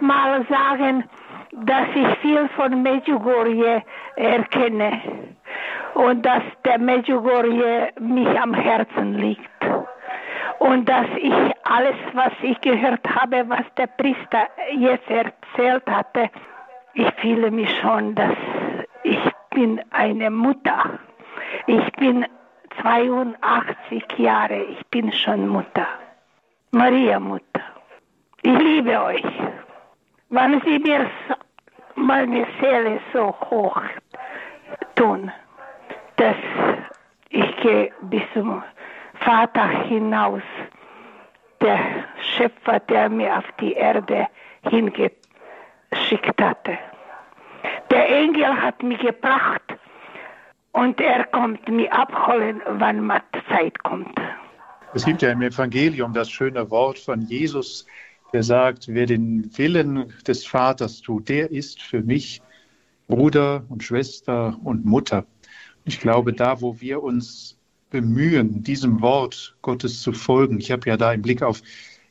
mal 0.00 0.44
sagen, 0.46 1.04
dass 1.52 1.86
ich 1.94 2.18
viel 2.18 2.50
von 2.50 2.82
Medjugorje 2.82 3.82
erkenne 4.16 5.00
und 5.94 6.20
dass 6.20 6.42
der 6.66 6.78
Medjugorje 6.78 7.92
mich 7.98 8.28
am 8.38 8.52
Herzen 8.52 9.14
liegt. 9.14 9.48
Und 10.58 10.86
dass 10.86 11.06
ich 11.16 11.32
alles, 11.64 11.96
was 12.12 12.32
ich 12.42 12.60
gehört 12.60 13.08
habe, 13.08 13.48
was 13.48 13.64
der 13.78 13.86
Priester 13.86 14.48
jetzt 14.76 15.08
erzählt 15.08 15.84
hatte, 15.88 16.28
ich 16.92 17.10
fühle 17.22 17.50
mich 17.50 17.74
schon, 17.80 18.14
dass 18.14 18.36
ich 19.02 19.18
bin 19.54 19.80
eine 19.92 20.30
Mutter. 20.30 20.98
Ich 21.66 21.92
bin 21.92 22.26
82 22.80 24.04
Jahre, 24.18 24.62
ich 24.64 24.86
bin 24.86 25.12
schon 25.12 25.48
Mutter. 25.48 25.86
Maria 26.74 27.20
Mutter, 27.20 27.60
ich 28.40 28.58
liebe 28.58 28.98
euch. 28.98 29.22
Wenn 30.30 30.58
Sie 30.62 30.78
mir 30.78 31.06
meine 31.96 32.46
Seele 32.58 32.98
so 33.12 33.36
hoch 33.50 33.78
tun, 34.94 35.30
dass 36.16 36.36
ich 37.28 37.56
gehe 37.58 37.92
bis 38.00 38.22
zum 38.32 38.62
Vater 39.16 39.68
hinaus, 39.68 40.40
der 41.60 41.78
Schöpfer, 42.36 42.80
der 42.80 43.10
mir 43.10 43.36
auf 43.36 43.44
die 43.60 43.74
Erde 43.74 44.26
hingeschickt 44.70 46.40
hatte. 46.40 46.78
Der 47.90 48.08
Engel 48.08 48.62
hat 48.62 48.82
mich 48.82 48.98
gebracht 48.98 49.76
und 50.72 50.98
er 51.02 51.24
kommt 51.24 51.68
mich 51.68 51.92
abholen, 51.92 52.62
wann 52.66 53.04
mal 53.04 53.20
Zeit 53.50 53.78
kommt. 53.82 54.18
Es 54.94 55.06
gibt 55.06 55.22
ja 55.22 55.30
im 55.30 55.40
Evangelium 55.40 56.12
das 56.12 56.30
schöne 56.30 56.70
Wort 56.70 56.98
von 56.98 57.22
Jesus, 57.22 57.86
der 58.34 58.42
sagt, 58.42 58.88
wer 58.88 59.06
den 59.06 59.50
Willen 59.56 60.12
des 60.26 60.44
Vaters 60.44 61.00
tut, 61.00 61.30
der 61.30 61.50
ist 61.50 61.80
für 61.80 62.02
mich 62.02 62.42
Bruder 63.08 63.64
und 63.70 63.82
Schwester 63.82 64.58
und 64.62 64.84
Mutter. 64.84 65.26
Ich 65.86 65.98
glaube, 65.98 66.34
da, 66.34 66.60
wo 66.60 66.78
wir 66.78 67.02
uns 67.02 67.58
bemühen, 67.88 68.62
diesem 68.62 69.00
Wort 69.00 69.56
Gottes 69.62 70.02
zu 70.02 70.12
folgen, 70.12 70.58
ich 70.58 70.70
habe 70.70 70.88
ja 70.88 70.98
da 70.98 71.14
im 71.14 71.22
Blick 71.22 71.42
auf 71.42 71.62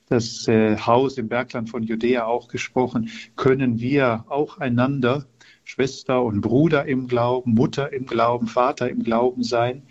das 0.09 0.47
äh, 0.47 0.75
Haus 0.75 1.19
im 1.19 1.29
Bergland 1.29 1.69
von 1.69 1.84
Judäa 1.84 2.25
auch 2.25 2.47
gesprochen, 2.47 3.11
können 3.36 3.79
wir 3.79 4.25
auch 4.27 4.57
einander 4.57 5.27
Schwester 5.63 6.23
und 6.23 6.41
Bruder 6.41 6.86
im 6.86 7.07
Glauben, 7.07 7.53
Mutter 7.53 7.93
im 7.93 8.07
Glauben, 8.07 8.47
Vater 8.47 8.89
im 8.89 9.03
Glauben 9.03 9.43
sein, 9.43 9.84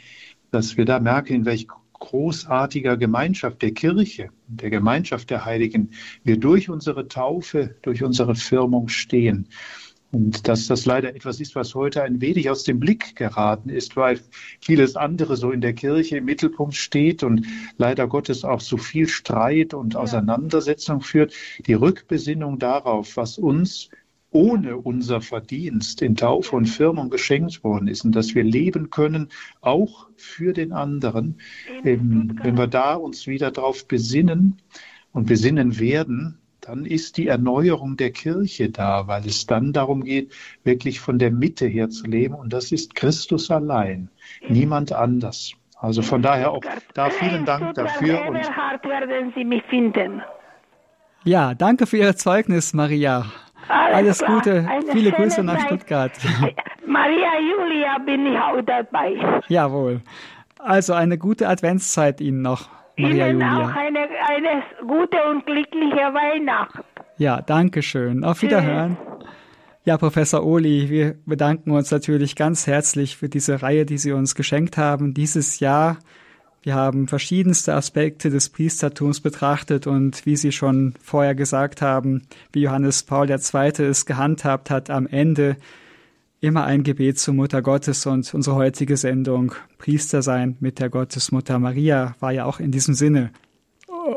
dass 0.50 0.76
wir 0.76 0.84
da 0.84 0.98
merken, 0.98 1.34
in 1.34 1.44
welch 1.44 1.68
großartiger 2.00 2.96
Gemeinschaft 2.96 3.62
der 3.62 3.72
Kirche, 3.72 4.30
der 4.48 4.70
Gemeinschaft 4.70 5.30
der 5.30 5.44
Heiligen, 5.44 5.90
wir 6.24 6.38
durch 6.38 6.68
unsere 6.68 7.06
Taufe, 7.06 7.76
durch 7.82 8.02
unsere 8.02 8.34
Firmung 8.34 8.88
stehen. 8.88 9.48
Und 10.12 10.48
dass 10.48 10.66
das 10.66 10.86
leider 10.86 11.14
etwas 11.14 11.38
ist, 11.38 11.54
was 11.54 11.76
heute 11.76 12.02
ein 12.02 12.20
wenig 12.20 12.50
aus 12.50 12.64
dem 12.64 12.80
Blick 12.80 13.14
geraten 13.14 13.68
ist, 13.68 13.96
weil 13.96 14.18
vieles 14.60 14.96
andere 14.96 15.36
so 15.36 15.52
in 15.52 15.60
der 15.60 15.72
Kirche 15.72 16.16
im 16.16 16.24
Mittelpunkt 16.24 16.74
steht 16.74 17.22
und 17.22 17.46
leider 17.78 18.08
Gottes 18.08 18.44
auch 18.44 18.60
so 18.60 18.76
viel 18.76 19.06
Streit 19.06 19.72
und 19.72 19.94
Auseinandersetzung 19.94 21.00
führt. 21.00 21.32
Die 21.66 21.74
Rückbesinnung 21.74 22.58
darauf, 22.58 23.16
was 23.16 23.38
uns 23.38 23.88
ohne 24.32 24.76
unser 24.76 25.20
Verdienst 25.20 26.02
in 26.02 26.16
Taufe 26.16 26.54
und 26.54 26.66
Firmung 26.66 27.10
geschenkt 27.10 27.64
worden 27.64 27.88
ist 27.88 28.04
und 28.04 28.14
dass 28.14 28.34
wir 28.34 28.44
leben 28.44 28.90
können, 28.90 29.28
auch 29.60 30.06
für 30.16 30.52
den 30.52 30.72
anderen. 30.72 31.38
Ähm, 31.84 32.38
wenn 32.42 32.56
wir 32.56 32.66
da 32.66 32.94
uns 32.94 33.26
wieder 33.26 33.50
darauf 33.50 33.86
besinnen 33.88 34.58
und 35.12 35.26
besinnen 35.26 35.78
werden, 35.80 36.38
dann 36.60 36.84
ist 36.84 37.16
die 37.16 37.26
Erneuerung 37.26 37.96
der 37.96 38.12
Kirche 38.12 38.70
da, 38.70 39.06
weil 39.06 39.26
es 39.26 39.46
dann 39.46 39.72
darum 39.72 40.04
geht, 40.04 40.32
wirklich 40.62 41.00
von 41.00 41.18
der 41.18 41.30
Mitte 41.30 41.66
her 41.66 41.88
zu 41.88 42.06
leben. 42.06 42.34
Und 42.34 42.52
das 42.52 42.70
ist 42.70 42.94
Christus 42.94 43.50
allein, 43.50 44.10
niemand 44.48 44.92
anders. 44.92 45.52
Also 45.76 46.02
von 46.02 46.20
daher 46.20 46.50
auch 46.52 46.62
da 46.94 47.08
vielen 47.08 47.46
Dank 47.46 47.74
dafür. 47.74 48.26
Und 48.26 48.36
werden 48.36 49.32
Sie 49.34 49.44
mich 49.44 49.62
finden. 49.64 50.22
Ja, 51.24 51.54
danke 51.54 51.86
für 51.86 51.96
Ihr 51.96 52.16
Zeugnis, 52.16 52.74
Maria. 52.74 53.24
Alles, 53.68 54.22
Alles 54.22 54.24
Gute, 54.24 54.68
viele 54.92 55.12
Grüße 55.12 55.42
nach 55.42 55.60
Stuttgart. 55.60 56.12
Maria 56.86 57.38
Julia 57.40 57.98
bin 58.04 58.26
ich 58.26 58.38
auch 58.38 58.60
dabei. 58.62 59.40
Jawohl. 59.48 60.00
Also 60.58 60.92
eine 60.94 61.18
gute 61.18 61.48
Adventszeit 61.48 62.20
Ihnen 62.20 62.42
noch, 62.42 62.68
Maria 62.96 63.28
Ihnen 63.28 63.40
Julia. 63.40 63.64
auch 63.64 63.74
eine, 63.74 64.00
eine 64.28 64.62
gute 64.86 65.16
und 65.30 65.46
glückliche 65.46 65.96
Weihnacht. 66.14 66.80
Ja, 67.16 67.40
danke 67.42 67.82
schön. 67.82 68.24
Auf 68.24 68.42
Wiederhören. 68.42 68.96
Ja, 69.84 69.96
Professor 69.96 70.44
Oli, 70.44 70.90
wir 70.90 71.14
bedanken 71.24 71.70
uns 71.70 71.90
natürlich 71.90 72.36
ganz 72.36 72.66
herzlich 72.66 73.16
für 73.16 73.28
diese 73.28 73.62
Reihe, 73.62 73.86
die 73.86 73.98
Sie 73.98 74.12
uns 74.12 74.34
geschenkt 74.34 74.76
haben. 74.76 75.14
Dieses 75.14 75.60
Jahr 75.60 75.98
wir 76.62 76.74
haben 76.74 77.08
verschiedenste 77.08 77.74
Aspekte 77.74 78.28
des 78.28 78.50
Priestertums 78.50 79.20
betrachtet 79.20 79.86
und 79.86 80.26
wie 80.26 80.36
Sie 80.36 80.52
schon 80.52 80.94
vorher 81.02 81.34
gesagt 81.34 81.80
haben, 81.80 82.22
wie 82.52 82.62
Johannes 82.62 83.02
Paul 83.02 83.30
II. 83.30 83.38
es 83.84 84.04
gehandhabt 84.04 84.68
hat, 84.68 84.90
am 84.90 85.06
Ende 85.06 85.56
immer 86.40 86.64
ein 86.64 86.82
Gebet 86.82 87.18
zur 87.18 87.34
Mutter 87.34 87.62
Gottes 87.62 88.04
und 88.06 88.32
unsere 88.34 88.56
heutige 88.56 88.96
Sendung 88.96 89.54
Priester 89.78 90.22
sein 90.22 90.56
mit 90.60 90.80
der 90.80 90.90
Gottesmutter 90.90 91.58
Maria 91.58 92.14
war 92.20 92.32
ja 92.32 92.44
auch 92.44 92.60
in 92.60 92.72
diesem 92.72 92.94
Sinne. 92.94 93.30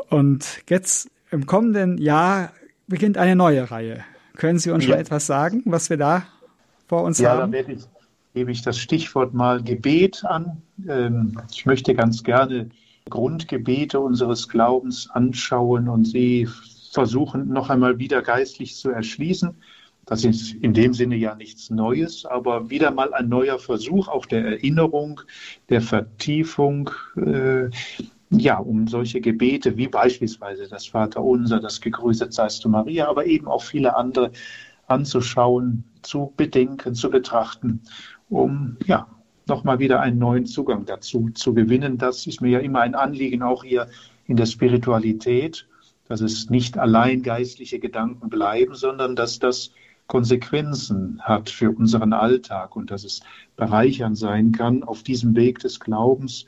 Und 0.08 0.62
jetzt 0.68 1.10
im 1.30 1.46
kommenden 1.46 1.98
Jahr 1.98 2.52
beginnt 2.86 3.16
eine 3.18 3.36
neue 3.36 3.70
Reihe. 3.70 4.04
Können 4.36 4.58
Sie 4.58 4.70
uns 4.70 4.84
ja. 4.84 4.90
schon 4.90 5.00
etwas 5.00 5.26
sagen, 5.26 5.62
was 5.64 5.90
wir 5.90 5.96
da 5.96 6.26
vor 6.88 7.02
uns 7.02 7.18
ja, 7.18 7.30
haben? 7.30 7.38
Ja, 7.38 7.46
da 7.46 7.52
werde 7.52 7.72
ich 7.72 7.93
gebe 8.34 8.50
ich 8.50 8.62
das 8.62 8.78
Stichwort 8.78 9.32
mal 9.32 9.62
Gebet 9.62 10.24
an. 10.24 10.60
Ähm, 10.88 11.40
ich 11.52 11.64
möchte 11.66 11.94
ganz 11.94 12.22
gerne 12.24 12.68
Grundgebete 13.08 14.00
unseres 14.00 14.48
Glaubens 14.48 15.08
anschauen 15.10 15.88
und 15.88 16.04
sie 16.04 16.48
versuchen 16.92 17.48
noch 17.48 17.70
einmal 17.70 17.98
wieder 17.98 18.22
geistlich 18.22 18.76
zu 18.76 18.90
erschließen. 18.90 19.54
Das 20.06 20.24
ist 20.24 20.52
in 20.54 20.74
dem 20.74 20.92
Sinne 20.92 21.16
ja 21.16 21.34
nichts 21.34 21.70
Neues, 21.70 22.26
aber 22.26 22.68
wieder 22.70 22.90
mal 22.90 23.14
ein 23.14 23.28
neuer 23.28 23.58
Versuch 23.58 24.08
auch 24.08 24.26
der 24.26 24.44
Erinnerung, 24.44 25.20
der 25.70 25.80
Vertiefung, 25.80 26.90
äh, 27.16 27.70
ja, 28.30 28.58
um 28.58 28.88
solche 28.88 29.20
Gebete 29.20 29.76
wie 29.76 29.88
beispielsweise 29.88 30.68
das 30.68 30.86
Vaterunser, 30.86 31.60
das 31.60 31.80
Gegrüßet 31.80 32.32
seist 32.32 32.64
du 32.64 32.68
Maria, 32.68 33.08
aber 33.08 33.26
eben 33.26 33.46
auch 33.46 33.62
viele 33.62 33.96
andere 33.96 34.32
anzuschauen, 34.88 35.84
zu 36.02 36.34
bedenken, 36.36 36.94
zu 36.94 37.10
betrachten 37.10 37.80
um 38.34 38.76
ja, 38.84 39.06
nochmal 39.46 39.78
wieder 39.78 40.00
einen 40.00 40.18
neuen 40.18 40.46
Zugang 40.46 40.84
dazu 40.84 41.30
zu 41.34 41.54
gewinnen. 41.54 41.98
Das 41.98 42.26
ist 42.26 42.40
mir 42.40 42.50
ja 42.50 42.58
immer 42.58 42.80
ein 42.80 42.94
Anliegen, 42.94 43.42
auch 43.42 43.64
hier 43.64 43.88
in 44.26 44.36
der 44.36 44.46
Spiritualität, 44.46 45.66
dass 46.08 46.20
es 46.20 46.50
nicht 46.50 46.76
allein 46.76 47.22
geistliche 47.22 47.78
Gedanken 47.78 48.28
bleiben, 48.28 48.74
sondern 48.74 49.16
dass 49.16 49.38
das 49.38 49.70
Konsequenzen 50.06 51.20
hat 51.22 51.48
für 51.48 51.70
unseren 51.70 52.12
Alltag 52.12 52.76
und 52.76 52.90
dass 52.90 53.04
es 53.04 53.22
bereichernd 53.56 54.18
sein 54.18 54.52
kann, 54.52 54.82
auf 54.82 55.02
diesem 55.02 55.34
Weg 55.34 55.60
des 55.60 55.80
Glaubens 55.80 56.44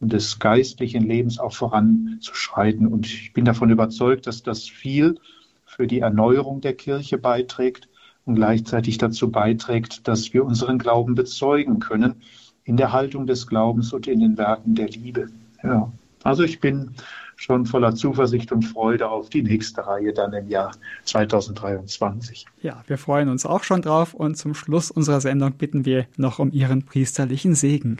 und 0.00 0.12
des 0.12 0.38
geistlichen 0.38 1.04
Lebens 1.04 1.38
auch 1.38 1.54
voranzuschreiten. 1.54 2.86
Und 2.86 3.06
ich 3.06 3.32
bin 3.32 3.44
davon 3.44 3.70
überzeugt, 3.70 4.26
dass 4.26 4.42
das 4.42 4.68
viel 4.68 5.18
für 5.64 5.86
die 5.86 6.00
Erneuerung 6.00 6.60
der 6.60 6.74
Kirche 6.74 7.16
beiträgt 7.16 7.88
und 8.28 8.34
gleichzeitig 8.34 8.98
dazu 8.98 9.30
beiträgt, 9.30 10.06
dass 10.06 10.34
wir 10.34 10.44
unseren 10.44 10.78
Glauben 10.78 11.14
bezeugen 11.14 11.80
können 11.80 12.16
in 12.64 12.76
der 12.76 12.92
Haltung 12.92 13.26
des 13.26 13.46
Glaubens 13.46 13.92
und 13.94 14.06
in 14.06 14.20
den 14.20 14.36
Werken 14.36 14.74
der 14.74 14.88
Liebe. 14.88 15.28
Ja. 15.62 15.90
Also 16.22 16.42
ich 16.42 16.60
bin 16.60 16.90
schon 17.36 17.64
voller 17.64 17.94
Zuversicht 17.94 18.52
und 18.52 18.62
Freude 18.62 19.08
auf 19.08 19.30
die 19.30 19.42
nächste 19.42 19.86
Reihe 19.86 20.12
dann 20.12 20.34
im 20.34 20.48
Jahr 20.48 20.72
2023. 21.04 22.44
Ja, 22.60 22.82
wir 22.86 22.98
freuen 22.98 23.30
uns 23.30 23.46
auch 23.46 23.64
schon 23.64 23.80
drauf 23.80 24.12
und 24.12 24.36
zum 24.36 24.54
Schluss 24.54 24.90
unserer 24.90 25.22
Sendung 25.22 25.52
bitten 25.52 25.86
wir 25.86 26.06
noch 26.16 26.38
um 26.38 26.52
Ihren 26.52 26.84
priesterlichen 26.84 27.54
Segen. 27.54 27.96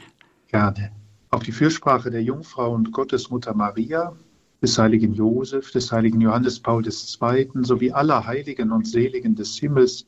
Gerne. 0.48 0.90
Auf 1.30 1.42
die 1.42 1.52
Fürsprache 1.52 2.10
der 2.10 2.22
Jungfrau 2.22 2.74
und 2.74 2.92
Gottesmutter 2.92 3.54
Maria, 3.54 4.12
des 4.60 4.76
heiligen 4.78 5.14
Josef, 5.14 5.70
des 5.70 5.90
heiligen 5.92 6.20
Johannes 6.20 6.60
Paul 6.60 6.84
II. 6.84 7.48
sowie 7.62 7.92
aller 7.92 8.26
Heiligen 8.26 8.72
und 8.72 8.86
Seligen 8.86 9.36
des 9.36 9.56
Himmels 9.56 10.06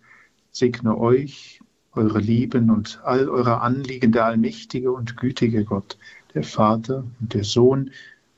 segne 0.50 0.98
euch, 0.98 1.60
eure 1.92 2.20
Lieben 2.20 2.70
und 2.70 3.00
all 3.04 3.28
eure 3.28 3.60
Anliegen 3.60 4.12
der 4.12 4.26
allmächtige 4.26 4.92
und 4.92 5.16
gütige 5.16 5.64
Gott, 5.64 5.98
der 6.34 6.44
Vater 6.44 7.04
und 7.20 7.34
der 7.34 7.44
Sohn 7.44 7.90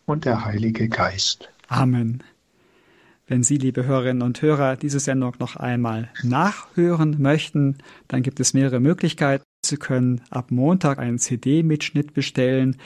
und 0.06 0.24
der 0.24 0.44
Heilige 0.44 0.88
Geist. 0.88 1.48
Amen. 1.68 2.22
Wenn 3.26 3.42
Sie, 3.42 3.56
liebe 3.56 3.86
Hörerinnen 3.86 4.22
und 4.22 4.42
Hörer, 4.42 4.76
diese 4.76 5.00
Sendung 5.00 5.34
noch 5.38 5.56
einmal 5.56 6.10
nachhören 6.22 7.22
möchten, 7.22 7.78
dann 8.08 8.22
gibt 8.22 8.40
es 8.40 8.52
mehrere 8.52 8.80
Möglichkeiten. 8.80 9.44
Sie 9.64 9.76
können 9.76 10.22
ab 10.28 10.50
Montag 10.50 10.98
einen 10.98 11.18
CD-Mitschnitt 11.18 12.14
bestellen 12.14 12.76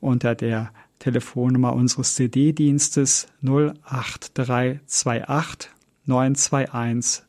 unter 0.00 0.34
der 0.34 0.70
Telefonnummer 0.98 1.72
unseres 1.72 2.14
CD-Dienstes 2.14 3.28
08328 3.42 5.70
921 6.04 7.25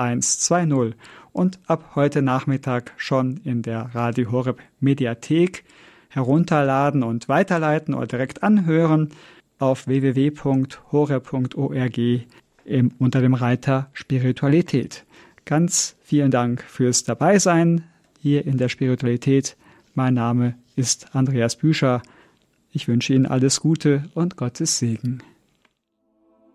120 0.00 0.94
und 1.32 1.58
ab 1.66 1.92
heute 1.94 2.22
Nachmittag 2.22 2.92
schon 2.96 3.36
in 3.44 3.62
der 3.62 3.90
Radio 3.94 4.32
Horeb 4.32 4.60
Mediathek 4.80 5.64
herunterladen 6.08 7.02
und 7.02 7.28
weiterleiten 7.28 7.94
oder 7.94 8.06
direkt 8.06 8.42
anhören 8.42 9.10
auf 9.58 9.86
www.horeb.org 9.86 10.40
unter 12.98 13.20
dem 13.20 13.34
Reiter 13.34 13.90
Spiritualität. 13.92 15.04
Ganz 15.44 15.96
vielen 16.02 16.30
Dank 16.30 16.62
fürs 16.62 17.04
Dabeisein 17.04 17.84
hier 18.20 18.46
in 18.46 18.56
der 18.58 18.68
Spiritualität. 18.68 19.56
Mein 19.94 20.14
Name 20.14 20.54
ist 20.76 21.14
Andreas 21.14 21.56
Büscher. 21.56 22.02
Ich 22.72 22.88
wünsche 22.88 23.12
Ihnen 23.14 23.26
alles 23.26 23.60
Gute 23.60 24.04
und 24.14 24.36
Gottes 24.36 24.78
Segen. 24.78 25.22